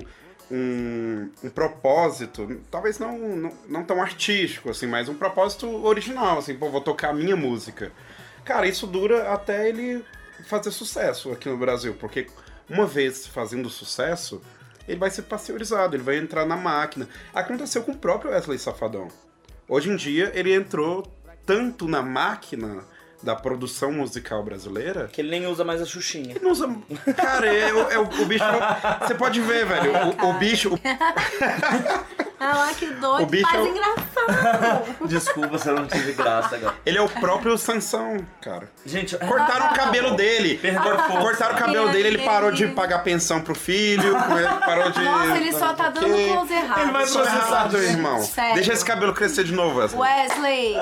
um, 0.51 1.31
um 1.43 1.51
propósito, 1.51 2.61
talvez 2.71 2.99
não, 2.99 3.19
não, 3.19 3.53
não 3.69 3.85
tão 3.85 4.01
artístico, 4.03 4.71
assim, 4.71 4.87
mas 4.87 5.09
um 5.09 5.15
propósito 5.15 5.67
original, 5.85 6.39
assim, 6.39 6.55
pô, 6.55 6.71
vou 6.71 6.81
tocar 6.81 7.11
a 7.11 7.15
minha 7.15 7.37
música. 7.37 7.93
Cara, 8.45 8.67
isso 8.67 8.87
dura 8.87 9.33
até 9.33 9.69
ele 9.69 10.05
fazer 10.49 10.71
sucesso 10.71 11.31
aqui 11.33 11.49
no 11.49 11.57
Brasil, 11.57 11.95
porque 11.99 12.27
uma 12.69 12.87
vez 12.87 13.27
fazendo 13.27 13.71
sucesso, 13.71 14.43
ele 14.89 14.99
vai 14.99 15.11
ser 15.11 15.23
pasteurizado, 15.23 15.97
ele 15.97 16.03
vai 16.03 16.17
entrar 16.19 16.45
na 16.45 16.57
máquina. 16.57 17.09
Aconteceu 17.33 17.83
com 17.83 17.93
o 17.93 17.97
próprio 17.99 18.31
Wesley 18.33 18.59
Safadão. 18.59 19.09
Hoje 19.67 19.91
em 19.91 19.97
dia, 19.97 20.31
ele 20.35 20.53
entrou 20.53 21.11
tanto 21.47 21.89
na 21.89 22.03
máquina 22.03 22.85
da 23.25 23.35
produção 23.35 23.91
musical 23.91 24.43
brasileira 24.43 25.09
Que 25.11 25.21
ele 25.23 25.31
nem 25.31 25.47
usa 25.47 25.65
mais 25.65 25.81
a 25.81 25.87
Xuxinha. 25.87 26.37
não 26.43 26.51
usa. 26.51 26.69
Cara, 27.17 27.47
é, 27.47 27.73
o- 27.73 27.91
é 27.91 27.99
o, 27.99 28.03
o 28.03 28.27
bicho. 28.27 28.45
Você 29.01 29.15
pode 29.15 29.41
ver, 29.41 29.65
velho. 29.67 29.93
O, 30.23 30.31
o 30.31 30.33
bicho. 30.35 30.79
Ah 32.41 32.59
lá, 32.59 32.75
que 32.75 32.87
doido, 32.87 33.23
O 33.23 33.27
bicho 33.27 33.49
faz 33.49 33.59
é 33.59 33.63
o- 33.63 33.67
engraçado. 33.69 35.07
Desculpa 35.09 35.57
se 35.59 35.69
eu 35.69 35.75
não 35.77 35.87
tive 35.87 36.13
graça 36.13 36.57
agora. 36.57 36.75
Ele 36.85 36.99
é 36.99 37.01
o 37.01 37.09
próprio 37.09 37.57
Sansão, 37.57 38.19
cara. 38.43 38.71
Gente, 38.85 39.17
Cortaram 39.17 39.69
o 39.71 39.75
cabelo 39.75 40.11
dele. 40.17 40.61
Cortaram 41.23 41.55
o 41.55 41.59
cabelo 41.59 41.89
dele, 41.91 42.09
ele 42.09 42.19
parou 42.19 42.51
de 42.53 42.67
pagar 42.69 42.99
pensão 42.99 43.41
pro 43.41 43.55
filho, 43.55 44.15
ele 44.17 44.49
parou 44.67 44.91
de. 44.91 45.01
Nossa, 45.03 45.37
ele 45.37 45.53
só 45.53 45.73
tá 45.73 45.89
dando 45.89 46.07
close 46.07 46.53
errado. 46.53 46.81
Ele 46.83 46.91
vai 46.93 47.05
é 47.05 47.07
errado, 47.09 47.79
irmão. 47.79 48.21
Sério. 48.23 48.55
Deixa 48.57 48.73
esse 48.75 48.85
cabelo 48.85 49.15
crescer 49.15 49.45
de 49.45 49.53
novo, 49.53 49.79
Wesley. 49.79 50.01
Wesley, 50.03 50.75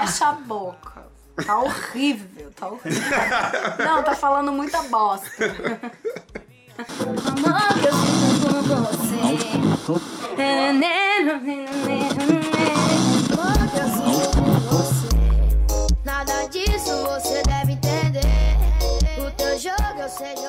fecha 0.00 0.28
a 0.28 0.32
boca. 0.32 1.05
Tá 1.44 1.58
horrível, 1.58 2.50
tá 2.54 2.68
horrível. 2.68 3.02
Não, 3.84 4.02
tá 4.02 4.14
falando 4.14 4.52
muita 4.52 4.82
bosta. 4.84 5.30
Nada 16.04 16.46
disso 16.48 16.96
você 17.04 17.42
deve 17.42 17.72
entender. 17.72 18.22
O 19.18 19.30
teu 19.32 19.58
jogo. 19.58 19.76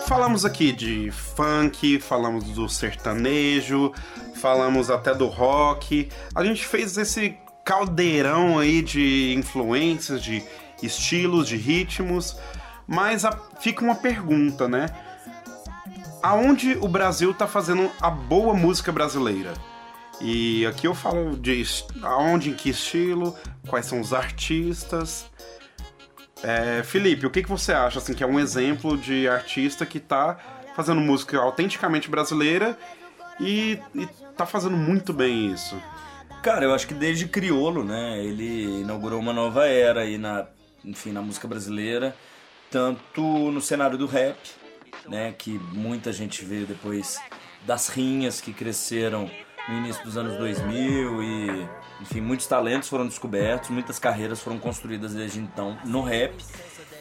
Falamos 0.07 0.45
aqui 0.45 0.71
de 0.71 1.11
funk, 1.11 1.99
falamos 1.99 2.45
do 2.45 2.69
sertanejo, 2.69 3.91
falamos 4.35 4.89
até 4.89 5.13
do 5.13 5.27
rock. 5.27 6.09
A 6.33 6.43
gente 6.43 6.65
fez 6.65 6.97
esse 6.97 7.37
caldeirão 7.65 8.59
aí 8.59 8.81
de 8.81 9.33
influências, 9.37 10.21
de 10.23 10.43
estilos, 10.81 11.47
de 11.47 11.57
ritmos. 11.57 12.37
Mas 12.87 13.25
a- 13.25 13.37
fica 13.59 13.83
uma 13.83 13.95
pergunta, 13.95 14.67
né? 14.67 14.87
Aonde 16.21 16.77
o 16.81 16.87
Brasil 16.87 17.33
tá 17.33 17.47
fazendo 17.47 17.91
a 18.01 18.09
boa 18.09 18.53
música 18.53 18.91
brasileira? 18.91 19.53
E 20.19 20.65
aqui 20.65 20.87
eu 20.87 20.95
falo 20.95 21.37
de 21.37 21.63
aonde, 22.01 22.49
em 22.49 22.53
que 22.53 22.69
estilo, 22.69 23.35
quais 23.67 23.85
são 23.85 23.99
os 24.01 24.13
artistas. 24.13 25.29
É, 26.43 26.81
Felipe, 26.83 27.25
o 27.25 27.29
que, 27.29 27.43
que 27.43 27.49
você 27.49 27.71
acha 27.71 27.99
assim, 27.99 28.13
que 28.13 28.23
é 28.23 28.27
um 28.27 28.39
exemplo 28.39 28.97
de 28.97 29.27
artista 29.27 29.85
que 29.85 29.99
tá 29.99 30.37
fazendo 30.75 31.01
música 31.01 31.37
autenticamente 31.39 32.09
brasileira 32.09 32.77
e, 33.39 33.79
e 33.93 34.07
tá 34.35 34.45
fazendo 34.45 34.77
muito 34.77 35.13
bem 35.13 35.51
isso? 35.51 35.75
Cara, 36.41 36.65
eu 36.65 36.73
acho 36.73 36.87
que 36.87 36.93
desde 36.93 37.27
Criolo, 37.27 37.83
né, 37.83 38.23
ele 38.23 38.81
inaugurou 38.81 39.19
uma 39.19 39.33
nova 39.33 39.67
era 39.67 40.01
aí 40.01 40.17
na, 40.17 40.47
enfim, 40.83 41.11
na 41.11 41.21
música 41.21 41.47
brasileira, 41.47 42.15
tanto 42.71 43.21
no 43.51 43.61
cenário 43.61 43.97
do 43.97 44.05
rap, 44.05 44.37
né, 45.07 45.33
que 45.37 45.51
muita 45.73 46.11
gente 46.11 46.43
veio 46.43 46.65
depois 46.65 47.19
das 47.65 47.89
rinhas 47.89 48.41
que 48.41 48.53
cresceram 48.53 49.29
no 49.67 49.77
início 49.77 50.03
dos 50.03 50.17
anos 50.17 50.37
2000 50.37 51.23
e, 51.23 51.69
enfim, 52.01 52.21
muitos 52.21 52.47
talentos 52.47 52.87
foram 52.87 53.05
descobertos, 53.05 53.69
muitas 53.69 53.99
carreiras 53.99 54.39
foram 54.39 54.57
construídas 54.57 55.13
desde 55.13 55.39
então 55.39 55.77
no 55.85 56.01
rap. 56.01 56.33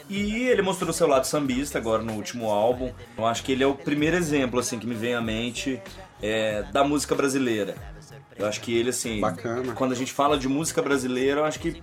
E 0.09 0.47
ele 0.47 0.61
mostrou 0.61 0.93
seu 0.93 1.07
lado 1.07 1.25
sambista 1.25 1.77
agora 1.77 2.01
no 2.01 2.13
último 2.13 2.49
álbum. 2.49 2.93
Eu 3.17 3.25
acho 3.25 3.43
que 3.43 3.51
ele 3.51 3.63
é 3.63 3.67
o 3.67 3.75
primeiro 3.75 4.15
exemplo 4.15 4.59
assim 4.59 4.79
que 4.79 4.87
me 4.87 4.95
vem 4.95 5.13
à 5.13 5.21
mente 5.21 5.81
é, 6.21 6.63
da 6.71 6.83
música 6.83 7.13
brasileira. 7.13 7.75
Eu 8.37 8.47
acho 8.47 8.61
que 8.61 8.77
ele 8.77 8.91
assim, 8.91 9.19
Bacana. 9.19 9.73
quando 9.73 9.91
a 9.91 9.95
gente 9.95 10.13
fala 10.13 10.37
de 10.37 10.47
música 10.47 10.81
brasileira, 10.81 11.41
eu 11.41 11.45
acho 11.45 11.59
que 11.59 11.81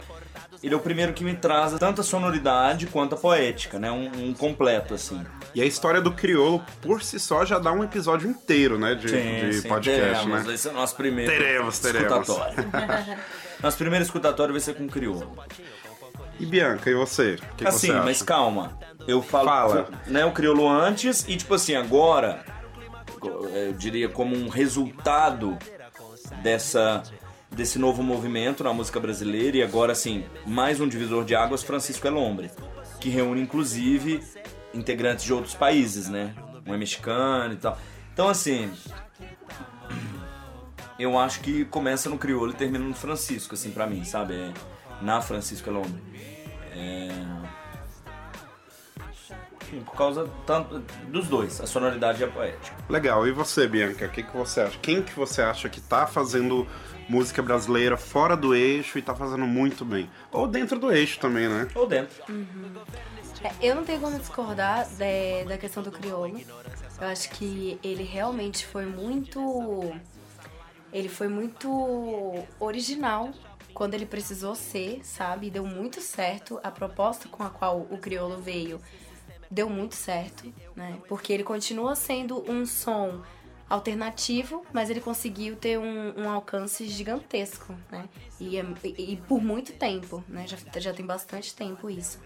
ele 0.65 0.73
é 0.73 0.77
o 0.77 0.81
primeiro 0.81 1.13
que 1.13 1.23
me 1.23 1.35
traz 1.35 1.75
tanto 1.75 2.01
a 2.01 2.05
sonoridade 2.05 2.87
quanto 2.87 3.15
a 3.15 3.19
poética, 3.19 3.79
né? 3.79 3.93
Um, 3.93 4.29
um 4.29 4.33
completo 4.33 4.95
assim. 4.95 5.23
E 5.55 5.61
a 5.61 5.65
história 5.67 6.01
do 6.01 6.11
Criolo, 6.11 6.65
por 6.81 7.03
si 7.03 7.21
só, 7.21 7.45
já 7.45 7.59
dá 7.59 7.71
um 7.71 7.85
episódio 7.85 8.29
inteiro, 8.31 8.79
né, 8.79 8.95
de, 8.95 9.61
de 9.61 9.69
podcast, 9.69 10.25
teremos. 10.25 10.47
né? 10.47 10.55
Esse 10.55 10.69
é 10.69 10.71
o 10.71 10.75
nosso 10.75 10.97
primeiro 10.97 11.31
Teremos, 11.31 11.79
teremos. 11.79 12.29
escutatório. 12.29 12.55
nosso 13.63 13.77
primeiro 13.77 14.05
escutatório 14.05 14.55
vai 14.55 14.61
ser 14.61 14.75
com 14.75 14.89
crioulo. 14.89 15.37
E 16.41 16.47
Bianca, 16.47 16.89
e 16.89 16.95
você? 16.95 17.35
O 17.35 17.37
que, 17.37 17.65
que 17.65 17.67
assim, 17.69 17.89
você 17.89 17.93
acha? 17.93 18.03
mas 18.05 18.23
calma. 18.23 18.79
Eu 19.07 19.21
falo, 19.21 19.47
Fala. 19.47 19.89
né, 20.07 20.25
o 20.25 20.33
crioulo 20.33 20.67
antes 20.67 21.27
e 21.29 21.37
tipo 21.37 21.53
assim, 21.53 21.75
agora 21.75 22.43
eu 23.23 23.75
diria 23.75 24.09
como 24.09 24.35
um 24.35 24.49
resultado 24.49 25.59
dessa 26.43 27.03
desse 27.55 27.79
novo 27.79 28.03
movimento 28.03 28.65
na 28.65 28.73
música 28.73 28.99
brasileira 28.99 29.57
e 29.59 29.63
agora 29.63 29.93
assim, 29.93 30.25
mais 30.45 30.81
um 30.81 30.89
divisor 30.89 31.25
de 31.25 31.35
águas, 31.35 31.63
Francisco 31.63 32.07
Elombre, 32.07 32.51
que 33.01 33.09
reúne 33.09 33.41
inclusive 33.41 34.21
integrantes 34.73 35.25
de 35.25 35.33
outros 35.33 35.55
países, 35.55 36.09
né? 36.09 36.35
Um 36.67 36.75
é 36.75 36.77
mexicano 36.77 37.55
e 37.55 37.57
tal. 37.57 37.79
Então 38.13 38.29
assim, 38.29 38.71
eu 40.99 41.19
acho 41.19 41.41
que 41.41 41.65
começa 41.67 42.11
no 42.11 42.19
crioulo 42.19 42.51
e 42.51 42.55
termina 42.55 42.85
no 42.85 42.95
Francisco, 42.95 43.55
assim, 43.55 43.71
pra 43.71 43.87
mim, 43.87 44.05
sabe? 44.05 44.35
É, 44.35 44.53
na 45.01 45.21
Francisco 45.21 45.69
Elombre. 45.69 46.03
É... 46.73 47.09
Por 49.85 49.97
causa 49.97 50.31
tanto 50.47 50.79
dos 51.09 51.27
dois, 51.27 51.61
a 51.61 51.67
sonoridade 51.67 52.21
e 52.21 52.25
a 52.25 52.29
poética. 52.29 52.77
Legal, 52.89 53.27
e 53.27 53.33
você, 53.33 53.67
Bianca? 53.67 54.07
O 54.07 54.09
que, 54.09 54.23
que 54.23 54.37
você 54.37 54.61
acha? 54.61 54.79
Quem 54.81 55.03
que 55.03 55.13
você 55.15 55.43
acha 55.43 55.69
que 55.69 55.81
tá 55.81 56.07
fazendo 56.07 56.65
música 57.09 57.43
brasileira 57.43 57.97
fora 57.97 58.37
do 58.37 58.55
eixo 58.55 58.99
e 58.99 59.03
tá 59.03 59.15
fazendo 59.15 59.47
muito 59.47 59.85
bem? 59.85 60.11
Ou 60.33 60.47
dentro 60.47 60.79
do 60.79 60.93
eixo 60.93 61.19
também, 61.19 61.49
né? 61.49 61.69
Ou 61.75 61.87
dentro. 61.87 62.23
É, 63.43 63.53
eu 63.61 63.75
não 63.75 63.85
tenho 63.85 64.01
como 64.01 64.19
discordar 64.19 64.89
da, 64.91 65.49
da 65.49 65.59
questão 65.59 65.83
do 65.83 65.91
crioulo. 65.91 66.41
Eu 67.01 67.07
acho 67.09 67.31
que 67.31 67.79
ele 67.83 68.03
realmente 68.03 68.67
foi 68.67 68.87
muito. 68.87 69.93
Ele 70.93 71.09
foi 71.09 71.29
muito 71.29 72.45
original 72.61 73.31
quando 73.75 73.95
ele 73.95 74.07
precisou 74.07 74.55
ser, 74.55 75.01
sabe? 75.05 75.51
Deu 75.51 75.67
muito 75.67 76.01
certo. 76.01 76.61
A 76.63 76.71
proposta 76.71 77.29
com 77.29 77.43
a 77.43 77.51
qual 77.51 77.81
o 77.91 77.99
crioulo 77.99 78.41
veio 78.41 78.81
deu 79.51 79.71
muito 79.71 79.95
certo, 79.95 80.53
né? 80.75 80.99
Porque 81.09 81.33
ele 81.33 81.45
continua 81.45 81.95
sendo 81.95 82.45
um 82.51 82.67
som 82.67 83.23
alternativo, 83.75 84.65
mas 84.73 84.89
ele 84.91 85.01
conseguiu 85.01 85.57
ter 85.57 85.79
um, 85.79 86.15
um 86.21 86.29
alcance 86.31 86.87
gigantesco, 86.89 87.75
né? 87.91 88.09
E, 88.41 88.57
é- 88.59 88.65
e- 88.85 89.13
e 89.13 89.17
por 89.29 89.43
muito 89.43 89.73
tempo, 89.73 90.23
né? 90.29 90.47
Já, 90.47 90.57
já 90.81 90.93
tem 90.93 91.05
bastante 91.05 91.55
tempo 91.55 91.91
isso. 91.91 92.19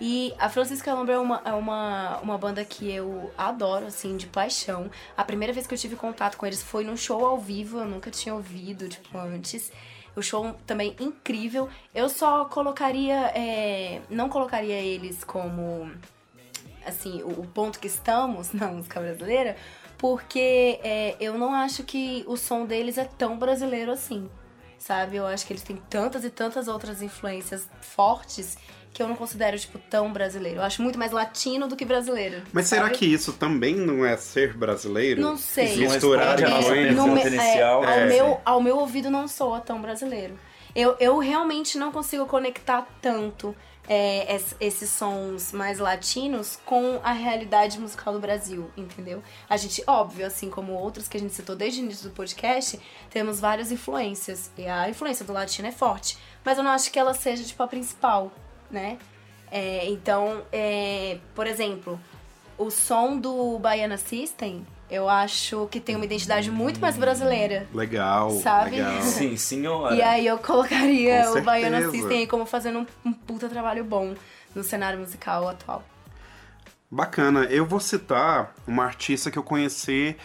E 0.00 0.32
a 0.38 0.48
Francisca 0.48 0.94
Lombra 0.94 1.14
é 1.14 1.18
uma, 1.18 1.42
é 1.44 1.52
uma, 1.52 2.18
uma 2.20 2.38
banda 2.38 2.64
que 2.64 2.90
eu 2.90 3.30
adoro, 3.36 3.86
assim, 3.86 4.16
de 4.16 4.26
paixão. 4.26 4.90
A 5.14 5.22
primeira 5.22 5.52
vez 5.52 5.66
que 5.66 5.74
eu 5.74 5.78
tive 5.78 5.94
contato 5.94 6.36
com 6.38 6.46
eles 6.46 6.62
foi 6.62 6.84
num 6.84 6.96
show 6.96 7.24
ao 7.26 7.38
vivo, 7.38 7.78
eu 7.78 7.84
nunca 7.84 8.10
tinha 8.10 8.34
ouvido, 8.34 8.88
tipo, 8.88 9.18
antes. 9.18 9.70
O 10.16 10.22
show 10.22 10.54
também 10.66 10.96
incrível. 10.98 11.68
Eu 11.94 12.08
só 12.08 12.46
colocaria. 12.46 13.30
é, 13.34 14.00
não 14.08 14.28
colocaria 14.30 14.74
eles 14.80 15.22
como 15.22 15.90
assim, 16.86 17.22
o, 17.22 17.40
o 17.42 17.46
ponto 17.46 17.78
que 17.78 17.86
estamos 17.86 18.52
na 18.56 18.68
música 18.68 18.98
brasileira, 19.00 19.54
porque 20.00 20.80
é, 20.82 21.14
eu 21.20 21.36
não 21.36 21.52
acho 21.54 21.82
que 21.84 22.24
o 22.26 22.36
som 22.36 22.64
deles 22.64 22.96
é 22.96 23.04
tão 23.04 23.36
brasileiro 23.38 23.92
assim, 23.92 24.30
sabe? 24.78 25.16
Eu 25.16 25.26
acho 25.26 25.46
que 25.46 25.52
eles 25.52 25.62
têm 25.62 25.76
tantas 25.90 26.24
e 26.24 26.30
tantas 26.30 26.68
outras 26.68 27.02
influências 27.02 27.68
fortes 27.82 28.56
que 28.92 29.02
eu 29.02 29.06
não 29.06 29.14
considero, 29.14 29.56
tipo, 29.58 29.78
tão 29.78 30.10
brasileiro. 30.12 30.58
Eu 30.60 30.62
acho 30.64 30.82
muito 30.82 30.98
mais 30.98 31.12
latino 31.12 31.68
do 31.68 31.76
que 31.76 31.84
brasileiro. 31.84 32.42
Mas 32.52 32.66
será 32.66 32.86
sabe? 32.86 32.96
que 32.96 33.06
isso 33.06 33.34
também 33.34 33.76
não 33.76 34.04
é 34.04 34.16
ser 34.16 34.56
brasileiro? 34.56 35.20
Não 35.20 35.36
sei. 35.36 35.76
Misturar 35.76 36.36
responde 36.38 36.44
a 36.44 36.48
nossa 36.48 36.60
influências? 36.62 36.94
pergunta 36.96 37.08
no 37.08 37.14
me- 37.30 37.36
inicial. 37.36 37.84
ao, 37.84 37.88
É. 37.90 38.06
meu, 38.06 38.40
ao 38.44 38.60
meu 38.62 38.78
ouvido 38.78 39.10
não 39.10 39.28
soa 39.28 39.60
tão 39.60 39.80
brasileiro. 39.82 40.36
Eu, 40.74 40.96
eu 40.98 41.18
realmente 41.18 41.76
não 41.78 41.92
consigo 41.92 42.24
conectar 42.26 42.86
tanto 43.02 43.54
é, 43.88 44.34
es- 44.36 44.54
esses 44.60 44.88
sons 44.90 45.52
mais 45.52 45.78
latinos 45.78 46.58
com 46.64 47.00
a 47.02 47.12
realidade 47.12 47.78
musical 47.80 48.12
do 48.14 48.20
Brasil, 48.20 48.70
entendeu? 48.76 49.22
A 49.48 49.56
gente, 49.56 49.82
óbvio, 49.86 50.26
assim 50.26 50.48
como 50.48 50.72
outros 50.72 51.08
que 51.08 51.16
a 51.16 51.20
gente 51.20 51.34
citou 51.34 51.56
desde 51.56 51.80
o 51.80 51.84
início 51.84 52.08
do 52.08 52.14
podcast, 52.14 52.78
temos 53.10 53.40
várias 53.40 53.72
influências. 53.72 54.50
E 54.56 54.66
a 54.66 54.88
influência 54.88 55.24
do 55.24 55.32
latino 55.32 55.68
é 55.68 55.72
forte. 55.72 56.16
Mas 56.44 56.56
eu 56.58 56.64
não 56.64 56.70
acho 56.70 56.90
que 56.90 56.98
ela 56.98 57.14
seja, 57.14 57.42
tipo, 57.44 57.62
a 57.62 57.66
principal, 57.68 58.30
né? 58.70 58.98
É, 59.50 59.86
então, 59.88 60.42
é, 60.52 61.18
por 61.34 61.46
exemplo, 61.46 62.00
o 62.56 62.70
som 62.70 63.18
do 63.18 63.58
Baiana 63.58 63.96
System, 63.96 64.64
eu 64.90 65.08
acho 65.08 65.66
que 65.70 65.78
tem 65.80 65.96
uma 65.96 66.04
identidade 66.04 66.50
muito 66.50 66.80
mais 66.80 66.96
brasileira. 66.96 67.66
Legal, 67.72 68.30
Sabe? 68.32 68.72
legal. 68.76 69.00
Sim, 69.02 69.36
senhora. 69.36 69.94
E 69.94 70.02
aí 70.02 70.26
eu 70.26 70.38
colocaria 70.38 71.24
Com 71.32 71.38
o 71.38 71.42
Baiana 71.42 71.78
certeza. 71.80 71.96
System 71.98 72.18
aí 72.20 72.26
como 72.26 72.44
fazendo 72.46 72.80
um, 72.80 72.86
um 73.04 73.12
puta 73.12 73.48
trabalho 73.48 73.84
bom 73.84 74.14
no 74.54 74.62
cenário 74.64 74.98
musical 74.98 75.48
atual. 75.48 75.84
Bacana. 76.90 77.44
Eu 77.44 77.64
vou 77.64 77.78
citar 77.80 78.52
uma 78.66 78.84
artista 78.84 79.30
que 79.30 79.38
eu 79.38 79.42
conheci 79.44 80.16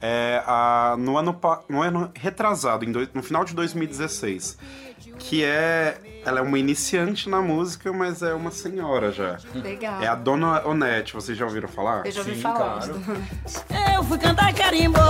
é, 0.00 0.42
a, 0.46 0.94
no, 0.98 1.16
ano, 1.16 1.38
no 1.68 1.82
ano 1.82 2.10
retrasado, 2.14 2.84
em 2.84 2.92
dois- 2.92 3.08
no 3.12 3.22
final 3.22 3.44
de 3.44 3.54
2016. 3.54 4.56
Que 5.22 5.44
é. 5.44 5.98
Ela 6.24 6.38
é 6.38 6.42
uma 6.42 6.56
iniciante 6.58 7.28
na 7.28 7.40
música, 7.42 7.92
mas 7.92 8.22
é 8.22 8.32
uma 8.32 8.52
senhora 8.52 9.10
já. 9.10 9.38
Legal. 9.54 10.00
É 10.00 10.06
a 10.06 10.14
Dona 10.14 10.64
Onete, 10.64 11.14
vocês 11.14 11.36
já 11.36 11.44
ouviram 11.44 11.66
falar? 11.68 12.06
Eu 12.06 12.12
já 12.12 12.20
ouvi 12.20 12.36
Sim, 12.36 12.40
falar. 12.42 12.78
claro. 12.78 13.02
Eu 13.96 14.04
fui 14.04 14.18
cantar 14.18 14.54
carimbó 14.54 15.00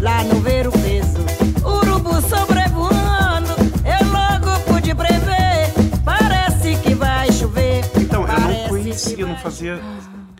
lá 0.00 0.24
no 0.24 0.40
Ver 0.40 0.66
o 0.66 0.72
Peso. 0.72 1.18
Urubu 1.64 2.20
sobrevoando, 2.22 3.50
eu 3.86 4.08
logo 4.10 4.60
pude 4.66 4.92
prever. 4.96 5.70
Parece 6.04 6.74
que 6.82 6.92
vai 6.94 7.30
chover. 7.30 7.84
Então, 7.96 8.26
eu 8.26 8.40
não 8.40 8.68
conhecia, 8.68 9.20
eu 9.20 9.28
não 9.28 9.36
fazia 9.36 9.80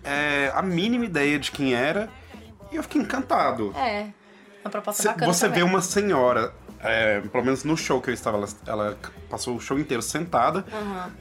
é, 0.02 0.50
a 0.52 0.62
mínima 0.62 1.04
ideia 1.04 1.38
de 1.38 1.52
quem 1.52 1.74
era. 1.74 2.08
E 2.72 2.76
eu 2.76 2.82
fiquei 2.82 3.00
encantado. 3.02 3.72
É. 3.76 4.06
Uma 4.64 4.70
proposta 4.70 5.02
Cê- 5.02 5.08
bacana 5.10 5.32
você 5.32 5.46
vê 5.48 5.60
também. 5.60 5.68
uma 5.70 5.80
senhora, 5.80 6.52
é, 6.82 7.20
pelo 7.20 7.44
menos 7.44 7.64
no 7.64 7.76
show 7.76 8.00
que 8.00 8.10
eu 8.10 8.14
estava, 8.14 8.36
ela, 8.38 8.48
ela 8.66 8.98
passou 9.28 9.56
o 9.56 9.60
show 9.60 9.78
inteiro 9.78 10.02
sentada. 10.02 10.64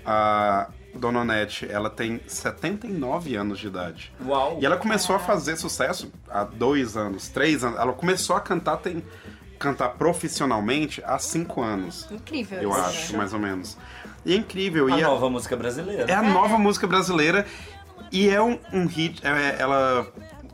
A 0.06 0.70
Dona 0.96 1.20
Onete, 1.22 1.68
ela 1.70 1.90
tem 1.90 2.20
79 2.28 3.36
anos 3.36 3.60
de 3.60 3.68
idade. 3.68 4.12
Uau! 4.26 4.58
E 4.62 4.66
ela 4.66 4.78
começou 4.78 5.16
a 5.16 5.20
fazer 5.20 5.56
sucesso 5.58 6.12
há 6.30 6.44
dois 6.44 6.98
anos, 6.98 7.30
três 7.30 7.64
anos. 7.64 7.80
Ela 7.80 7.94
começou 7.94 8.36
a 8.36 8.42
cantar, 8.42 8.78
tem, 8.78 9.04
cantar 9.60 9.90
profissionalmente 9.90 11.02
há 11.06 11.20
cinco 11.20 11.62
anos. 11.62 12.08
Incrível 12.12 12.62
Eu 12.62 12.70
isso, 12.72 12.80
acho, 12.80 13.12
né? 13.14 13.18
mais 13.20 13.34
ou 13.34 13.40
menos. 13.40 13.78
E 14.26 14.34
é 14.34 14.38
incrível. 14.38 14.88
A 14.88 14.98
e 14.98 15.02
é- 15.02 15.04
nova 15.04 15.30
música 15.30 15.56
brasileira. 15.56 16.06
é 16.12 16.14
a 16.14 16.22
nova 16.24 16.58
música 16.58 16.88
brasileira 16.88 17.46
e 18.12 18.30
é 18.30 18.42
um, 18.42 18.58
um 18.74 18.86
hit. 18.88 19.26
é- 19.26 19.56
ela 19.60 20.08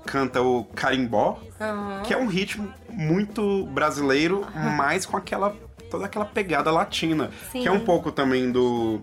canta 0.05 0.41
o 0.41 0.63
carimbó, 0.63 1.39
que 2.05 2.13
é 2.13 2.17
um 2.17 2.27
ritmo 2.27 2.71
muito 2.89 3.65
brasileiro, 3.65 4.45
mas 4.77 5.05
com 5.05 5.17
aquela 5.17 5.55
toda 5.89 6.05
aquela 6.05 6.25
pegada 6.25 6.71
latina, 6.71 7.31
Sim. 7.51 7.61
que 7.61 7.67
é 7.67 7.71
um 7.71 7.79
pouco 7.79 8.11
também 8.11 8.51
do 8.51 9.01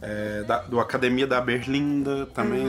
é, 0.00 0.42
da, 0.42 0.58
do 0.62 0.80
Academia 0.80 1.26
da 1.26 1.40
Berlinda 1.40 2.26
também, 2.26 2.66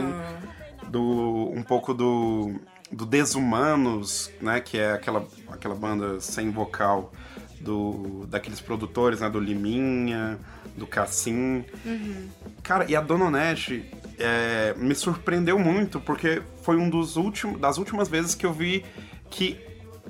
do 0.88 1.52
um 1.54 1.62
pouco 1.62 1.94
do 1.94 2.54
do 2.90 3.04
Desumanos, 3.04 4.30
né, 4.40 4.60
que 4.60 4.78
é 4.78 4.92
aquela 4.92 5.26
aquela 5.50 5.74
banda 5.74 6.20
sem 6.20 6.50
vocal 6.50 7.12
do 7.60 8.26
daqueles 8.28 8.60
produtores, 8.60 9.20
né, 9.20 9.28
do 9.28 9.40
Liminha, 9.40 10.38
do 10.76 10.86
Cassim. 10.86 11.64
Cara, 12.62 12.84
e 12.88 12.94
a 12.94 13.00
Dona 13.00 13.26
Onete 13.26 13.90
é, 14.18 14.74
me 14.76 14.94
surpreendeu 14.94 15.58
muito, 15.58 16.00
porque 16.00 16.42
foi 16.62 16.76
um 16.76 16.88
dos 16.88 17.16
últimos, 17.16 17.60
das 17.60 17.78
últimas 17.78 18.08
vezes 18.08 18.34
que 18.34 18.46
eu 18.46 18.52
vi 18.52 18.84
que 19.30 19.60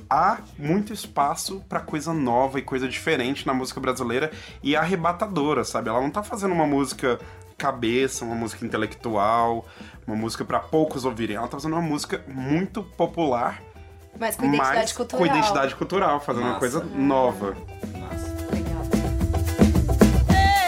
há 0.08 0.38
muito 0.58 0.92
espaço 0.92 1.64
pra 1.68 1.80
coisa 1.80 2.12
nova 2.12 2.58
e 2.58 2.62
coisa 2.62 2.86
diferente 2.88 3.46
na 3.46 3.54
música 3.54 3.80
brasileira 3.80 4.30
e 4.62 4.76
arrebatadora, 4.76 5.64
sabe? 5.64 5.88
Ela 5.88 6.00
não 6.00 6.10
tá 6.10 6.22
fazendo 6.22 6.52
uma 6.52 6.66
música 6.66 7.18
cabeça, 7.56 8.24
uma 8.24 8.34
música 8.34 8.64
intelectual, 8.64 9.64
uma 10.06 10.14
música 10.16 10.44
pra 10.44 10.60
poucos 10.60 11.04
ouvirem. 11.04 11.36
Ela 11.36 11.48
tá 11.48 11.56
fazendo 11.56 11.72
uma 11.72 11.82
música 11.82 12.22
muito 12.28 12.82
popular, 12.82 13.62
Mas 14.18 14.36
com 14.36 14.44
identidade 14.46 14.76
mas 14.76 14.92
cultural. 14.92 15.26
com 15.26 15.34
identidade 15.34 15.74
cultural, 15.74 16.20
fazendo 16.20 16.42
uma 16.44 16.48
Massa. 16.54 16.60
coisa 16.60 16.84
nova. 16.84 17.56
Massa. 17.98 18.36
Legal. 18.52 18.82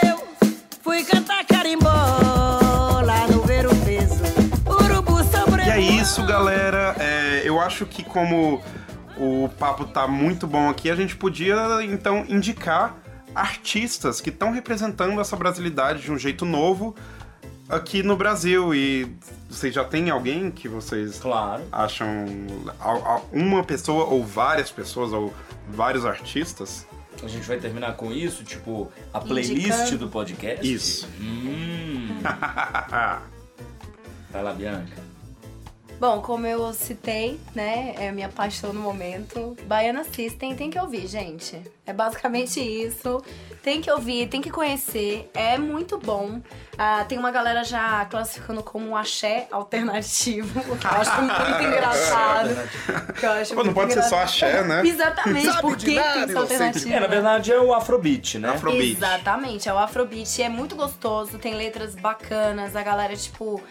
Eu 0.03 0.27
fui 0.81 1.03
cantar 1.03 1.45
carimbó 1.45 1.89
é 5.79 6.01
isso, 6.01 6.25
galera. 6.25 6.95
É, 6.99 7.41
eu 7.45 7.59
acho 7.59 7.85
que 7.85 8.03
como 8.03 8.61
o 9.17 9.49
papo 9.57 9.85
tá 9.85 10.07
muito 10.07 10.45
bom 10.45 10.69
aqui, 10.69 10.89
a 10.89 10.95
gente 10.95 11.15
podia 11.15 11.55
então 11.83 12.25
indicar 12.27 12.95
artistas 13.33 14.19
que 14.19 14.29
estão 14.29 14.51
representando 14.51 15.19
essa 15.21 15.35
brasilidade 15.35 16.01
de 16.01 16.11
um 16.11 16.17
jeito 16.17 16.45
novo 16.45 16.95
aqui 17.69 18.03
no 18.03 18.17
Brasil. 18.17 18.73
E 18.73 19.15
vocês 19.49 19.73
já 19.73 19.83
tem 19.83 20.09
alguém 20.09 20.51
que 20.51 20.67
vocês 20.67 21.19
Claro. 21.19 21.63
acham 21.71 22.25
uma 23.31 23.63
pessoa 23.63 24.05
ou 24.05 24.25
várias 24.25 24.69
pessoas 24.71 25.13
ou 25.13 25.33
vários 25.69 26.05
artistas? 26.05 26.85
A 27.23 27.27
gente 27.27 27.45
vai 27.47 27.57
terminar 27.57 27.95
com 27.95 28.11
isso, 28.13 28.43
tipo, 28.45 28.89
a 29.13 29.19
playlist 29.19 29.51
Indicando. 29.67 29.97
do 29.97 30.07
podcast. 30.07 30.73
Isso. 30.73 31.07
Hum. 31.19 32.17
Vai 34.31 34.43
lá, 34.43 34.53
Bianca. 34.53 35.08
Bom, 35.99 36.21
como 36.21 36.47
eu 36.47 36.71
citei, 36.73 37.37
né, 37.53 37.93
é 37.97 38.07
a 38.07 38.11
minha 38.13 38.29
paixão 38.29 38.71
no 38.71 38.79
momento. 38.79 39.57
Baiana 39.65 40.05
System 40.05 40.55
tem 40.55 40.69
que 40.69 40.79
ouvir, 40.79 41.05
gente. 41.07 41.61
É 41.85 41.91
basicamente 41.91 42.61
isso. 42.61 43.21
Tem 43.61 43.81
que 43.81 43.91
ouvir, 43.91 44.27
tem 44.29 44.39
que 44.41 44.49
conhecer. 44.49 45.29
É 45.33 45.57
muito 45.57 45.97
bom. 45.97 46.39
Ah, 46.77 47.03
tem 47.03 47.17
uma 47.17 47.31
galera 47.31 47.65
já 47.65 48.05
classificando 48.05 48.63
como 48.63 48.87
um 48.87 48.95
axé 48.95 49.47
alternativo, 49.51 50.61
o 50.71 50.77
que 50.79 50.85
eu 50.85 50.91
acho 50.91 51.21
muito 51.21 51.35
engraçado. 51.67 52.49
que 53.19 53.25
eu 53.25 53.31
acho 53.31 53.49
Pô, 53.53 53.55
não 53.57 53.65
muito 53.65 53.75
pode 53.75 53.93
ser 53.93 54.03
só 54.03 54.15
engraçado. 54.15 54.23
axé, 54.53 54.63
né? 54.63 54.87
Exatamente, 54.87 55.45
Sabe 55.47 55.61
por 55.61 55.75
de 55.75 55.85
que 55.85 55.95
nada, 55.95 56.13
tem 56.13 56.21
que 56.21 56.27
ser 56.27 56.31
inocente. 56.31 56.53
alternativo? 56.53 56.93
É, 56.93 56.99
na 57.01 57.07
verdade 57.07 57.51
é 57.51 57.59
o 57.59 57.73
Afrobeat, 57.73 58.39
né? 58.39 58.49
Afrobeat. 58.51 58.91
Exatamente, 58.95 59.67
é 59.67 59.73
o 59.73 59.77
Afrobeat, 59.77 60.41
é 60.41 60.47
muito 60.47 60.77
gostoso, 60.77 61.37
tem 61.37 61.55
letras 61.55 61.93
bacanas, 61.95 62.73
a 62.77 62.81
galera, 62.83 63.13
tipo, 63.17 63.61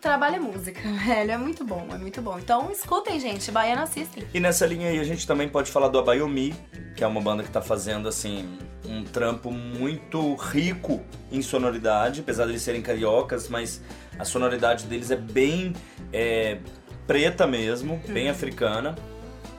trabalha 0.00 0.40
música, 0.40 0.80
velho, 1.04 1.30
é 1.30 1.38
muito 1.38 1.64
bom, 1.64 1.86
é 1.92 1.98
muito 1.98 2.20
bom. 2.22 2.38
Então 2.38 2.70
escutem, 2.70 3.18
gente, 3.20 3.50
Baiana 3.50 3.82
assistem. 3.82 4.24
E 4.32 4.40
nessa 4.40 4.66
linha 4.66 4.88
aí 4.88 4.98
a 4.98 5.04
gente 5.04 5.26
também 5.26 5.48
pode 5.48 5.70
falar 5.70 5.88
do 5.88 5.98
Abayomi, 5.98 6.54
que 6.96 7.04
é 7.04 7.06
uma 7.06 7.20
banda 7.20 7.42
que 7.42 7.50
tá 7.50 7.60
fazendo 7.60 8.08
assim 8.08 8.58
um 8.88 9.04
trampo 9.04 9.50
muito 9.50 10.34
rico 10.34 11.02
em 11.30 11.42
sonoridade, 11.42 12.20
apesar 12.20 12.44
de 12.44 12.52
eles 12.52 12.62
serem 12.62 12.80
cariocas, 12.80 13.48
mas 13.48 13.82
a 14.18 14.24
sonoridade 14.24 14.86
deles 14.86 15.10
é 15.10 15.16
bem 15.16 15.74
é, 16.12 16.58
preta 17.06 17.46
mesmo, 17.46 18.00
bem 18.08 18.28
africana. 18.30 18.94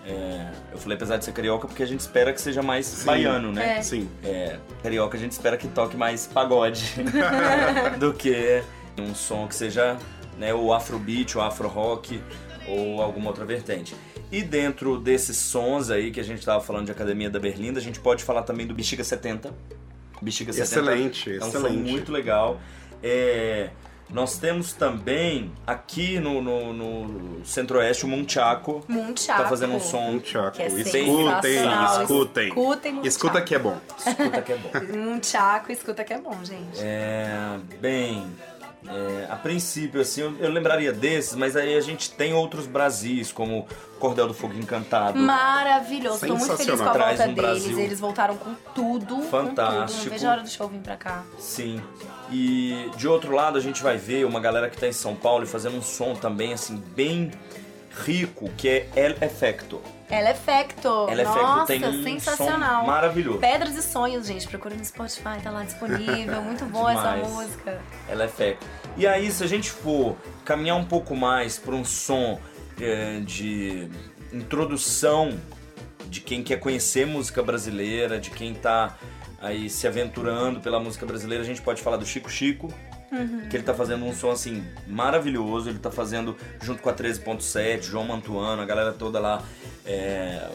É, 0.06 0.52
eu 0.72 0.80
falei 0.80 0.96
apesar 0.96 1.18
de 1.18 1.26
ser 1.26 1.34
carioca 1.34 1.68
porque 1.68 1.84
a 1.84 1.86
gente 1.86 2.00
espera 2.00 2.34
que 2.34 2.42
seja 2.42 2.64
mais 2.64 2.88
Sim. 2.88 3.06
baiano, 3.06 3.52
né? 3.52 3.78
É. 3.78 3.82
Sim. 3.82 4.10
É, 4.24 4.58
carioca 4.82 5.16
a 5.16 5.20
gente 5.20 5.34
espera 5.34 5.56
que 5.56 5.68
toque 5.68 5.96
mais 5.96 6.26
pagode 6.26 6.96
do 8.00 8.14
que 8.14 8.64
um 8.98 9.14
som 9.14 9.48
que 9.48 9.56
seja 9.56 9.98
né, 10.40 10.54
o 10.54 10.74
afrobeat, 10.74 11.38
o 11.38 11.42
afro 11.42 11.68
rock 11.68 12.20
ou 12.68 13.02
alguma 13.02 13.28
outra 13.28 13.46
vertente. 13.46 13.96
E 14.32 14.42
dentro 14.42 14.98
desses 15.00 15.38
sons 15.38 15.90
aí 15.90 16.12
que 16.12 16.20
a 16.20 16.24
gente 16.24 16.46
tava 16.46 16.64
falando 16.64 16.86
de 16.86 16.92
Academia 16.92 17.30
da 17.30 17.40
Berlinda, 17.40 17.80
a 17.80 17.84
gente 17.84 18.00
pode 18.00 18.24
falar 18.24 18.44
também 18.44 18.66
do 18.66 18.74
Bexiga 18.74 19.04
70. 19.04 19.54
Bexiga 20.22 20.54
70 20.54 20.64
Excelente, 20.64 21.32
é 21.34 21.38
um 21.38 21.40
som 21.42 21.48
excelente. 21.48 21.90
muito 21.92 22.12
legal. 22.12 22.60
É, 23.02 23.70
nós 24.10 24.38
temos 24.38 24.74
também 24.74 25.52
aqui 25.66 26.20
no, 26.20 26.42
no, 26.42 26.74
no 26.74 27.46
Centro-Oeste 27.46 28.06
o 28.06 28.08
Munchaco. 28.08 28.84
Muito 28.88 29.22
chato. 29.22 29.44
Tá 29.44 29.50
fazendo 29.50 29.76
um 29.76 29.80
som 29.80 30.20
chaco. 30.24 30.58
Que 30.58 30.64
é 30.64 30.68
Escutem, 30.68 31.08
escutem. 32.02 32.48
Escutem 32.48 32.94
muito 32.94 33.08
Escuta 33.08 33.42
que 33.42 33.56
é 33.56 33.60
bom. 33.60 33.78
Escuta 33.98 34.42
que 34.42 34.52
é 34.52 34.58
bom. 34.58 34.70
Um 34.98 35.24
chaco, 35.24 35.72
escuta 35.72 36.04
que 36.04 36.14
é 36.14 36.20
bom, 36.20 36.38
gente. 36.44 36.80
É, 36.80 37.60
bem, 37.80 38.26
é, 38.88 39.28
a 39.30 39.36
princípio, 39.36 40.00
assim, 40.00 40.22
eu, 40.22 40.36
eu 40.40 40.50
lembraria 40.50 40.94
desses, 40.94 41.36
mas 41.36 41.56
aí 41.56 41.76
a 41.76 41.82
gente 41.82 42.12
tem 42.12 42.34
outros 42.34 42.66
Brasis, 42.66 43.32
como 43.32 43.68
Cordel 44.00 44.28
do 44.28 44.34
Fogo 44.34 44.54
Encantado. 44.58 45.20
Maravilhoso, 45.20 46.26
tô 46.26 46.36
muito 46.36 46.58
feliz 46.58 46.80
com 46.80 46.88
a 46.88 46.92
Traz 46.92 47.18
volta 47.18 47.32
um 47.32 47.36
deles. 47.36 47.64
Brasil 47.64 47.80
Eles 47.80 48.00
voltaram 48.00 48.38
com 48.38 48.54
tudo. 48.74 49.06
Com 49.06 49.22
tudo. 49.22 49.30
Fantástico. 49.30 50.04
Não 50.06 50.12
vejo 50.12 50.28
a 50.28 50.32
hora 50.32 50.42
do 50.42 50.50
show 50.50 50.68
vir 50.70 50.80
pra 50.80 50.96
cá. 50.96 51.24
Sim. 51.38 51.82
E 52.32 52.90
de 52.96 53.08
outro 53.08 53.34
lado 53.34 53.58
a 53.58 53.62
gente 53.62 53.84
vai 53.84 53.98
ver 53.98 54.26
uma 54.26 54.40
galera 54.40 54.70
que 54.70 54.78
tá 54.78 54.88
em 54.88 54.94
São 54.94 55.16
Paulo 55.16 55.44
e 55.44 55.48
fazendo 55.48 55.76
um 55.76 55.82
som 55.82 56.16
também, 56.16 56.54
assim, 56.54 56.82
bem 56.96 57.32
rico, 58.06 58.50
que 58.58 58.70
é 58.70 58.90
El 58.96 59.16
Effecto. 59.22 59.82
Ela 60.10 60.30
é 60.30 60.32
Effecto. 60.32 61.08
El 61.08 61.20
Effecto 61.20 61.42
Nossa, 61.42 61.66
tem 61.68 61.86
um 61.86 62.04
sensacional. 62.04 62.86
maravilhoso. 62.86 63.38
Pedras 63.38 63.76
e 63.76 63.84
Sonhos, 63.84 64.26
gente. 64.26 64.48
Procura 64.48 64.76
no 64.76 64.84
Spotify, 64.84 65.40
tá 65.44 65.52
lá 65.52 65.64
disponível. 65.64 66.42
Muito 66.42 66.66
boa 66.66 66.92
essa 66.92 67.18
música. 67.18 67.80
Ela 68.08 68.24
é 68.24 68.26
effecto. 68.26 68.66
E 68.98 69.06
aí, 69.06 69.32
se 69.32 69.44
a 69.44 69.48
gente 69.48 69.70
for 69.70 70.18
caminhar 70.44 70.78
um 70.78 70.86
pouco 70.86 71.16
mais 71.16 71.60
para 71.60 71.76
um 71.76 71.86
som 71.86 72.40
é, 72.82 73.20
de 73.20 73.88
introdução 74.34 75.38
de 76.08 76.22
quem 76.22 76.42
quer 76.42 76.60
conhecer 76.60 77.06
música 77.06 77.44
brasileira, 77.44 78.20
de 78.20 78.32
quem 78.32 78.56
tá 78.56 78.98
aí 79.40 79.70
se 79.70 79.88
aventurando 79.88 80.60
pela 80.60 80.80
música 80.80 81.06
brasileira, 81.06 81.44
a 81.44 81.48
gente 81.48 81.62
pode 81.62 81.82
falar 81.84 81.98
do 81.98 82.06
Chico 82.06 82.30
Chico, 82.32 82.74
Uhum. 83.12 83.50
Que 83.50 83.58
ele 83.58 83.64
tá 83.64 83.74
fazendo 83.74 84.06
um 84.06 84.14
som 84.14 84.32
assim 84.32 84.64
maravilhoso, 84.88 85.70
ele 85.70 85.80
tá 85.80 85.90
fazendo 85.90 86.36
junto 86.62 86.82
com 86.82 86.90
a 86.90 86.94
13.7, 86.94 87.84
João 87.84 88.06
Mantuano, 88.06 88.62
a 88.62 88.66
galera 88.66 88.92
toda 88.92 89.20
lá. 89.20 89.44
É, 89.86 90.48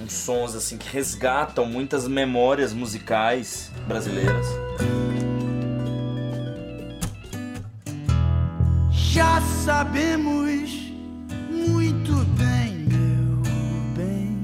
uns 0.00 0.12
sons 0.12 0.54
assim 0.54 0.76
que 0.76 0.88
resgatam 0.88 1.66
muitas 1.66 2.06
memórias 2.06 2.72
musicais 2.72 3.70
brasileiras. 3.86 4.46
Já 8.90 9.40
sabemos 9.64 10.70
muito 11.50 12.12
bem, 12.36 12.86
meu 12.88 13.42
bem, 13.96 14.36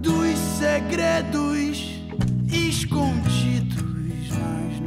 dos 0.00 0.38
segredos 0.58 1.51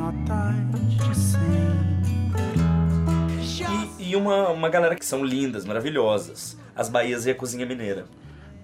notas 0.06 0.56
de 0.98 1.18
cem. 1.18 1.40
E, 4.00 4.12
e 4.12 4.16
uma, 4.16 4.50
uma 4.50 4.70
galera 4.70 4.96
que 4.96 5.06
são 5.06 5.24
lindas, 5.24 5.66
maravilhosas. 5.66 6.58
As 6.76 6.90
Bahias 6.90 7.26
e 7.26 7.32
a 7.32 7.36
Cozinha 7.36 7.66
Mineira. 7.66 8.06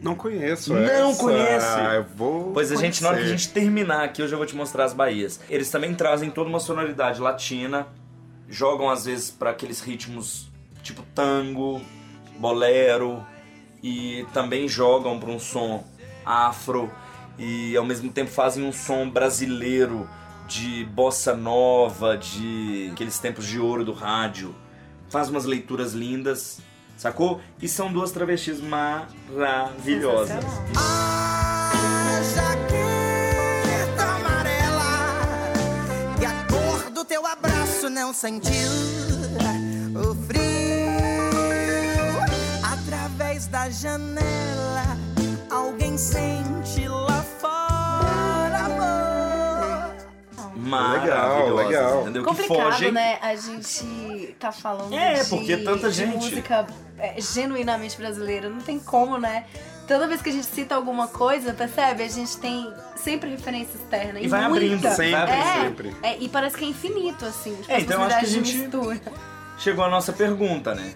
Não 0.01 0.15
conheço 0.15 0.73
Não 0.73 0.81
essa. 0.81 1.19
conhece? 1.19 1.79
Eu 1.95 2.03
vou 2.15 2.51
Pois 2.53 2.71
a 2.71 2.75
gente, 2.75 3.01
na 3.01 3.09
hora 3.09 3.17
que 3.19 3.23
a 3.23 3.29
gente 3.29 3.49
terminar 3.49 4.03
aqui, 4.03 4.21
eu 4.21 4.27
já 4.27 4.35
vou 4.35 4.45
te 4.45 4.55
mostrar 4.55 4.83
as 4.83 4.93
Bahias. 4.93 5.39
Eles 5.49 5.69
também 5.69 5.93
trazem 5.93 6.29
toda 6.29 6.49
uma 6.49 6.59
sonoridade 6.59 7.21
latina, 7.21 7.87
jogam 8.49 8.89
às 8.89 9.05
vezes 9.05 9.31
para 9.31 9.51
aqueles 9.51 9.79
ritmos 9.79 10.49
tipo 10.81 11.03
tango, 11.13 11.79
bolero, 12.37 13.23
e 13.83 14.25
também 14.33 14.67
jogam 14.67 15.19
para 15.19 15.29
um 15.29 15.39
som 15.39 15.83
afro, 16.25 16.91
e 17.37 17.77
ao 17.77 17.85
mesmo 17.85 18.11
tempo 18.11 18.31
fazem 18.31 18.63
um 18.63 18.71
som 18.71 19.07
brasileiro 19.09 20.09
de 20.51 20.83
bossa 20.83 21.33
nova, 21.33 22.17
de 22.17 22.89
aqueles 22.91 23.17
tempos 23.19 23.47
de 23.47 23.57
ouro 23.57 23.85
do 23.85 23.93
rádio. 23.93 24.53
Faz 25.09 25.29
umas 25.29 25.45
leituras 25.45 25.93
lindas, 25.93 26.59
sacou? 26.97 27.39
E 27.61 27.69
são 27.69 27.91
duas 27.91 28.11
travestis 28.11 28.59
maravilhosas. 28.59 30.43
A 30.75 32.21
jaqueta 32.35 34.03
amarela 34.03 35.53
e 36.21 36.25
a 36.25 36.33
cor 36.47 36.91
do 36.91 37.05
teu 37.05 37.25
abraço 37.25 37.89
não 37.89 38.13
sentiu 38.13 38.71
o 39.95 40.13
frio 40.25 40.41
através 42.61 43.47
da 43.47 43.69
janela. 43.69 44.97
Alguém 45.49 45.97
sente 45.97 46.60
Maravilhosas, 50.71 51.67
legal. 51.67 52.01
entendeu? 52.01 52.23
que 52.23 52.29
Complicado, 52.29 52.71
fogem 52.71 52.91
né? 52.91 53.17
A 53.21 53.35
gente 53.35 54.35
tá 54.39 54.51
falando 54.51 54.93
É, 54.93 55.21
de, 55.23 55.29
porque 55.29 55.57
tanta 55.57 55.89
de 55.89 55.95
gente- 55.97 56.15
música 56.15 56.67
é, 56.97 57.19
genuinamente 57.19 57.97
brasileira. 57.97 58.49
Não 58.49 58.59
tem 58.59 58.79
como, 58.79 59.17
né? 59.17 59.45
Toda 59.87 60.07
vez 60.07 60.21
que 60.21 60.29
a 60.29 60.31
gente 60.31 60.45
cita 60.45 60.75
alguma 60.75 61.07
coisa, 61.07 61.53
percebe? 61.53 62.03
A 62.03 62.07
gente 62.07 62.37
tem 62.37 62.71
sempre 62.95 63.29
referência 63.31 63.75
externa. 63.77 64.19
E 64.19 64.27
vai 64.27 64.47
muita. 64.47 64.55
abrindo, 64.65 64.95
Sempre, 64.95 65.31
é, 65.33 65.61
sempre. 65.61 65.95
é, 66.01 66.17
e 66.19 66.29
parece 66.29 66.55
que 66.55 66.63
é 66.63 66.67
infinito, 66.67 67.25
assim. 67.25 67.55
Tipo, 67.55 67.71
É, 67.71 67.79
então 67.81 68.01
acho 68.03 68.19
que 68.19 68.25
a 68.25 68.27
gente- 68.27 68.55
mistura. 68.57 69.01
Chegou 69.57 69.83
a 69.83 69.89
nossa 69.89 70.13
pergunta, 70.13 70.73
né? 70.73 70.93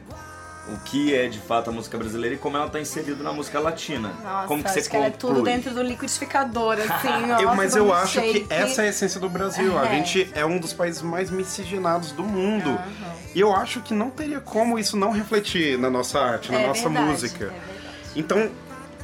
O 0.67 0.77
que 0.79 1.13
é 1.13 1.27
de 1.27 1.37
fato 1.39 1.69
a 1.69 1.73
música 1.73 1.95
brasileira 1.95 2.35
e 2.35 2.39
como 2.39 2.57
ela 2.57 2.67
tá 2.67 2.79
inserida 2.79 3.23
na 3.23 3.31
música 3.31 3.59
latina? 3.59 4.11
Nossa, 4.23 4.47
como 4.47 4.63
que 4.63 4.67
acho 4.69 4.81
você 4.81 4.89
que 4.89 4.95
ela 4.95 5.05
é 5.05 5.09
tudo 5.11 5.43
dentro 5.43 5.71
do 5.75 5.83
liquidificador, 5.83 6.77
assim. 6.81 7.07
Eu- 7.07 7.27
nossa, 7.43 7.55
mas 7.55 7.73
do 7.73 7.77
eu 7.79 7.93
acho 7.93 8.19
que 8.19 8.33
milkshake. 8.33 8.47
essa 8.53 8.81
é 8.81 8.85
a 8.85 8.89
essência 8.89 9.19
do 9.19 9.29
Brasil. 9.29 9.77
A 9.77 9.85
É. 9.85 9.89
gente 9.91 10.27
é 10.33 10.43
um 10.43 10.57
dos 10.57 10.73
países 10.73 11.03
mais 11.03 11.29
miscigenados 11.29 12.11
do 12.13 12.23
mundo. 12.23 12.79
E 13.35 13.39
eu 13.39 13.53
acho 13.55 13.79
que 13.81 13.93
não 13.93 14.09
teria 14.09 14.39
como 14.39 14.79
isso 14.79 14.97
não 14.97 15.11
refletir 15.11 15.77
na 15.77 15.89
nossa 15.89 16.19
arte, 16.19 16.51
na 16.51 16.59
É 16.61 16.67
nossa 16.67 16.89
verdade, 16.89 17.05
música. 17.11 17.45
é. 17.45 18.19
Então, 18.19 18.49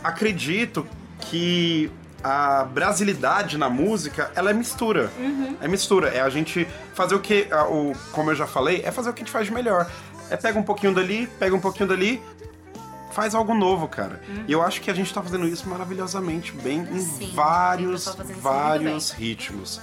acredito 0.04 0.88
que 1.20 1.92
a 2.24 2.64
brasilidade 2.64 3.58
na 3.58 3.68
música, 3.70 4.32
ela 4.36 4.52
é 4.52 4.54
mistura. 4.54 5.12
Uhum. 5.18 5.58
É 5.62 5.68
mistura. 5.68 6.10
É 6.10 6.22
a 6.22 6.30
gente 6.30 6.68
fazer 6.94 7.16
o 7.16 7.20
que, 7.20 7.48
a- 7.52 7.66
o, 7.68 7.94
como 8.12 8.30
eu 8.32 8.36
já 8.36 8.46
falei, 8.46 8.82
é 8.86 8.92
fazer 8.92 9.10
o 9.10 9.14
que 9.14 9.22
a 9.22 9.26
gente 9.26 9.32
faz 9.32 9.46
de 9.48 9.54
melhor. 9.54 9.90
É 10.32 10.38
pega 10.38 10.58
um 10.58 10.64
pouquinho 10.64 10.96
dali, 10.96 11.28
pega 11.38 11.54
um 11.54 11.60
pouquinho 11.60 11.90
dali, 11.90 12.22
faz 13.12 13.36
algo 13.36 13.54
novo, 13.54 13.88
cara. 13.88 14.22
E 14.48 14.52
eu 14.52 14.64
acho 14.64 14.80
que 14.82 14.90
a 14.90 14.94
gente 14.94 15.14
tá 15.14 15.22
fazendo 15.22 15.46
isso 15.46 15.68
maravilhosamente 15.68 16.54
bem 16.54 16.80
em 16.80 16.94
Uhum. 16.94 17.00
Sim, 17.02 17.32
vários, 17.36 18.06
vários 18.40 19.12
ritmos. 19.12 19.82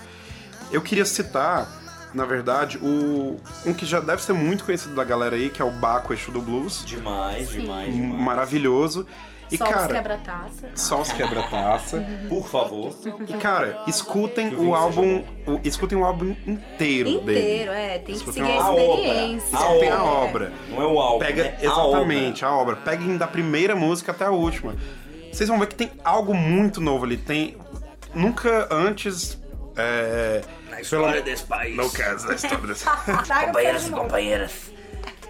Eu 0.72 0.80
queria 0.80 1.04
citar, 1.04 1.68
na 2.14 2.24
verdade, 2.24 2.78
o 2.78 3.38
um 3.66 3.74
que 3.74 3.84
já 3.84 4.00
deve 4.00 4.22
ser 4.22 4.32
muito 4.32 4.64
conhecido 4.64 4.94
da 4.94 5.04
galera 5.04 5.36
aí, 5.36 5.50
que 5.50 5.60
é 5.60 5.64
o 5.64 5.70
Baco 5.70 6.12
Eixo 6.12 6.32
do 6.32 6.40
Blues. 6.40 6.82
Demais, 6.84 7.50
demais, 7.50 7.94
demais. 7.94 8.20
Maravilhoso. 8.20 9.06
E, 9.50 9.56
Só 9.56 9.64
os 9.64 9.70
cara, 9.70 9.94
quebra-taça. 9.94 10.68
só 10.74 11.00
os 11.00 11.12
quebra-taça. 11.12 12.04
Por 12.28 12.46
favor. 12.48 12.92
E, 13.26 13.32
cara, 13.34 13.82
escutem 13.86 14.50
Que 14.50 14.56
o 14.56 14.74
álbum. 14.74 15.24
o- 15.46 15.60
escutem 15.64 15.96
o 15.96 16.04
álbum 16.04 16.34
inteiro, 16.46 17.20
dele. 17.22 17.40
Inteiro, 17.40 17.72
é. 17.72 17.88
Tem 17.98 18.04
que 18.04 18.12
Escutem 18.12 18.44
seguir 18.44 18.58
a 18.58 18.70
obra. 18.70 18.82
experiência. 18.84 19.58
A 19.58 19.60
Escutem 19.62 19.88
a 19.88 20.02
obra. 20.04 20.24
obra. 20.46 20.52
Não 20.68 20.82
é 20.82 20.86
o 20.86 21.00
álbum, 21.00 21.18
Pega 21.24 21.42
é 21.42 21.56
a 21.60 21.64
exatamente 21.64 22.44
a 22.44 22.50
obra. 22.52 22.76
Peguem 22.76 23.16
da 23.16 23.26
primeira 23.26 23.74
música 23.74 24.12
até 24.12 24.26
a 24.26 24.30
última. 24.30 24.76
Vocês 25.32 25.48
vão 25.48 25.58
ver 25.58 25.66
que 25.68 25.74
tem 25.74 25.90
algo 26.04 26.34
muito 26.34 26.80
novo 26.80 27.04
ali. 27.06 27.16
Tem. 27.16 27.56
Nunca 28.14 28.68
antes. 28.70 29.38
É, 29.76 30.42
Na 30.70 30.80
história 30.80 31.22
desse 31.22 31.44
país. 31.44 31.76
no 31.76 31.88
caso 31.90 32.26
da 32.26 32.34
história 32.34 32.58
desse. 32.66 32.84
Companheiros 33.46 33.86
e 33.86 33.90
companheiras. 33.90 34.52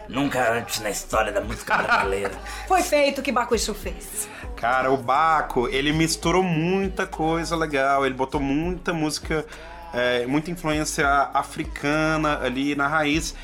Nunca 0.09 0.53
antes 0.53 0.81
na 0.81 0.91
história 0.91 1.31
da 1.31 1.41
música 1.41 1.77
brasileira. 1.77 2.33
Foi 2.67 2.83
feito 2.83 3.21
o 3.21 3.23
que 3.23 3.31
Bacuixo 3.31 3.75
fez. 3.75 4.29
Cara, 4.57 4.91
o 4.91 4.97
Baco, 4.97 5.69
ele 5.69 5.93
misturou 5.93 6.43
muita 6.43 7.07
coisa 7.07 7.55
legal. 7.55 8.07
Ele 8.07 8.15
botou 8.15 8.41
muita 8.41 8.93
música. 8.93 9.45
é, 9.93 10.27
muita 10.27 10.51
influência 10.51 11.07
africana 11.35 12.41
ali 12.43 12.75
na 12.75 12.89
raiz. 12.89 13.35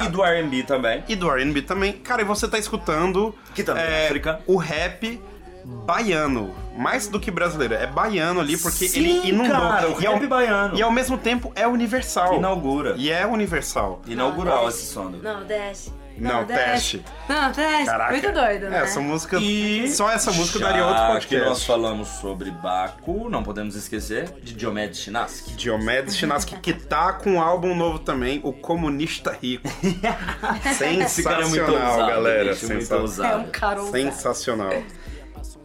E 0.00 0.08
do 0.08 0.24
R&B 0.24 0.64
também. 0.64 1.04
E 1.08 1.14
do 1.14 1.30
R&B 1.30 1.62
também. 1.62 1.92
Cara, 1.92 2.22
e 2.22 2.24
você 2.24 2.48
tá 2.48 2.58
escutando... 2.58 3.34
Que 3.54 3.62
também 3.62 3.84
é 3.84 4.06
África. 4.06 4.40
O 4.46 4.56
rap 4.56 5.20
baiano. 5.64 6.54
Mais 6.76 7.06
do 7.06 7.20
que 7.20 7.30
brasileiro. 7.30 7.74
É 7.74 7.86
baiano 7.86 8.40
ali, 8.40 8.56
porque 8.56 8.88
Sim, 8.88 8.98
ele 9.00 9.28
inundou. 9.28 9.52
cara, 9.60 9.90
o 9.90 10.00
e 10.02 10.06
ao, 10.06 10.18
baiano. 10.26 10.76
E 10.76 10.82
ao 10.82 10.90
mesmo 10.90 11.18
tempo 11.18 11.52
é 11.54 11.66
universal. 11.66 12.36
Inaugura. 12.36 12.94
E 12.96 13.10
é 13.10 13.26
universal. 13.26 14.00
Inaugural 14.06 14.68
esse 14.68 14.86
som. 14.86 15.10
Não, 15.10 15.44
desce. 15.44 15.92
Não, 16.18 16.44
teste. 16.44 17.02
Não, 17.28 17.50
teste. 17.52 17.86
Caraca. 17.86 18.12
Muito 18.12 18.32
doido, 18.32 18.68
né? 18.68 18.82
Essa 18.82 19.00
música... 19.00 19.38
E 19.38 19.90
Só 19.90 20.10
essa 20.10 20.30
música 20.30 20.58
já 20.58 20.66
daria 20.66 20.86
outro 20.86 21.02
que 21.02 21.12
podcast. 21.12 21.48
nós 21.48 21.64
falamos 21.64 22.08
sobre 22.08 22.50
Baco, 22.50 23.28
não 23.30 23.42
podemos 23.42 23.74
esquecer 23.74 24.30
de 24.42 24.54
Diomedes 24.54 25.00
Chinaski. 25.00 25.54
Diomedes 25.54 26.16
Chinaski, 26.16 26.56
que 26.60 26.74
tá 26.74 27.14
com 27.14 27.32
um 27.32 27.40
álbum 27.40 27.74
novo 27.74 27.98
também, 27.98 28.40
O 28.44 28.52
Comunista 28.52 29.36
Rico. 29.40 29.66
Esse 31.02 31.22
cara 31.22 31.42
é 31.42 31.46
muito 31.46 31.64
Sensacional, 31.64 31.90
ousado, 31.92 32.10
galera. 32.10 32.44
muito 32.44 32.56
sensacional. 32.66 33.00
ousado. 33.02 33.32
É 33.32 33.36
um 33.36 33.50
cara 33.50 33.80
ousado. 33.80 33.96
Sensacional. 33.98 34.82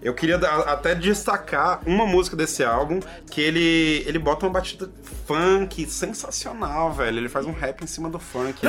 Eu 0.07 0.13
queria 0.13 0.37
até 0.37 0.95
destacar 0.95 1.81
uma 1.85 2.05
música 2.05 2.37
desse 2.37 2.63
álbum 2.63 3.01
que 3.29 3.41
ele 3.41 4.05
ele 4.07 4.17
bota 4.17 4.45
uma 4.45 4.53
batida 4.53 4.89
funk 5.25 5.85
sensacional, 5.85 6.93
velho. 6.93 7.17
Ele 7.17 7.27
faz 7.27 7.45
um 7.45 7.51
rap 7.51 7.83
em 7.83 7.87
cima 7.87 8.09
do 8.09 8.17
funk. 8.17 8.61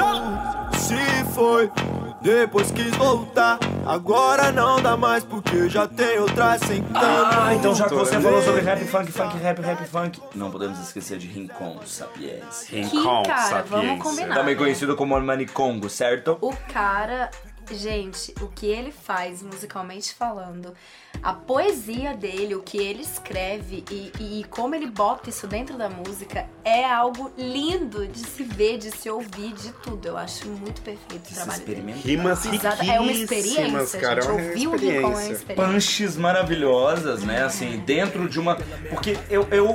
Se 0.77 1.25
foi, 1.33 1.71
depois 2.21 2.73
quis 2.73 2.91
voltar. 2.97 3.61
Agora 3.87 4.51
não 4.51 4.83
dá 4.83 4.97
mais 4.97 5.23
porque 5.23 5.69
já 5.69 5.87
tem 5.87 6.19
outra 6.19 6.59
sentando. 6.59 6.99
Ah, 6.99 7.55
então 7.55 7.73
já 7.73 7.89
que 7.89 7.95
você 7.95 8.21
falou 8.21 8.43
sobre 8.43 8.61
rap, 8.63 8.85
funk, 8.85 9.13
funk, 9.13 9.39
rap, 9.39 9.61
rap, 9.61 9.85
funk, 9.87 10.21
não 10.35 10.51
podemos 10.51 10.81
esquecer 10.81 11.19
de 11.19 11.29
Rincon 11.29 11.79
Sapiens. 11.87 12.67
Rincon 12.69 13.25
Sapiência. 13.25 13.65
vamos 13.69 14.03
combinar. 14.03 14.35
Também 14.35 14.55
né? 14.57 14.61
conhecido 14.61 14.97
como 14.97 15.19
Manicongo, 15.21 15.89
certo? 15.89 16.37
O 16.41 16.53
cara, 16.73 17.31
gente, 17.75 18.35
o 18.41 18.49
que 18.49 18.67
ele 18.67 18.93
faz 18.93 19.43
musicalmente 19.43 20.15
falando, 20.15 20.75
a 21.23 21.33
poesia 21.33 22.15
dele, 22.15 22.55
o 22.55 22.63
que 22.63 22.79
ele 22.79 23.03
escreve 23.03 23.85
e, 23.91 24.13
e 24.21 24.45
como 24.51 24.75
ele 24.75 24.87
bota 24.87 25.31
isso 25.31 25.47
dentro 25.47 25.77
da 25.77 25.89
música 25.89 26.47
é 26.65 26.85
algo 26.85 27.33
lindo 27.37 28.07
de 28.07 28.21
se 28.21 28.45
ver, 28.45 28.79
de 28.79 28.91
se 28.91 29.11
ouvir, 29.11 29.53
de 29.55 29.73
tudo. 29.83 30.07
Eu 30.07 30.17
acho 30.17 30.47
muito 30.49 30.81
perfeito 30.83 31.31
o 31.31 31.35
trabalho 31.35 31.65
dele. 31.65 31.81
Experimento. 31.81 32.07
Rimas 32.07 32.47
Exato, 32.47 32.83
é 32.83 33.01
uma 33.01 33.13
experiência, 33.13 34.01
cara. 34.01 34.23
gente. 34.23 34.31
é 34.31 34.33
uma 34.33 34.49
Ouvir 34.49 34.67
o 34.69 34.73
Rincon 34.73 34.87
é 34.87 35.01
uma 35.01 35.09
experiência. 35.09 35.33
experiência. 35.33 35.73
punches 35.73 36.17
maravilhosas, 36.17 37.23
né? 37.25 37.43
Assim, 37.43 37.79
dentro 37.79 38.29
de 38.29 38.39
uma. 38.39 38.57
Porque 38.91 39.19
eu, 39.29 39.47
eu. 39.51 39.69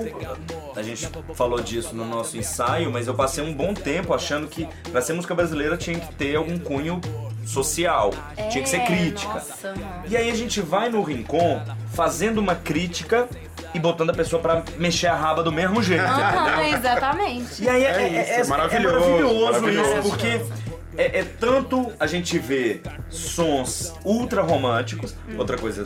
A 0.76 0.82
gente 0.82 1.08
falou 1.36 1.60
disso 1.62 1.96
no 1.96 2.06
nosso 2.06 2.38
ensaio, 2.38 2.92
mas 2.92 3.08
eu 3.08 3.14
passei 3.14 3.44
um 3.44 3.54
bom 3.54 3.74
tempo 3.74 4.14
achando 4.14 4.48
que 4.48 4.68
pra 4.92 5.02
ser 5.02 5.14
música 5.14 5.36
brasileira 5.36 5.78
tinha 5.78 6.00
que 6.00 6.14
ter 6.16 6.36
algum 6.36 6.58
cunho 6.58 7.00
social. 7.46 8.12
tinha 8.52 8.64
que 8.64 8.70
ser 8.70 8.78
É, 8.78 8.86
crítica. 8.86 9.34
Nossa. 9.34 9.74
E 10.08 10.16
aí 10.18 10.30
a 10.30 10.36
gente 10.36 10.62
vai 10.62 10.90
no 10.90 11.02
Rincon 11.04 11.62
fazendo 11.94 12.40
uma 12.40 12.56
crítica 12.56 13.28
e 13.74 13.80
botando 13.80 14.10
a 14.12 14.14
pessoa 14.14 14.42
pra 14.42 14.64
mexer 14.78 15.08
a 15.08 15.16
raba 15.16 15.44
do 15.44 15.52
mesmo 15.52 15.82
jeito. 15.82 16.04
Aham, 16.04 16.64
exatamente. 16.68 17.64
E 17.64 17.70
aí 17.70 17.84
é, 17.84 17.88
É 17.88 18.02
é- 18.04 18.22
isso, 18.22 18.32
é- 18.32 18.48
maravilhoso, 18.48 18.96
é 18.98 19.00
maravilhoso, 19.10 19.44
maravilhoso. 19.62 20.00
isso, 20.00 20.10
porque 20.10 20.42
é, 20.98 21.20
é 21.20 21.24
tanto 21.40 21.92
a 22.00 22.06
gente 22.08 22.38
vê 22.38 22.82
sons 23.10 23.94
ultra 24.06 24.42
românticos, 24.42 25.16
outra 25.38 25.58
coisa 25.58 25.84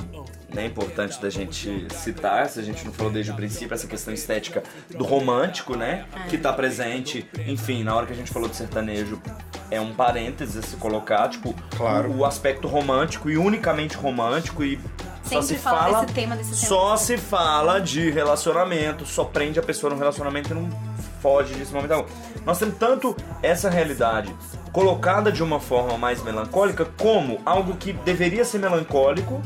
né, 0.53 0.65
importante 0.65 1.21
da 1.21 1.29
gente 1.29 1.87
citar, 1.93 2.47
se 2.47 2.59
a 2.59 2.63
gente 2.63 2.85
não 2.85 2.93
falou 2.93 3.11
desde 3.11 3.31
o 3.31 3.35
princípio, 3.35 3.73
essa 3.73 3.87
questão 3.87 4.13
estética 4.13 4.63
do 4.95 5.03
romântico, 5.03 5.75
né? 5.75 6.05
Que 6.29 6.37
tá 6.37 6.53
presente, 6.53 7.29
enfim, 7.45 7.83
na 7.83 7.95
hora 7.95 8.05
que 8.05 8.13
a 8.13 8.15
gente 8.15 8.31
falou 8.31 8.47
de 8.47 8.55
sertanejo, 8.55 9.21
é 9.69 9.81
um 9.81 9.93
parênteses 9.93 10.57
a 10.57 10.61
se 10.61 10.75
colocar, 10.77 11.27
tipo, 11.29 11.53
Claro. 11.75 12.09
o, 12.11 12.17
o 12.19 12.25
aspecto 12.25 12.67
romântico 12.67 13.29
e 13.29 13.37
unicamente 13.37 13.97
romântico 13.97 14.63
e 14.63 14.79
Só 15.23 15.41
Sempre 15.41 15.47
se 15.47 15.55
fala 15.55 15.79
fala, 15.79 16.01
desse 16.01 16.13
tema, 16.13 16.35
desse 16.37 16.49
tema. 16.51 16.67
Só 16.67 16.95
se 16.95 17.17
fala 17.17 17.79
de 17.81 18.09
relacionamento, 18.09 19.05
só 19.05 19.25
prende 19.25 19.59
a 19.59 19.63
pessoa 19.63 19.91
no 19.91 19.99
relacionamento 19.99 20.51
e 20.51 20.53
não 20.53 20.69
foge 21.21 21.53
disso 21.55 21.73
momento 21.73 21.91
algum. 21.91 22.09
Nós 22.45 22.57
temos 22.57 22.77
tanto 22.77 23.13
essa 23.43 23.69
realidade 23.69 24.33
colocada 24.71 25.29
de 25.29 25.43
uma 25.43 25.59
forma 25.59 25.97
mais 25.97 26.23
melancólica 26.23 26.85
como 26.97 27.41
algo 27.45 27.75
que 27.75 27.91
deveria 27.91 28.45
ser 28.45 28.59
melancólico 28.59 29.41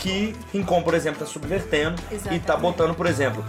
que 0.00 0.34
Rincon, 0.52 0.82
por 0.82 0.94
exemplo, 0.94 1.20
tá 1.20 1.26
subvertendo 1.26 2.00
e 2.10 2.14
Exatamente. 2.14 2.46
tá 2.46 2.56
botando, 2.56 2.94
por 2.94 3.06
exemplo, 3.06 3.44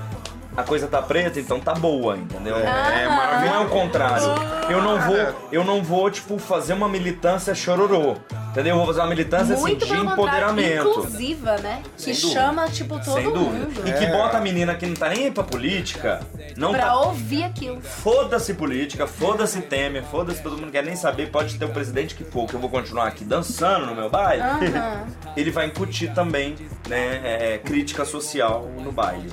a 0.55 0.63
coisa 0.63 0.87
tá 0.87 1.01
preta, 1.01 1.39
então 1.39 1.59
tá 1.59 1.73
boa, 1.73 2.17
entendeu? 2.17 2.55
É, 2.57 3.05
Não 3.05 3.15
maravilhoso. 3.15 3.55
é 3.55 3.59
o 3.65 3.69
contrário. 3.69 4.27
Eu 4.69 4.81
não 4.81 4.99
vou, 4.99 5.35
eu 5.51 5.63
não 5.63 5.83
vou 5.83 6.09
tipo 6.11 6.37
fazer 6.37 6.73
uma 6.73 6.87
militância 6.89 7.53
chororô, 7.55 8.15
entendeu? 8.51 8.71
Eu 8.73 8.77
vou 8.77 8.85
fazer 8.87 8.99
uma 9.01 9.07
militância 9.09 9.55
assim, 9.55 9.75
de 9.75 9.93
empoderamento. 9.93 10.89
inclusiva, 10.89 11.57
né? 11.57 11.81
Que 11.97 12.03
Sem 12.03 12.13
dúvida. 12.13 12.31
chama, 12.41 12.67
tipo, 12.69 12.95
todo 12.99 13.13
Sem 13.15 13.23
dúvida. 13.23 13.39
mundo. 13.81 13.87
E 13.87 13.93
que 13.93 14.05
bota 14.07 14.37
a 14.37 14.41
menina 14.41 14.75
que 14.75 14.85
não 14.85 14.93
tá 14.93 15.09
nem 15.09 15.25
aí 15.25 15.31
pra 15.31 15.43
política, 15.43 16.19
não 16.57 16.71
Pra 16.71 16.81
tá 16.85 16.95
ouvir 16.99 17.43
aquilo. 17.43 17.81
Foda-se 17.81 18.53
política, 18.53 19.07
foda-se 19.07 19.61
Temer, 19.61 20.03
foda-se 20.03 20.41
todo 20.41 20.57
mundo 20.57 20.71
quer 20.71 20.83
nem 20.83 20.95
saber, 20.95 21.29
pode 21.31 21.57
ter 21.57 21.65
o 21.65 21.69
presidente 21.69 22.13
que 22.15 22.23
for, 22.23 22.45
que 22.47 22.53
eu 22.53 22.59
vou 22.59 22.69
continuar 22.69 23.07
aqui 23.07 23.23
dançando 23.23 23.85
no 23.85 23.95
meu 23.95 24.09
baile. 24.09 24.41
Aham. 24.43 25.05
Ele 25.35 25.49
vai 25.49 25.67
incutir 25.67 26.13
também, 26.13 26.55
né, 26.89 27.21
é, 27.23 27.57
crítica 27.57 28.03
social 28.03 28.69
no 28.83 28.91
baile. 28.91 29.31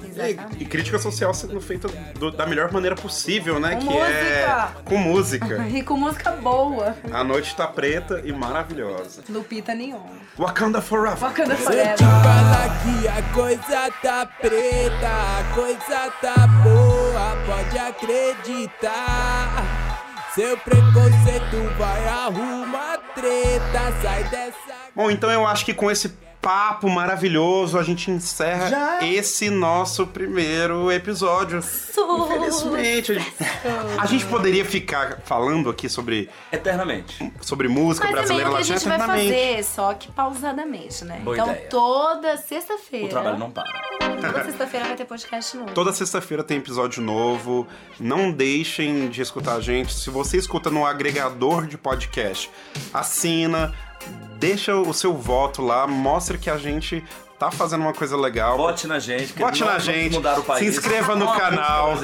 E, 0.58 0.62
e 0.62 0.64
crítica 0.64 0.96
social 0.98 1.07
sendo 1.10 1.60
feita 1.60 1.88
do- 2.18 2.30
da 2.30 2.46
melhor 2.46 2.70
maneira 2.72 2.94
possível, 2.96 3.58
né? 3.60 3.76
Com 3.76 3.88
que 3.88 3.96
é 3.96 4.46
música. 4.46 4.72
com 4.84 4.96
música. 4.98 5.66
E 5.68 5.82
com 5.82 5.96
música 5.96 6.30
boa. 6.32 6.96
A 7.12 7.22
noite 7.24 7.54
tá 7.54 7.66
preta 7.66 8.20
e 8.24 8.32
maravilhosa. 8.32 9.22
Lupita 9.28 9.74
Neon. 9.74 9.98
Wakanda 10.36 10.80
Forever. 10.80 11.18
Wakanda 11.18 11.56
Forever. 11.56 11.94
te 11.94 12.04
falar 12.04 12.82
que 12.82 13.08
a 13.08 13.22
coisa 13.34 13.90
tá 14.02 14.26
preta, 14.40 15.08
a 15.08 15.54
coisa 15.54 16.10
tá 16.20 16.46
boa, 16.62 17.36
pode 17.46 17.78
acreditar. 17.78 19.64
Seu 20.34 20.56
preconceito 20.58 21.74
vai 21.78 22.06
arrumar 22.08 22.98
treta, 23.14 23.92
sai 24.02 24.24
dessa. 24.24 24.58
Bom, 24.94 25.10
então 25.10 25.30
eu 25.30 25.46
acho 25.46 25.64
que 25.64 25.74
com 25.74 25.90
esse 25.90 26.08
papo 26.48 26.88
maravilhoso 26.88 27.78
a 27.78 27.82
gente 27.82 28.10
encerra 28.10 28.70
Já? 28.70 29.06
esse 29.06 29.50
nosso 29.50 30.06
primeiro 30.06 30.90
episódio. 30.90 31.58
Infelizmente, 31.58 33.12
a 33.12 33.14
gente, 33.18 33.34
a 33.98 34.06
gente 34.06 34.24
poderia 34.24 34.64
ficar 34.64 35.20
falando 35.26 35.68
aqui 35.68 35.90
sobre, 35.90 36.30
Eternamente. 36.50 37.30
sobre 37.42 37.68
música 37.68 38.06
Mas 38.06 38.12
é 38.12 38.16
brasileira 38.16 38.48
o 38.48 38.52
que 38.52 38.56
a 38.56 38.60
latina 38.60 38.78
gente 38.78 38.88
vai 38.88 38.96
eternamente. 38.96 39.28
fazer, 39.28 39.64
só 39.64 39.92
que 39.92 40.10
pausadamente, 40.10 41.04
né? 41.04 41.20
Boa 41.22 41.36
então 41.36 41.50
ideia. 41.50 41.68
toda 41.68 42.36
sexta-feira. 42.38 43.04
O 43.04 43.10
trabalho 43.10 43.38
não 43.38 43.50
para. 43.50 43.70
Toda 43.98 44.44
sexta-feira 44.44 44.86
vai 44.86 44.96
ter 44.96 45.04
podcast 45.04 45.54
novo. 45.54 45.72
Toda 45.72 45.92
sexta-feira 45.92 46.42
tem 46.42 46.56
episódio 46.56 47.02
novo. 47.02 47.66
Não 48.00 48.32
deixem 48.32 49.10
de 49.10 49.20
escutar 49.20 49.56
a 49.56 49.60
gente. 49.60 49.92
Se 49.92 50.08
você 50.08 50.38
escuta 50.38 50.70
no 50.70 50.86
agregador 50.86 51.66
de 51.66 51.76
podcast, 51.76 52.50
assina, 52.92 53.74
deixa 54.38 54.76
o 54.76 54.92
seu 54.92 55.14
voto 55.14 55.62
lá, 55.62 55.86
mostra 55.86 56.38
que 56.38 56.48
a 56.48 56.56
gente 56.56 57.04
tá 57.38 57.50
fazendo 57.50 57.82
uma 57.82 57.92
coisa 57.92 58.16
legal. 58.16 58.56
Vote 58.56 58.86
na 58.86 58.98
gente. 58.98 59.32
Vote 59.34 59.62
na 59.64 59.78
gente, 59.78 60.14
Mudar 60.14 60.38
o 60.38 60.42
país. 60.42 60.64
se 60.64 60.70
inscreva 60.78 61.14
no 61.14 61.30
canal. 61.32 61.94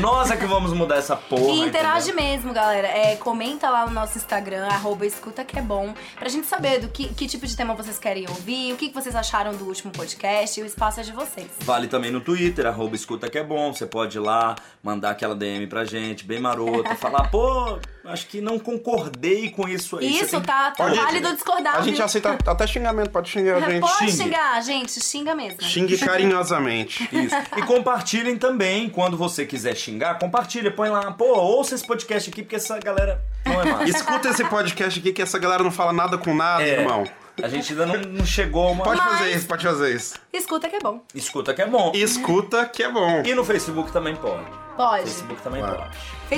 Nós 0.00 0.30
é 0.30 0.36
que 0.36 0.46
vamos 0.46 0.72
mudar 0.72 0.96
essa 0.96 1.16
porra. 1.16 1.52
E 1.52 1.60
interage 1.60 2.10
entendeu? 2.10 2.30
mesmo, 2.30 2.52
galera. 2.52 2.86
É, 2.88 3.16
comenta 3.16 3.68
lá 3.68 3.86
no 3.86 3.92
nosso 3.92 4.16
Instagram, 4.18 4.66
arroba 4.66 5.06
escuta 5.06 5.44
que 5.44 5.58
é 5.58 5.62
bom, 5.62 5.92
pra 6.18 6.28
gente 6.28 6.46
saber 6.46 6.80
do 6.80 6.88
que, 6.88 7.08
que 7.08 7.26
tipo 7.26 7.46
de 7.46 7.56
tema 7.56 7.74
vocês 7.74 7.98
querem 7.98 8.26
ouvir, 8.28 8.72
o 8.72 8.76
que, 8.76 8.88
que 8.88 8.94
vocês 8.94 9.14
acharam 9.16 9.54
do 9.54 9.64
último 9.64 9.92
podcast, 9.92 10.58
e 10.58 10.62
o 10.62 10.66
espaço 10.66 11.00
é 11.00 11.02
de 11.02 11.12
vocês. 11.12 11.48
Vale 11.60 11.88
também 11.88 12.10
no 12.10 12.20
Twitter, 12.20 12.66
arroba 12.66 12.94
escuta 12.94 13.28
que 13.28 13.38
é 13.38 13.44
bom. 13.44 13.72
Você 13.72 13.86
pode 13.86 14.16
ir 14.18 14.20
lá, 14.20 14.54
mandar 14.82 15.10
aquela 15.10 15.34
DM 15.34 15.66
pra 15.66 15.84
gente, 15.84 16.24
bem 16.24 16.40
marota, 16.40 16.94
falar, 16.96 17.28
pô, 17.30 17.78
acho 18.04 18.26
que 18.26 18.40
não 18.40 18.58
concordei 18.58 19.50
com 19.50 19.68
isso 19.68 19.98
aí. 19.98 20.16
Isso, 20.20 20.30
tem- 20.30 20.40
tá, 20.42 20.70
tá 20.70 20.86
válido 20.86 21.32
discordar. 21.34 21.76
A 21.76 21.82
gente 21.82 22.00
aceita 22.00 22.38
até 22.46 22.66
xingamento, 22.66 23.10
pode 23.10 23.28
xingar 23.28 23.56
a 23.56 23.60
gente. 23.68 23.80
Pode 23.80 23.98
Xingue. 24.12 24.27
Xingar, 24.28 24.62
gente, 24.62 25.00
xinga 25.00 25.34
mesmo. 25.34 25.62
Xingue 25.62 25.98
carinhosamente. 25.98 27.08
Isso. 27.12 27.34
E 27.56 27.62
compartilhem 27.62 28.36
também, 28.36 28.88
quando 28.88 29.16
você 29.16 29.44
quiser 29.46 29.74
xingar, 29.76 30.18
compartilha, 30.18 30.70
põe 30.70 30.88
lá, 30.88 31.10
pô, 31.12 31.24
ouça 31.38 31.74
esse 31.74 31.86
podcast 31.86 32.30
aqui, 32.30 32.42
porque 32.42 32.56
essa 32.56 32.78
galera 32.78 33.22
não 33.44 33.60
é 33.60 33.64
massa. 33.64 33.84
Escuta 33.84 34.28
esse 34.28 34.44
podcast 34.44 34.98
aqui 35.00 35.12
que 35.12 35.22
essa 35.22 35.38
galera 35.38 35.62
não 35.62 35.70
fala 35.70 35.92
nada 35.92 36.16
com 36.18 36.34
nada, 36.34 36.62
É. 36.62 36.80
irmão. 36.80 37.04
A 37.42 37.48
gente 37.48 37.72
ainda 37.72 37.86
não, 37.86 38.00
não 38.00 38.26
chegou 38.26 38.68
a 38.68 38.70
uma. 38.72 38.84
Pode 38.84 39.00
Mas- 39.00 39.18
fazer 39.18 39.30
isso, 39.32 39.46
pode 39.46 39.64
fazer 39.64 39.94
isso. 39.94 40.14
Escuta 40.32 40.68
que 40.68 40.76
é 40.76 40.80
bom. 40.80 41.02
Escuta 41.14 41.54
que 41.54 41.62
é 41.62 41.66
bom. 41.66 41.92
Escuta 41.94 42.66
que 42.66 42.82
é 42.82 42.90
bom. 42.90 43.22
E 43.24 43.34
no 43.34 43.44
Facebook 43.44 43.90
também 43.92 44.16
pode. 44.16 44.44
Pode. 44.76 45.02
Facebook 45.02 45.42
também 45.42 45.60
Claro. 45.60 45.76
pode. 45.78 45.90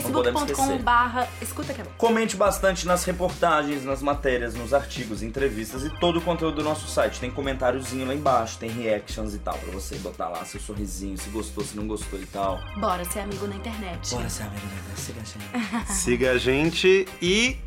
Não 0.02 0.12
podemos 0.12 0.40
facebook.com 0.40 0.62
esquecer. 0.64 0.82
barra 0.82 1.28
escuta 1.42 1.74
que 1.74 1.80
é 1.82 1.84
bom. 1.84 1.90
Comente 1.98 2.36
bastante 2.36 2.86
nas 2.86 3.04
reportagens, 3.04 3.84
nas 3.84 4.00
matérias, 4.02 4.54
nos 4.54 4.72
artigos, 4.72 5.22
entrevistas 5.22 5.84
e 5.84 5.90
todo 6.00 6.20
o 6.20 6.22
conteúdo 6.22 6.56
do 6.56 6.62
nosso 6.64 6.88
site. 6.88 7.20
Tem 7.20 7.30
comentáriozinho 7.30 8.06
lá 8.06 8.14
embaixo, 8.14 8.56
tem 8.58 8.70
reactions 8.70 9.34
e 9.34 9.38
tal, 9.38 9.58
pra 9.58 9.70
você 9.72 9.96
botar 9.96 10.28
lá 10.28 10.42
seu 10.46 10.58
sorrisinho, 10.60 11.18
se 11.18 11.28
gostou, 11.28 11.62
se 11.64 11.76
não 11.76 11.86
gostou 11.86 12.18
e 12.18 12.24
tal. 12.26 12.58
Bora 12.78 13.04
ser 13.04 13.20
amigo 13.20 13.46
na 13.46 13.56
internet. 13.56 14.10
Bora 14.14 14.30
ser 14.30 14.44
amigo, 14.44 14.64
né? 14.66 14.94
Siga 14.96 15.20
a 15.20 15.24
gente. 15.24 15.92
Siga 15.92 16.30
a 16.32 16.38
gente 16.38 17.08
e 17.20 17.58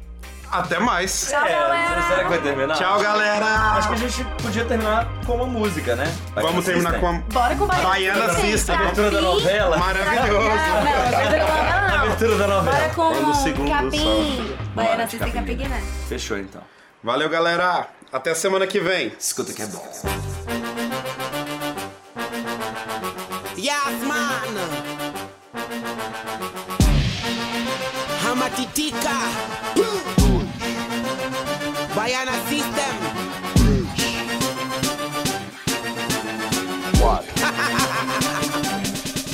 até 0.54 0.80
mais. 0.80 1.30
Tchau, 1.30 1.42
galera. 1.42 2.00
É, 2.00 2.02
será 2.08 2.24
que 2.24 2.30
vai 2.30 2.42
terminar? 2.42 2.76
Tchau, 2.78 3.00
galera. 3.00 3.46
Acho 3.46 3.88
que 3.90 3.94
a 3.94 3.98
gente 3.98 4.24
podia 4.42 4.66
terminar 4.66 5.08
com 5.26 5.34
uma 5.36 5.46
música, 5.46 5.96
né? 5.96 6.06
Vai 6.34 6.44
Vamos 6.44 6.66
terminar 6.66 7.00
com 7.00 7.08
a 7.08 7.14
Bora 7.14 7.56
com 7.56 7.66
Baiana, 7.66 7.90
Baiana 7.90 8.34
System. 8.36 8.76
Abertura 8.76 9.12
da 9.12 9.22
novela. 9.22 9.78
maravilhoso. 9.78 10.32
Não, 10.32 10.94
abertura 11.18 11.38
da 11.38 11.48
novela 11.48 11.82
não. 11.88 12.04
Abertura 12.04 12.38
da 12.38 12.48
novela. 12.48 12.78
Bora 12.78 12.90
com 12.90 13.30
o 13.30 13.34
segundo 13.36 13.70
Capim. 13.70 14.00
sol. 14.00 14.58
Baiana 14.76 15.08
System 15.08 15.32
Capim. 15.32 15.58
Capim, 15.58 15.70
né? 15.70 15.84
Fechou 16.08 16.38
então. 16.38 16.62
Valeu, 17.04 17.30
galera. 17.30 17.88
Até 18.12 18.34
semana 18.36 18.68
que 18.68 18.80
vem. 18.80 19.12
Escuta 19.20 19.52
que 19.54 19.62
é 19.62 19.66
bom. 19.66 19.84
Yes, 23.58 24.04
man. 24.06 24.44
Hamatitika. 28.26 29.10
Baiana 32.04 32.34
System. 32.50 32.94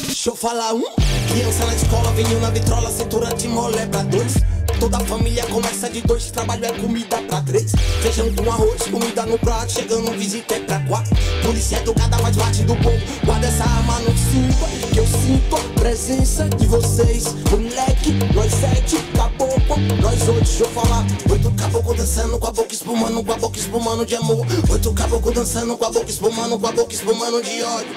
Deixa 0.05 0.29
eu 0.29 0.35
falar 0.35 0.75
um. 0.75 0.83
Criança 1.31 1.65
na 1.65 1.73
escola, 1.73 2.11
vinho 2.11 2.39
na 2.39 2.51
vitrola, 2.51 2.91
cintura 2.91 3.33
de 3.33 3.47
mole 3.47 3.87
pra 3.87 4.03
dois. 4.03 4.35
Toda 4.79 4.97
a 4.97 5.05
família 5.05 5.45
começa 5.47 5.89
de 5.89 6.01
dois, 6.01 6.31
trabalho 6.31 6.65
é 6.65 6.71
comida 6.71 7.17
pra 7.23 7.41
três. 7.41 7.73
Feijão 8.01 8.33
com 8.33 8.49
arroz, 8.49 8.81
comida 8.83 9.25
no 9.25 9.37
prato, 9.37 9.73
chegando 9.73 10.11
visita 10.17 10.55
é 10.55 10.59
pra 10.61 10.79
quatro. 10.81 11.15
Polícia 11.43 11.77
educada 11.77 12.17
faz 12.17 12.35
parte 12.37 12.63
do 12.63 12.75
povo, 12.77 12.97
guarda 13.25 13.47
essa 13.47 13.63
arma 13.63 13.99
no 13.99 14.17
cinto. 14.17 14.89
Que 14.93 14.99
eu 14.99 15.05
sinto 15.05 15.55
a 15.55 15.79
presença 15.79 16.47
de 16.49 16.65
vocês. 16.65 17.25
Moleque, 17.51 18.11
nós 18.33 18.51
sete, 18.53 18.97
caboclo, 19.15 19.77
nós 20.01 20.21
oito, 20.29 20.43
deixa 20.43 20.63
eu 20.63 20.69
falar. 20.69 21.05
Oito 21.29 21.51
caboclo 21.51 21.93
dançando 21.93 22.39
com 22.39 22.47
a 22.47 22.51
boca 22.51 22.73
espumando, 22.73 23.23
com 23.23 23.33
a 23.33 23.37
boca 23.37 23.59
espumando 23.59 24.05
de 24.05 24.15
amor. 24.15 24.47
Oito 24.69 24.93
caboclo 24.93 25.31
dançando 25.33 25.77
com 25.77 25.85
a 25.85 25.91
boca 25.91 26.09
espumando, 26.09 26.57
com 26.57 26.67
a 26.67 26.71
boca 26.71 26.93
espumando 26.93 27.43
de 27.43 27.61
ódio. 27.63 27.95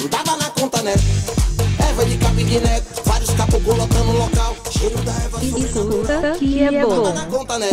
Não 0.00 0.08
dava 0.08 0.36
na 0.36 0.50
conta, 0.50 0.82
né? 0.82 0.94
Erva 1.94 2.06
de 2.06 2.18
vários 3.04 3.30
lotando 3.76 4.10
o 4.10 4.18
local. 4.18 4.56
Cheiro 4.68 4.96
da 5.02 5.12
erva 5.12 5.38
Escuta 5.44 6.32
que 6.36 6.60
é 6.60 6.72
dá 6.80 6.86
bom. 6.86 7.12
na 7.12 7.26
conta, 7.26 7.56
né? 7.56 7.70